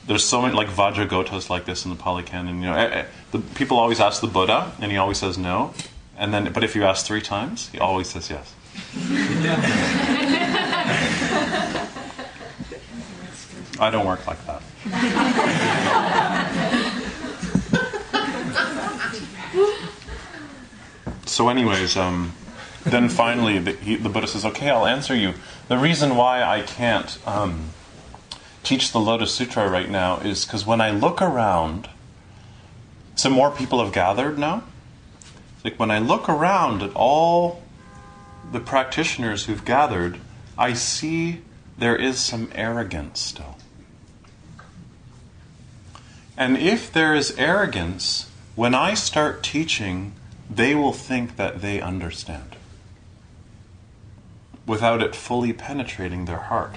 there's 0.07 0.23
so 0.23 0.41
many 0.41 0.53
like 0.53 0.69
Vajragotas 0.69 1.49
like 1.49 1.65
this 1.65 1.85
in 1.85 1.91
the 1.91 1.97
Pali 1.97 2.23
Canon. 2.23 2.61
You 2.61 2.67
know, 2.67 2.75
eh, 2.75 2.99
eh, 2.99 3.05
the, 3.31 3.39
people 3.39 3.77
always 3.77 3.99
ask 3.99 4.21
the 4.21 4.27
Buddha, 4.27 4.71
and 4.79 4.91
he 4.91 4.97
always 4.97 5.17
says 5.17 5.37
no. 5.37 5.73
And 6.17 6.33
then, 6.33 6.53
but 6.53 6.63
if 6.63 6.75
you 6.75 6.85
ask 6.85 7.05
three 7.05 7.21
times, 7.21 7.67
he 7.69 7.79
always 7.79 8.09
says 8.09 8.29
yes. 8.29 8.55
I 13.79 13.91
don't 13.91 14.07
work 14.07 14.25
like 14.25 14.39
that. 14.47 14.63
so, 21.27 21.49
anyways, 21.49 21.95
um, 21.95 22.33
then 22.91 23.09
finally 23.09 23.59
the, 23.59 23.71
he, 23.73 23.95
the, 23.95 24.09
Buddha 24.09 24.27
says, 24.27 24.45
"Okay, 24.45 24.69
I'll 24.69 24.85
answer 24.85 25.15
you. 25.15 25.33
The 25.67 25.77
reason 25.77 26.15
why 26.15 26.43
I 26.43 26.61
can't." 26.61 27.17
Um, 27.27 27.71
teach 28.67 28.91
the 28.91 28.99
Lotus 28.99 29.33
Sutra 29.33 29.69
right 29.69 29.89
now 29.89 30.17
is 30.17 30.43
because 30.43 30.65
when 30.65 30.81
I 30.81 30.91
look 30.91 31.21
around, 31.21 31.87
some 33.15 33.31
more 33.31 33.49
people 33.49 33.81
have 33.81 33.93
gathered 33.93 34.37
now. 34.37 34.63
Like 35.63 35.79
when 35.79 35.89
I 35.89 35.99
look 35.99 36.27
around 36.27 36.83
at 36.83 36.93
all 36.93 37.63
the 38.51 38.59
practitioners 38.59 39.45
who've 39.45 39.63
gathered, 39.63 40.19
I 40.57 40.73
see 40.73 41.43
there 41.77 41.95
is 41.95 42.19
some 42.19 42.49
arrogance 42.53 43.21
still. 43.21 43.57
And 46.35 46.57
if 46.57 46.91
there 46.91 47.15
is 47.15 47.31
arrogance, 47.37 48.29
when 48.55 48.75
I 48.75 48.95
start 48.95 49.43
teaching, 49.43 50.11
they 50.49 50.75
will 50.75 50.93
think 50.93 51.37
that 51.37 51.61
they 51.61 51.79
understand 51.79 52.56
without 54.67 55.01
it 55.01 55.15
fully 55.15 55.53
penetrating 55.53 56.25
their 56.25 56.37
heart. 56.37 56.75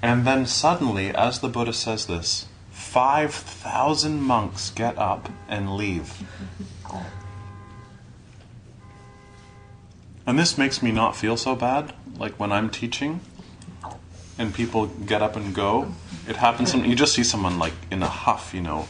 And 0.00 0.26
then 0.26 0.46
suddenly, 0.46 1.10
as 1.10 1.40
the 1.40 1.48
Buddha 1.48 1.74
says 1.74 2.06
this, 2.06 2.46
5,000 2.70 4.22
monks 4.22 4.70
get 4.70 4.96
up 4.96 5.28
and 5.48 5.76
leave. 5.76 6.22
And 10.26 10.38
this 10.38 10.56
makes 10.56 10.82
me 10.82 10.92
not 10.92 11.16
feel 11.16 11.36
so 11.36 11.54
bad, 11.54 11.92
like 12.16 12.38
when 12.38 12.52
I'm 12.52 12.70
teaching 12.70 13.20
and 14.38 14.54
people 14.54 14.86
get 14.86 15.20
up 15.20 15.36
and 15.36 15.54
go. 15.54 15.92
It 16.26 16.36
happens, 16.36 16.74
you 16.74 16.94
just 16.94 17.12
see 17.14 17.24
someone 17.24 17.58
like 17.58 17.74
in 17.90 18.02
a 18.02 18.08
huff, 18.08 18.54
you 18.54 18.62
know, 18.62 18.82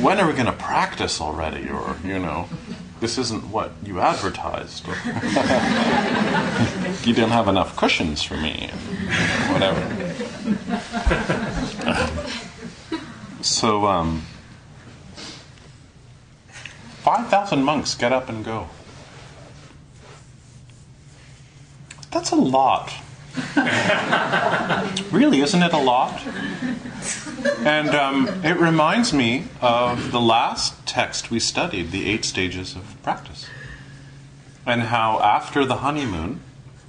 when 0.00 0.20
are 0.20 0.26
we 0.26 0.32
going 0.32 0.46
to 0.46 0.52
practice 0.52 1.20
already? 1.20 1.68
Or, 1.68 1.96
you 2.04 2.18
know, 2.18 2.48
this 3.00 3.18
isn't 3.18 3.50
what 3.50 3.72
you 3.84 4.00
advertised. 4.00 4.86
you 7.06 7.12
didn't 7.12 7.30
have 7.30 7.48
enough 7.48 7.76
cushions 7.76 8.22
for 8.22 8.36
me, 8.36 8.70
whatever. 9.52 10.14
so, 13.42 13.86
um, 13.86 14.22
5,000 17.02 17.62
monks 17.62 17.94
get 17.94 18.12
up 18.12 18.28
and 18.28 18.44
go. 18.44 18.68
That's 22.10 22.30
a 22.30 22.36
lot. 22.36 22.92
really, 25.12 25.40
isn't 25.40 25.62
it 25.62 25.72
a 25.72 25.78
lot? 25.78 26.22
And 27.60 27.90
um, 27.90 28.28
it 28.44 28.56
reminds 28.58 29.12
me 29.12 29.48
of 29.60 30.12
the 30.12 30.20
last 30.20 30.86
text 30.86 31.30
we 31.30 31.40
studied, 31.40 31.90
the 31.90 32.08
eight 32.08 32.24
stages 32.24 32.74
of 32.74 32.96
practice. 33.02 33.46
And 34.64 34.82
how 34.82 35.20
after 35.20 35.64
the 35.64 35.76
honeymoon, 35.76 36.40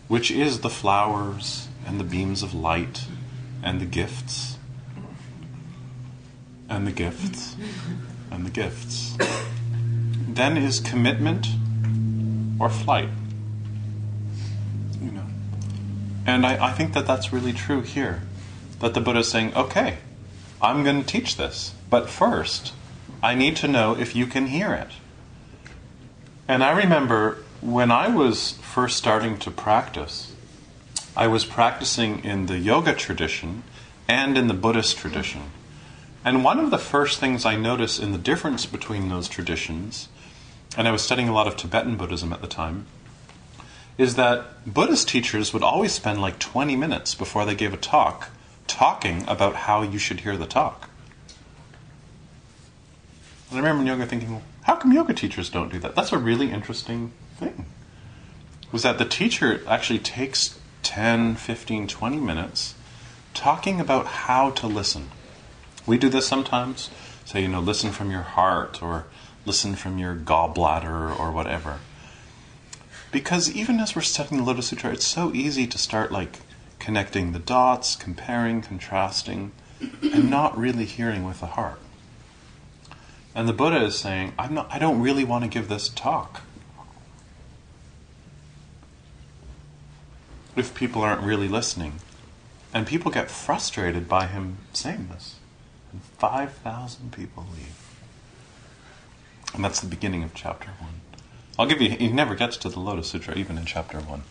which 0.07 0.31
is 0.31 0.61
the 0.61 0.69
flowers 0.69 1.67
and 1.85 1.99
the 1.99 2.03
beams 2.03 2.43
of 2.43 2.53
light 2.53 3.05
and 3.61 3.79
the 3.79 3.85
gifts, 3.85 4.57
and 6.69 6.87
the 6.87 6.91
gifts, 6.91 7.55
and 8.31 8.45
the 8.45 8.49
gifts, 8.49 9.17
then 10.27 10.57
is 10.57 10.79
commitment 10.79 11.47
or 12.59 12.69
flight. 12.69 13.09
You 15.01 15.11
know, 15.11 15.25
and 16.27 16.45
I, 16.45 16.67
I 16.67 16.71
think 16.73 16.93
that 16.93 17.07
that's 17.07 17.31
really 17.31 17.53
true 17.53 17.81
here. 17.81 18.21
That 18.81 18.93
the 18.93 19.01
Buddha 19.01 19.19
is 19.19 19.31
saying, 19.31 19.55
okay, 19.55 19.97
I'm 20.61 20.83
going 20.83 21.01
to 21.01 21.07
teach 21.07 21.37
this, 21.37 21.73
but 21.89 22.09
first, 22.09 22.73
I 23.23 23.33
need 23.33 23.55
to 23.57 23.67
know 23.67 23.97
if 23.97 24.15
you 24.15 24.27
can 24.27 24.47
hear 24.47 24.73
it. 24.73 24.89
And 26.47 26.63
I 26.63 26.77
remember 26.77 27.39
when 27.61 27.89
I 27.89 28.09
was 28.09 28.51
first 28.61 28.97
starting 28.97 29.37
to 29.39 29.51
practice, 29.51 30.33
I 31.15 31.27
was 31.27 31.45
practicing 31.45 32.23
in 32.23 32.45
the 32.45 32.59
yoga 32.59 32.93
tradition 32.93 33.63
and 34.07 34.37
in 34.37 34.47
the 34.47 34.53
Buddhist 34.53 34.97
tradition. 34.97 35.43
And 36.23 36.43
one 36.43 36.59
of 36.59 36.71
the 36.71 36.77
first 36.77 37.19
things 37.19 37.45
I 37.45 37.55
noticed 37.55 38.01
in 38.01 38.11
the 38.11 38.17
difference 38.17 38.65
between 38.65 39.09
those 39.09 39.27
traditions, 39.29 40.09
and 40.77 40.87
I 40.87 40.91
was 40.91 41.01
studying 41.01 41.29
a 41.29 41.33
lot 41.33 41.47
of 41.47 41.55
Tibetan 41.55 41.95
Buddhism 41.95 42.33
at 42.33 42.41
the 42.41 42.47
time, 42.47 42.85
is 43.97 44.15
that 44.15 44.71
Buddhist 44.71 45.07
teachers 45.07 45.53
would 45.53 45.63
always 45.63 45.93
spend 45.93 46.21
like 46.21 46.39
20 46.39 46.75
minutes 46.75 47.15
before 47.15 47.45
they 47.45 47.55
gave 47.55 47.73
a 47.73 47.77
talk 47.77 48.29
talking 48.67 49.23
about 49.27 49.55
how 49.55 49.81
you 49.81 49.97
should 49.97 50.21
hear 50.21 50.37
the 50.37 50.45
talk. 50.45 50.89
And 53.49 53.57
I 53.57 53.61
remember 53.61 53.81
in 53.81 53.87
yoga 53.87 54.05
thinking, 54.05 54.31
well, 54.31 54.43
how 54.63 54.75
come 54.75 54.91
yoga 54.91 55.13
teachers 55.13 55.49
don't 55.49 55.71
do 55.71 55.79
that? 55.79 55.95
That's 55.95 56.11
a 56.11 56.17
really 56.17 56.51
interesting 56.51 57.13
thing. 57.37 57.65
Was 58.71 58.83
that 58.83 58.97
the 58.97 59.05
teacher 59.05 59.61
actually 59.67 59.99
takes 59.99 60.59
10, 60.83 61.35
15, 61.35 61.87
20 61.87 62.17
minutes 62.17 62.75
talking 63.33 63.79
about 63.79 64.05
how 64.07 64.49
to 64.51 64.67
listen. 64.67 65.09
We 65.85 65.97
do 65.97 66.09
this 66.09 66.27
sometimes. 66.27 66.89
Say, 67.23 67.41
you 67.41 67.47
know, 67.47 67.61
listen 67.61 67.91
from 67.91 68.11
your 68.11 68.21
heart 68.21 68.81
or 68.83 69.05
listen 69.45 69.75
from 69.75 69.97
your 69.97 70.15
gallbladder 70.15 71.17
or 71.17 71.31
whatever. 71.31 71.79
Because 73.17 73.49
even 73.49 73.79
as 73.79 73.95
we're 73.95 74.03
studying 74.03 74.37
the 74.37 74.43
Lotus 74.43 74.67
Sutra, 74.67 74.91
it's 74.91 75.07
so 75.07 75.33
easy 75.33 75.65
to 75.65 75.79
start 75.79 76.11
like 76.11 76.37
connecting 76.77 77.31
the 77.31 77.39
dots, 77.39 77.95
comparing, 77.95 78.61
contrasting, 78.61 79.53
and 80.03 80.29
not 80.29 80.55
really 80.55 80.85
hearing 80.85 81.23
with 81.23 81.39
the 81.39 81.47
heart. 81.47 81.79
And 83.33 83.49
the 83.49 83.53
Buddha 83.53 83.83
is 83.83 83.97
saying, 83.97 84.33
I'm 84.37 84.53
not, 84.53 84.67
I 84.69 84.77
don't 84.77 85.01
really 85.01 85.23
want 85.23 85.43
to 85.43 85.49
give 85.49 85.67
this 85.67 85.89
talk. 85.89 86.43
If 90.55 90.75
people 90.75 91.01
aren't 91.01 91.23
really 91.23 91.47
listening. 91.47 91.93
And 92.71 92.85
people 92.85 93.09
get 93.11 93.31
frustrated 93.31 94.07
by 94.07 94.27
him 94.27 94.59
saying 94.73 95.09
this. 95.11 95.37
And 95.91 96.03
5,000 96.19 97.11
people 97.13 97.47
leave. 97.51 97.97
And 99.55 99.63
that's 99.63 99.79
the 99.79 99.87
beginning 99.87 100.21
of 100.21 100.35
chapter 100.35 100.69
1. 100.77 101.06
I'll 101.59 101.65
give 101.65 101.81
you, 101.81 101.89
he 101.89 102.07
never 102.09 102.35
gets 102.35 102.57
to 102.57 102.69
the 102.69 102.79
Lotus 102.79 103.09
Sutra, 103.09 103.35
even 103.35 103.57
in 103.57 103.65
chapter 103.65 103.99
1. 103.99 104.21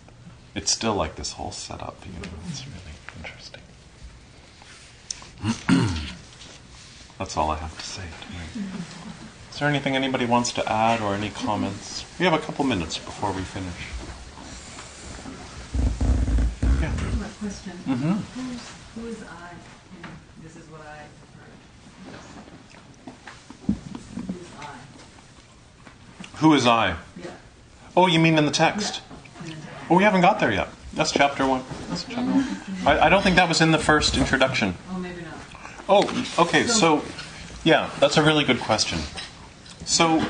It's 0.55 0.71
still 0.71 0.95
like 0.95 1.17
this 1.17 1.33
whole 1.33 1.53
setup, 1.53 1.97
you 2.07 2.13
know, 2.13 2.29
it's 2.49 2.65
really 2.67 2.97
interesting. 3.19 3.63
That's 7.19 7.37
all 7.37 7.51
I 7.51 7.57
have 7.57 7.77
to 7.77 7.85
say 7.85 8.03
tonight. 8.27 8.69
Is 9.51 9.59
there 9.59 9.69
anything 9.69 9.97
anybody 9.97 10.27
wants 10.27 10.53
to 10.53 10.71
add 10.71 11.01
or 11.01 11.15
any 11.15 11.31
comments? 11.31 12.05
We 12.19 12.27
have 12.27 12.35
a 12.35 12.39
couple 12.39 12.65
minutes 12.65 12.99
before 12.99 13.33
we 13.33 13.41
finish. 13.43 13.89
Yeah. 16.81 16.93
My 17.19 17.29
question. 17.41 17.73
Mm-hmm. 17.87 18.13
Who's, 18.13 18.61
who 18.95 19.07
is 19.09 19.23
I? 19.23 19.55
this 20.43 20.57
is 20.57 20.71
what 20.71 20.83
I 20.83 21.09
heard. 21.39 21.57
Who's 24.27 24.51
I? 24.61 26.37
Who 26.37 26.55
is 26.55 26.67
I? 26.67 26.97
Oh, 27.97 28.07
you 28.07 28.19
mean 28.19 28.37
in 28.37 28.45
the 28.45 28.53
text? 28.53 29.01
Oh, 29.89 29.97
we 29.97 30.03
haven't 30.03 30.21
got 30.21 30.39
there 30.39 30.53
yet. 30.53 30.69
That's 30.93 31.13
chapter 31.13 31.47
one. 31.47 31.63
That's 31.89 32.05
chapter 32.05 32.31
one. 32.31 32.87
I, 32.87 33.07
I 33.07 33.09
don't 33.09 33.23
think 33.23 33.37
that 33.37 33.49
was 33.49 33.61
in 33.61 33.71
the 33.71 33.79
first 33.79 34.17
introduction. 34.17 34.75
Oh, 34.91 34.99
maybe 34.99 35.23
not. 35.23 35.35
Oh, 35.89 36.27
okay. 36.39 36.67
So, 36.67 37.03
yeah, 37.65 37.91
that's 38.01 38.17
a 38.17 38.23
really 38.23 38.45
good 38.45 38.61
question. 38.61 38.99
So, 39.85 40.25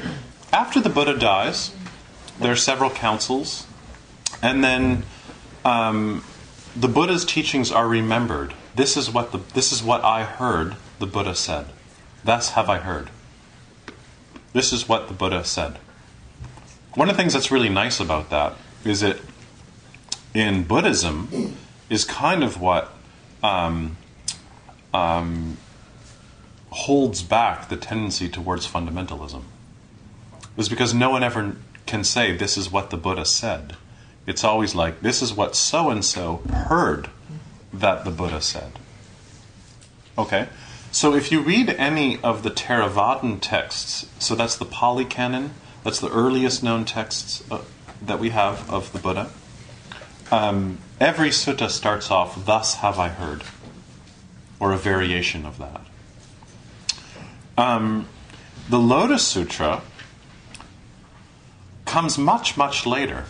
after 0.52 0.80
the 0.80 0.90
Buddha 0.90 1.18
dies, 1.18 1.74
there 2.38 2.52
are 2.52 2.56
several 2.56 2.90
councils, 2.90 3.66
and 4.42 4.62
then 4.62 5.04
um, 5.64 6.22
the 6.76 6.88
Buddha's 6.88 7.24
teachings 7.24 7.72
are 7.72 7.88
remembered. 7.88 8.54
This 8.74 8.96
is 8.96 9.10
what 9.10 9.32
the 9.32 9.38
this 9.54 9.72
is 9.72 9.82
what 9.82 10.04
I 10.04 10.24
heard. 10.24 10.76
The 10.98 11.06
Buddha 11.06 11.34
said. 11.34 11.66
Thus 12.22 12.50
have 12.50 12.68
I 12.68 12.78
heard. 12.78 13.10
This 14.52 14.72
is 14.72 14.88
what 14.88 15.08
the 15.08 15.14
Buddha 15.14 15.44
said. 15.44 15.78
One 16.96 17.10
of 17.10 17.16
the 17.16 17.22
things 17.22 17.34
that's 17.34 17.50
really 17.50 17.68
nice 17.68 18.00
about 18.00 18.30
that 18.30 18.54
is 18.82 19.02
it 19.02 19.20
in 20.32 20.62
Buddhism 20.62 21.54
is 21.90 22.06
kind 22.06 22.42
of 22.42 22.58
what 22.58 22.90
um, 23.42 23.98
um, 24.94 25.58
holds 26.70 27.22
back 27.22 27.68
the 27.68 27.76
tendency 27.76 28.30
towards 28.30 28.66
fundamentalism. 28.66 29.42
Is 30.56 30.70
because 30.70 30.94
no 30.94 31.10
one 31.10 31.22
ever 31.22 31.56
can 31.84 32.02
say 32.02 32.34
this 32.34 32.56
is 32.56 32.72
what 32.72 32.88
the 32.88 32.96
Buddha 32.96 33.26
said. 33.26 33.76
It's 34.26 34.42
always 34.42 34.74
like 34.74 35.02
this 35.02 35.20
is 35.20 35.34
what 35.34 35.54
so 35.54 35.90
and 35.90 36.02
so 36.02 36.38
heard 36.50 37.10
that 37.74 38.06
the 38.06 38.10
Buddha 38.10 38.40
said. 38.40 38.72
Okay? 40.16 40.48
So 40.90 41.14
if 41.14 41.30
you 41.30 41.42
read 41.42 41.68
any 41.68 42.18
of 42.22 42.42
the 42.42 42.50
Theravadan 42.50 43.40
texts, 43.42 44.08
so 44.18 44.34
that's 44.34 44.56
the 44.56 44.64
Pali 44.64 45.04
Canon, 45.04 45.50
that's 45.86 46.00
the 46.00 46.10
earliest 46.10 46.64
known 46.64 46.84
texts 46.84 47.44
uh, 47.48 47.60
that 48.02 48.18
we 48.18 48.30
have 48.30 48.68
of 48.68 48.92
the 48.92 48.98
Buddha. 48.98 49.30
Um, 50.32 50.78
every 50.98 51.28
sutta 51.28 51.70
starts 51.70 52.10
off, 52.10 52.44
Thus 52.44 52.74
have 52.74 52.98
I 52.98 53.06
heard, 53.06 53.44
or 54.58 54.72
a 54.72 54.76
variation 54.76 55.46
of 55.46 55.58
that. 55.58 55.82
Um, 57.56 58.08
the 58.68 58.80
Lotus 58.80 59.24
Sutra 59.24 59.82
comes 61.84 62.18
much, 62.18 62.56
much 62.56 62.84
later. 62.84 63.26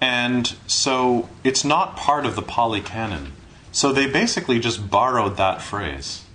And 0.00 0.52
so 0.66 1.28
it's 1.44 1.64
not 1.64 1.96
part 1.96 2.26
of 2.26 2.34
the 2.34 2.42
Pali 2.42 2.80
Canon. 2.80 3.34
So 3.70 3.92
they 3.92 4.08
basically 4.08 4.58
just 4.58 4.90
borrowed 4.90 5.36
that 5.36 5.62
phrase. 5.62 6.25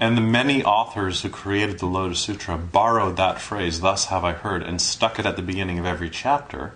And 0.00 0.16
the 0.16 0.22
many 0.22 0.64
authors 0.64 1.20
who 1.20 1.28
created 1.28 1.78
the 1.78 1.86
Lotus 1.86 2.20
Sutra 2.20 2.56
borrowed 2.56 3.18
that 3.18 3.38
phrase, 3.38 3.82
thus 3.82 4.06
have 4.06 4.24
I 4.24 4.32
heard, 4.32 4.62
and 4.62 4.80
stuck 4.80 5.18
it 5.18 5.26
at 5.26 5.36
the 5.36 5.42
beginning 5.42 5.78
of 5.78 5.84
every 5.84 6.08
chapter, 6.08 6.72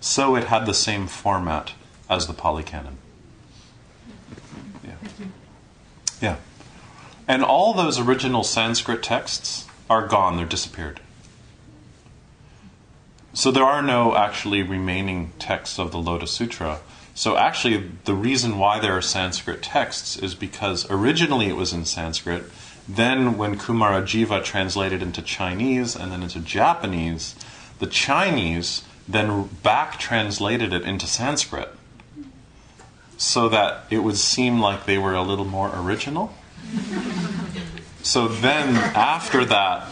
so 0.00 0.34
it 0.36 0.44
had 0.44 0.64
the 0.64 0.72
same 0.72 1.06
format 1.06 1.72
as 2.08 2.26
the 2.26 2.32
Pali 2.32 2.62
Canon. 2.62 2.96
Yeah. 4.82 4.94
Yeah. 6.22 6.36
And 7.28 7.44
all 7.44 7.74
those 7.74 7.98
original 7.98 8.42
Sanskrit 8.42 9.02
texts 9.02 9.66
are 9.90 10.06
gone, 10.06 10.38
they're 10.38 10.46
disappeared. 10.46 11.00
So 13.34 13.50
there 13.50 13.64
are 13.64 13.82
no 13.82 14.16
actually 14.16 14.62
remaining 14.62 15.32
texts 15.38 15.78
of 15.78 15.90
the 15.92 15.98
Lotus 15.98 16.30
Sutra. 16.30 16.80
So 17.16 17.38
actually, 17.38 17.78
the 18.04 18.12
reason 18.14 18.58
why 18.58 18.78
there 18.78 18.92
are 18.92 19.00
Sanskrit 19.00 19.62
texts 19.62 20.18
is 20.18 20.34
because 20.34 20.88
originally 20.90 21.46
it 21.46 21.56
was 21.56 21.72
in 21.72 21.86
Sanskrit. 21.86 22.44
Then, 22.86 23.38
when 23.38 23.58
Kumarajiva 23.58 24.44
translated 24.44 25.00
into 25.00 25.22
Chinese 25.22 25.96
and 25.96 26.12
then 26.12 26.22
into 26.22 26.40
Japanese, 26.40 27.34
the 27.78 27.86
Chinese 27.86 28.84
then 29.08 29.44
back 29.62 29.98
translated 29.98 30.74
it 30.74 30.82
into 30.82 31.06
Sanskrit 31.06 31.70
so 33.16 33.48
that 33.48 33.84
it 33.88 34.00
would 34.00 34.18
seem 34.18 34.60
like 34.60 34.84
they 34.84 34.98
were 34.98 35.14
a 35.14 35.22
little 35.22 35.46
more 35.46 35.72
original. 35.74 36.34
So 38.02 38.28
then, 38.28 38.76
after 38.94 39.44
that, 39.46 39.88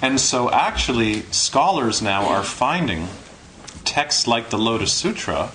and 0.00 0.20
so 0.20 0.48
actually, 0.52 1.22
scholars 1.32 2.00
now 2.00 2.28
are 2.28 2.44
finding 2.44 3.08
texts 3.84 4.28
like 4.28 4.50
the 4.50 4.56
Lotus 4.56 4.92
Sutra 4.92 5.50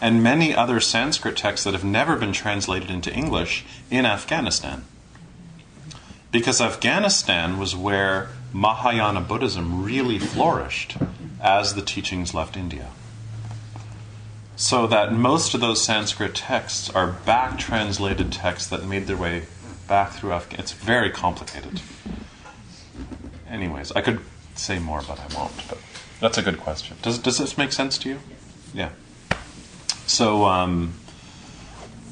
and 0.00 0.22
many 0.22 0.54
other 0.54 0.80
Sanskrit 0.80 1.36
texts 1.36 1.64
that 1.64 1.74
have 1.74 1.84
never 1.84 2.16
been 2.16 2.32
translated 2.32 2.90
into 2.90 3.12
English 3.12 3.64
in 3.90 4.06
Afghanistan. 4.06 4.84
Because 6.32 6.60
Afghanistan 6.60 7.58
was 7.58 7.74
where 7.74 8.30
Mahayana 8.52 9.20
Buddhism 9.20 9.82
really 9.82 10.18
flourished 10.18 10.96
as 11.40 11.74
the 11.74 11.82
teachings 11.82 12.34
left 12.34 12.56
India. 12.56 12.90
So 14.56 14.86
that 14.86 15.12
most 15.12 15.54
of 15.54 15.60
those 15.60 15.82
Sanskrit 15.82 16.34
texts 16.34 16.90
are 16.90 17.06
back 17.06 17.58
translated 17.58 18.32
texts 18.32 18.68
that 18.70 18.84
made 18.84 19.06
their 19.06 19.16
way 19.16 19.44
back 19.88 20.12
through 20.12 20.32
Afghanistan. 20.32 20.60
It's 20.60 20.72
very 20.72 21.10
complicated. 21.10 21.80
Anyways, 23.48 23.90
I 23.92 24.00
could 24.00 24.20
say 24.54 24.78
more, 24.78 25.02
but 25.06 25.18
I 25.18 25.36
won't. 25.36 25.52
But 25.68 25.78
that's 26.20 26.38
a 26.38 26.42
good 26.42 26.60
question. 26.60 26.96
Does, 27.02 27.18
does 27.18 27.38
this 27.38 27.58
make 27.58 27.72
sense 27.72 27.98
to 27.98 28.10
you? 28.10 28.18
Yeah. 28.72 28.90
So, 30.10 30.44
um, 30.46 30.94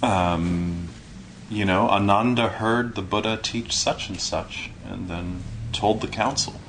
um, 0.05 0.89
you 1.51 1.65
know, 1.65 1.89
Ananda 1.89 2.49
heard 2.49 2.95
the 2.95 3.03
Buddha 3.03 3.37
teach 3.43 3.77
such 3.77 4.09
and 4.09 4.21
such, 4.21 4.71
and 4.87 5.09
then 5.09 5.43
told 5.73 6.01
the 6.01 6.07
council. 6.07 6.61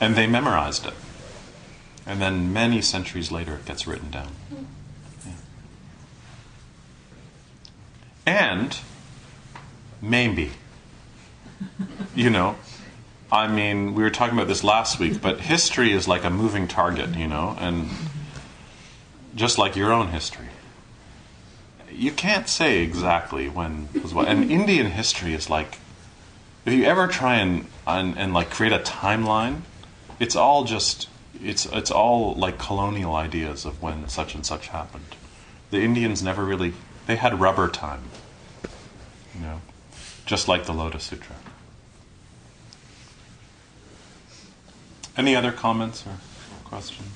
And 0.00 0.14
they 0.14 0.28
memorized 0.28 0.86
it. 0.86 0.94
And 2.06 2.22
then 2.22 2.52
many 2.52 2.80
centuries 2.80 3.32
later, 3.32 3.56
it 3.56 3.64
gets 3.64 3.88
written 3.88 4.12
down. 4.12 4.30
Yeah. 5.26 5.32
And 8.24 8.78
maybe, 10.00 10.52
you 12.14 12.30
know, 12.30 12.54
I 13.30 13.48
mean, 13.48 13.94
we 13.94 14.02
were 14.02 14.10
talking 14.10 14.36
about 14.36 14.48
this 14.48 14.62
last 14.62 15.00
week, 15.00 15.20
but 15.20 15.40
history 15.40 15.92
is 15.92 16.06
like 16.06 16.24
a 16.24 16.30
moving 16.30 16.68
target, 16.68 17.16
you 17.16 17.26
know, 17.26 17.56
and 17.58 17.88
just 19.34 19.58
like 19.58 19.74
your 19.74 19.92
own 19.92 20.08
history. 20.08 20.46
You 21.90 22.12
can't 22.12 22.48
say 22.48 22.82
exactly 22.82 23.48
when 23.48 23.88
was 24.00 24.14
what. 24.14 24.28
And 24.28 24.50
Indian 24.50 24.90
history 24.92 25.34
is 25.34 25.50
like, 25.50 25.78
if 26.64 26.72
you 26.72 26.84
ever 26.84 27.06
try 27.08 27.36
and, 27.36 27.66
and, 27.86 28.16
and 28.16 28.32
like 28.32 28.50
create 28.50 28.72
a 28.72 28.78
timeline, 28.78 29.62
it's 30.20 30.36
all 30.36 30.64
just 30.64 31.08
it's 31.42 31.66
it's 31.66 31.90
all 31.90 32.34
like 32.34 32.58
colonial 32.58 33.14
ideas 33.14 33.64
of 33.64 33.82
when 33.82 34.08
such 34.08 34.34
and 34.34 34.44
such 34.46 34.68
happened. 34.68 35.16
The 35.70 35.80
Indians 35.80 36.22
never 36.22 36.44
really 36.44 36.74
they 37.06 37.16
had 37.16 37.40
rubber 37.40 37.68
time, 37.68 38.02
you 39.34 39.42
know, 39.42 39.60
just 40.24 40.48
like 40.48 40.64
the 40.64 40.72
Lotus 40.72 41.04
Sutra. 41.04 41.36
Any 45.16 45.34
other 45.34 45.50
comments 45.52 46.06
or 46.06 46.16
questions? 46.64 47.08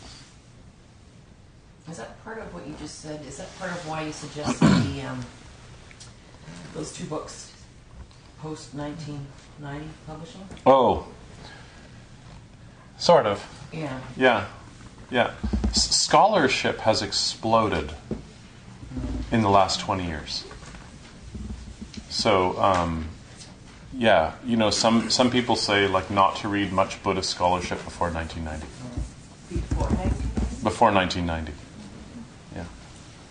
Is 1.90 1.98
that 1.98 2.22
part 2.24 2.38
of 2.38 2.54
what 2.54 2.66
you 2.66 2.74
just 2.80 3.00
said? 3.00 3.20
Is 3.26 3.36
that 3.38 3.58
part 3.58 3.70
of 3.72 3.86
why 3.86 4.02
you 4.02 4.12
suggested 4.12 4.64
the 4.66 5.02
um, 5.02 5.24
those 6.74 6.92
two 6.92 7.04
books 7.04 7.52
post 8.40 8.72
1990 8.74 9.86
publishing? 10.06 10.48
Oh, 10.64 11.06
sort 12.96 13.26
of. 13.26 13.44
Yeah. 13.72 13.98
Yeah, 14.16 14.46
yeah. 15.10 15.32
S- 15.68 15.94
scholarship 15.96 16.78
has 16.78 17.02
exploded 17.02 17.92
in 19.30 19.42
the 19.42 19.50
last 19.50 19.80
20 19.80 20.06
years. 20.06 20.44
So, 22.08 22.58
um, 22.60 23.09
yeah, 23.96 24.34
you 24.44 24.56
know, 24.56 24.70
some 24.70 25.10
some 25.10 25.30
people 25.30 25.56
say 25.56 25.88
like 25.88 26.10
not 26.10 26.36
to 26.36 26.48
read 26.48 26.72
much 26.72 27.02
Buddhist 27.02 27.30
scholarship 27.30 27.84
before 27.84 28.10
1990. 28.10 28.66
Before 29.52 29.88
1990? 29.88 30.62
Before 30.62 30.92
1990. 30.92 31.52
Yeah. 32.54 32.64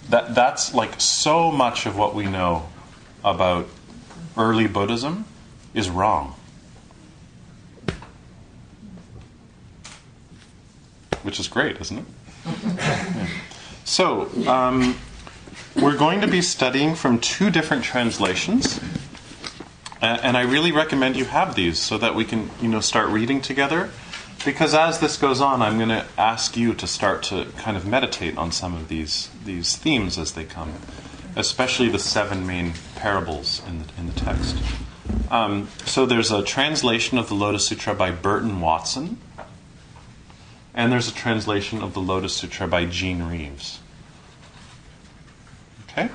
That 0.10 0.36
that's 0.36 0.74
like 0.74 1.00
so 1.00 1.52
much 1.52 1.86
of 1.86 1.98
what 1.98 2.14
we 2.14 2.26
know 2.26 2.68
about 3.24 3.68
early 4.38 4.68
Buddhism 4.68 5.26
is 5.74 5.90
wrong. 5.90 6.36
Which 11.24 11.40
is 11.40 11.48
great, 11.48 11.80
isn't 11.80 12.00
it? 12.00 12.06
Yeah. 12.64 13.28
So, 13.86 14.30
um, 14.48 14.96
we're 15.76 15.98
going 15.98 16.22
to 16.22 16.28
be 16.28 16.44
studying 16.44 16.94
from 16.94 17.18
two 17.18 17.50
different 17.50 17.84
translations. 17.84 18.80
And 20.02 20.38
I 20.38 20.42
really 20.44 20.72
recommend 20.72 21.18
you 21.18 21.26
have 21.26 21.56
these 21.56 21.78
so 21.78 21.98
that 21.98 22.16
we 22.16 22.24
can, 22.24 22.50
you 22.62 22.70
know, 22.70 22.80
start 22.80 23.10
reading 23.10 23.42
together. 23.42 23.90
Because 24.46 24.74
as 24.74 25.00
this 25.00 25.18
goes 25.18 25.42
on, 25.42 25.62
I'm 25.62 25.76
going 25.78 25.90
to 25.90 26.06
ask 26.18 26.56
you 26.56 26.74
to 26.76 26.88
start 26.88 27.24
to 27.24 27.48
kind 27.58 27.76
of 27.76 27.86
meditate 27.86 28.38
on 28.38 28.54
some 28.54 28.74
of 28.74 28.88
these 28.88 29.30
these 29.44 29.76
themes 29.76 30.18
as 30.18 30.32
they 30.32 30.46
come, 30.46 30.72
especially 31.36 31.90
the 31.90 32.00
seven 32.00 32.48
main 32.48 32.74
parables 32.96 33.62
in 33.68 33.80
the 33.80 33.86
in 33.98 34.08
the 34.08 34.14
text. 34.14 34.56
Um, 35.30 35.68
so 35.86 36.06
there's 36.06 36.32
a 36.32 36.44
translation 36.44 37.18
of 37.18 37.28
the 37.28 37.36
Lotus 37.36 37.68
Sutra 37.68 37.94
by 37.94 38.12
Burton 38.12 38.62
Watson, 38.62 39.18
and 40.74 40.92
there's 40.92 41.10
a 41.10 41.14
translation 41.14 41.82
of 41.82 41.94
the 41.94 42.00
Lotus 42.00 42.34
Sutra 42.34 42.68
by 42.68 42.86
Gene 42.86 43.24
Reeves. 43.24 43.80
Okay. 45.90 46.10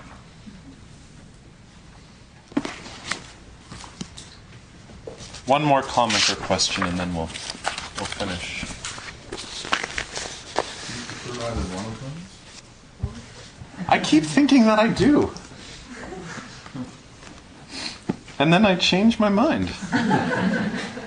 One 5.46 5.62
more 5.62 5.82
comment 5.82 6.30
or 6.30 6.36
question, 6.36 6.84
and 6.84 6.98
then 6.98 7.14
we'll 7.14 7.28
we'll 7.98 8.06
finish. 8.06 8.64
I 13.88 13.98
keep 13.98 14.24
thinking 14.24 14.62
that 14.66 14.78
I 14.78 14.88
do. 14.88 15.32
And 18.38 18.52
then 18.52 18.66
I 18.66 18.74
change 18.76 19.20
my 19.20 19.28
mind. 19.28 19.70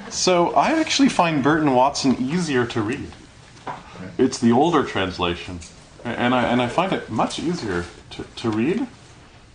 So 0.09 0.51
I 0.51 0.79
actually 0.79 1.09
find 1.09 1.43
Burton 1.43 1.73
Watson 1.73 2.15
easier 2.19 2.65
to 2.67 2.81
read. 2.81 3.11
It's 4.17 4.37
the 4.37 4.51
older 4.51 4.83
translation. 4.83 5.59
And 6.03 6.33
I, 6.33 6.43
and 6.43 6.61
I 6.61 6.67
find 6.67 6.93
it 6.93 7.09
much 7.09 7.39
easier 7.39 7.85
to, 8.11 8.23
to 8.23 8.49
read. 8.49 8.87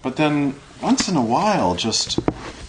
But 0.03 0.17
then 0.17 0.57
once 0.83 1.09
in 1.09 1.17
a 1.17 1.25
while, 1.25 1.75
just 1.75 2.19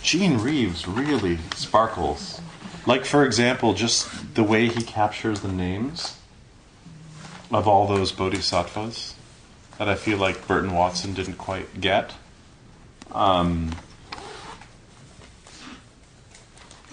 Gene 0.04 0.38
Reeves 0.38 0.86
really 0.86 1.40
sparkles. 1.56 2.42
Like, 2.86 3.06
for 3.06 3.26
example, 3.26 3.74
just 3.74 4.36
the 4.36 4.44
way 4.44 4.68
he 4.68 4.84
captures 4.84 5.40
the 5.40 5.52
names 5.52 6.18
of 7.52 7.68
all 7.68 7.88
those 7.88 8.12
bodhisattvas 8.12 9.16
that 9.78 9.88
I 9.88 9.96
feel 9.96 10.18
like 10.18 10.46
Burton 10.46 10.74
Watson 10.74 11.14
didn't 11.14 11.38
quite 11.38 11.80
get. 11.80 12.14
Um, 13.14 13.72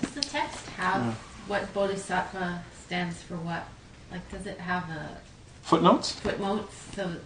Does 0.00 0.12
the 0.12 0.20
text 0.20 0.66
have 0.70 1.14
what 1.48 1.72
bodhisattva 1.74 2.62
stands 2.84 3.20
for 3.22 3.36
what? 3.36 3.66
Like, 4.12 4.28
does 4.30 4.46
it 4.46 4.58
have 4.58 4.88
a 4.90 5.18
footnotes? 5.62 6.12
footnotes? 6.12 6.74
So 6.94 7.16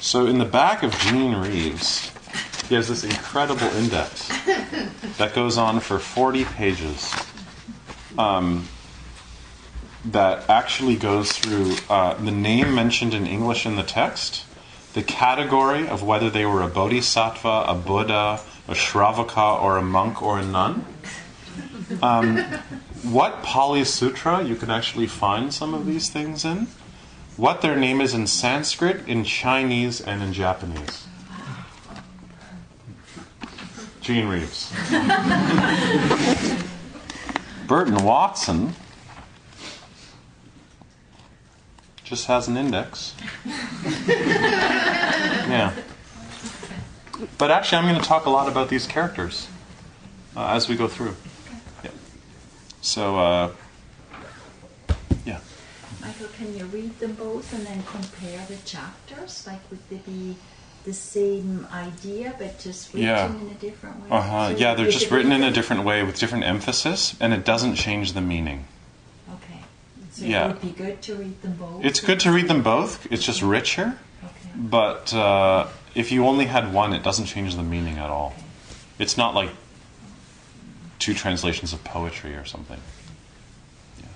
So 0.00 0.26
in 0.26 0.38
the 0.38 0.44
back 0.44 0.82
of 0.82 0.92
Gene 0.98 1.34
Reeves, 1.36 2.10
he 2.68 2.74
has 2.74 2.88
this 2.88 3.04
incredible 3.04 3.66
index 3.68 4.28
that 5.18 5.34
goes 5.34 5.58
on 5.58 5.80
for 5.80 5.98
40 5.98 6.44
pages. 6.44 7.14
Um, 8.18 8.68
that 10.04 10.48
actually 10.50 10.96
goes 10.96 11.32
through 11.32 11.76
uh, 11.88 12.14
the 12.14 12.30
name 12.30 12.74
mentioned 12.74 13.14
in 13.14 13.26
English 13.26 13.64
in 13.64 13.76
the 13.76 13.82
text, 13.82 14.44
the 14.92 15.02
category 15.02 15.88
of 15.88 16.02
whether 16.02 16.28
they 16.28 16.44
were 16.44 16.62
a 16.62 16.68
bodhisattva, 16.68 17.64
a 17.66 17.74
Buddha, 17.74 18.40
a 18.68 18.72
Shravaka, 18.72 19.62
or 19.62 19.78
a 19.78 19.82
monk 19.82 20.22
or 20.22 20.38
a 20.38 20.44
nun. 20.44 20.84
Um, 22.02 22.38
what 23.02 23.42
Pali 23.42 23.84
Sutra 23.84 24.42
you 24.42 24.56
can 24.56 24.70
actually 24.70 25.06
find 25.06 25.52
some 25.52 25.74
of 25.74 25.86
these 25.86 26.10
things 26.10 26.44
in, 26.44 26.68
what 27.36 27.62
their 27.62 27.76
name 27.76 28.00
is 28.00 28.14
in 28.14 28.26
Sanskrit, 28.26 29.06
in 29.08 29.24
Chinese, 29.24 30.00
and 30.00 30.22
in 30.22 30.32
Japanese. 30.32 31.03
Gene 34.04 34.28
Reeves. 34.28 34.70
Burton 37.66 38.04
Watson 38.04 38.74
just 42.04 42.26
has 42.26 42.46
an 42.46 42.58
index. 42.58 43.14
yeah. 44.06 45.72
But 47.38 47.50
actually, 47.50 47.78
I'm 47.78 47.88
going 47.88 47.98
to 47.98 48.06
talk 48.06 48.26
a 48.26 48.30
lot 48.30 48.46
about 48.46 48.68
these 48.68 48.86
characters 48.86 49.48
uh, 50.36 50.48
as 50.48 50.68
we 50.68 50.76
go 50.76 50.86
through. 50.86 51.16
Yeah. 51.82 51.92
So, 52.82 53.18
uh, 53.18 53.52
yeah. 55.24 55.40
Michael, 56.02 56.28
can 56.36 56.54
you 56.54 56.66
read 56.66 56.98
them 56.98 57.14
both 57.14 57.54
and 57.54 57.66
then 57.66 57.82
compare 57.84 58.44
the 58.48 58.58
chapters? 58.66 59.46
Like, 59.46 59.60
would 59.70 59.80
they 59.88 59.96
be 59.96 60.36
the 60.84 60.92
same 60.92 61.66
idea 61.72 62.34
but 62.38 62.58
just 62.60 62.92
written 62.92 63.08
Yeah. 63.08 63.26
in 63.30 63.48
a 63.50 63.54
different 63.54 64.00
way? 64.02 64.08
Uh 64.10 64.20
huh. 64.20 64.50
So 64.52 64.56
Yeah, 64.58 64.74
they're 64.74 64.90
just 64.90 65.10
written 65.10 65.32
in 65.32 65.42
a 65.42 65.50
different 65.50 65.82
way 65.84 66.02
with 66.02 66.18
different 66.18 66.44
emphasis, 66.44 67.14
and 67.20 67.32
it 67.32 67.44
doesn't 67.44 67.76
change 67.76 68.12
the 68.12 68.20
meaning. 68.20 68.66
Okay. 69.32 69.60
So 70.12 70.24
Yeah. 70.26 70.44
it 70.44 70.48
would 70.48 70.60
be 70.62 70.70
good 70.70 71.00
to 71.02 71.14
read 71.14 71.40
them 71.42 71.54
both. 71.56 71.84
It's 71.84 72.00
good 72.00 72.20
to 72.20 72.30
read 72.32 72.48
them 72.48 72.62
both. 72.62 73.06
It's 73.10 73.24
just 73.24 73.40
richer. 73.42 73.98
Okay. 74.22 74.50
But 74.54 75.12
uh, 75.14 75.68
if 75.94 76.12
you 76.12 76.26
only 76.26 76.46
had 76.46 76.72
one, 76.72 76.92
it 76.92 77.02
doesn't 77.02 77.26
change 77.26 77.56
the 77.56 77.62
meaning 77.62 77.98
at 77.98 78.10
all. 78.10 78.34
It's 78.98 79.16
not 79.16 79.34
like 79.34 79.50
two 80.98 81.14
translations 81.14 81.72
of 81.72 81.82
poetry 81.82 82.34
or 82.34 82.44
something. 82.44 82.80
Yeah. 84.00 84.06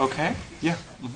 Okay. 0.00 0.34
Yeah. 0.60 0.76
Mhm. 1.02 1.10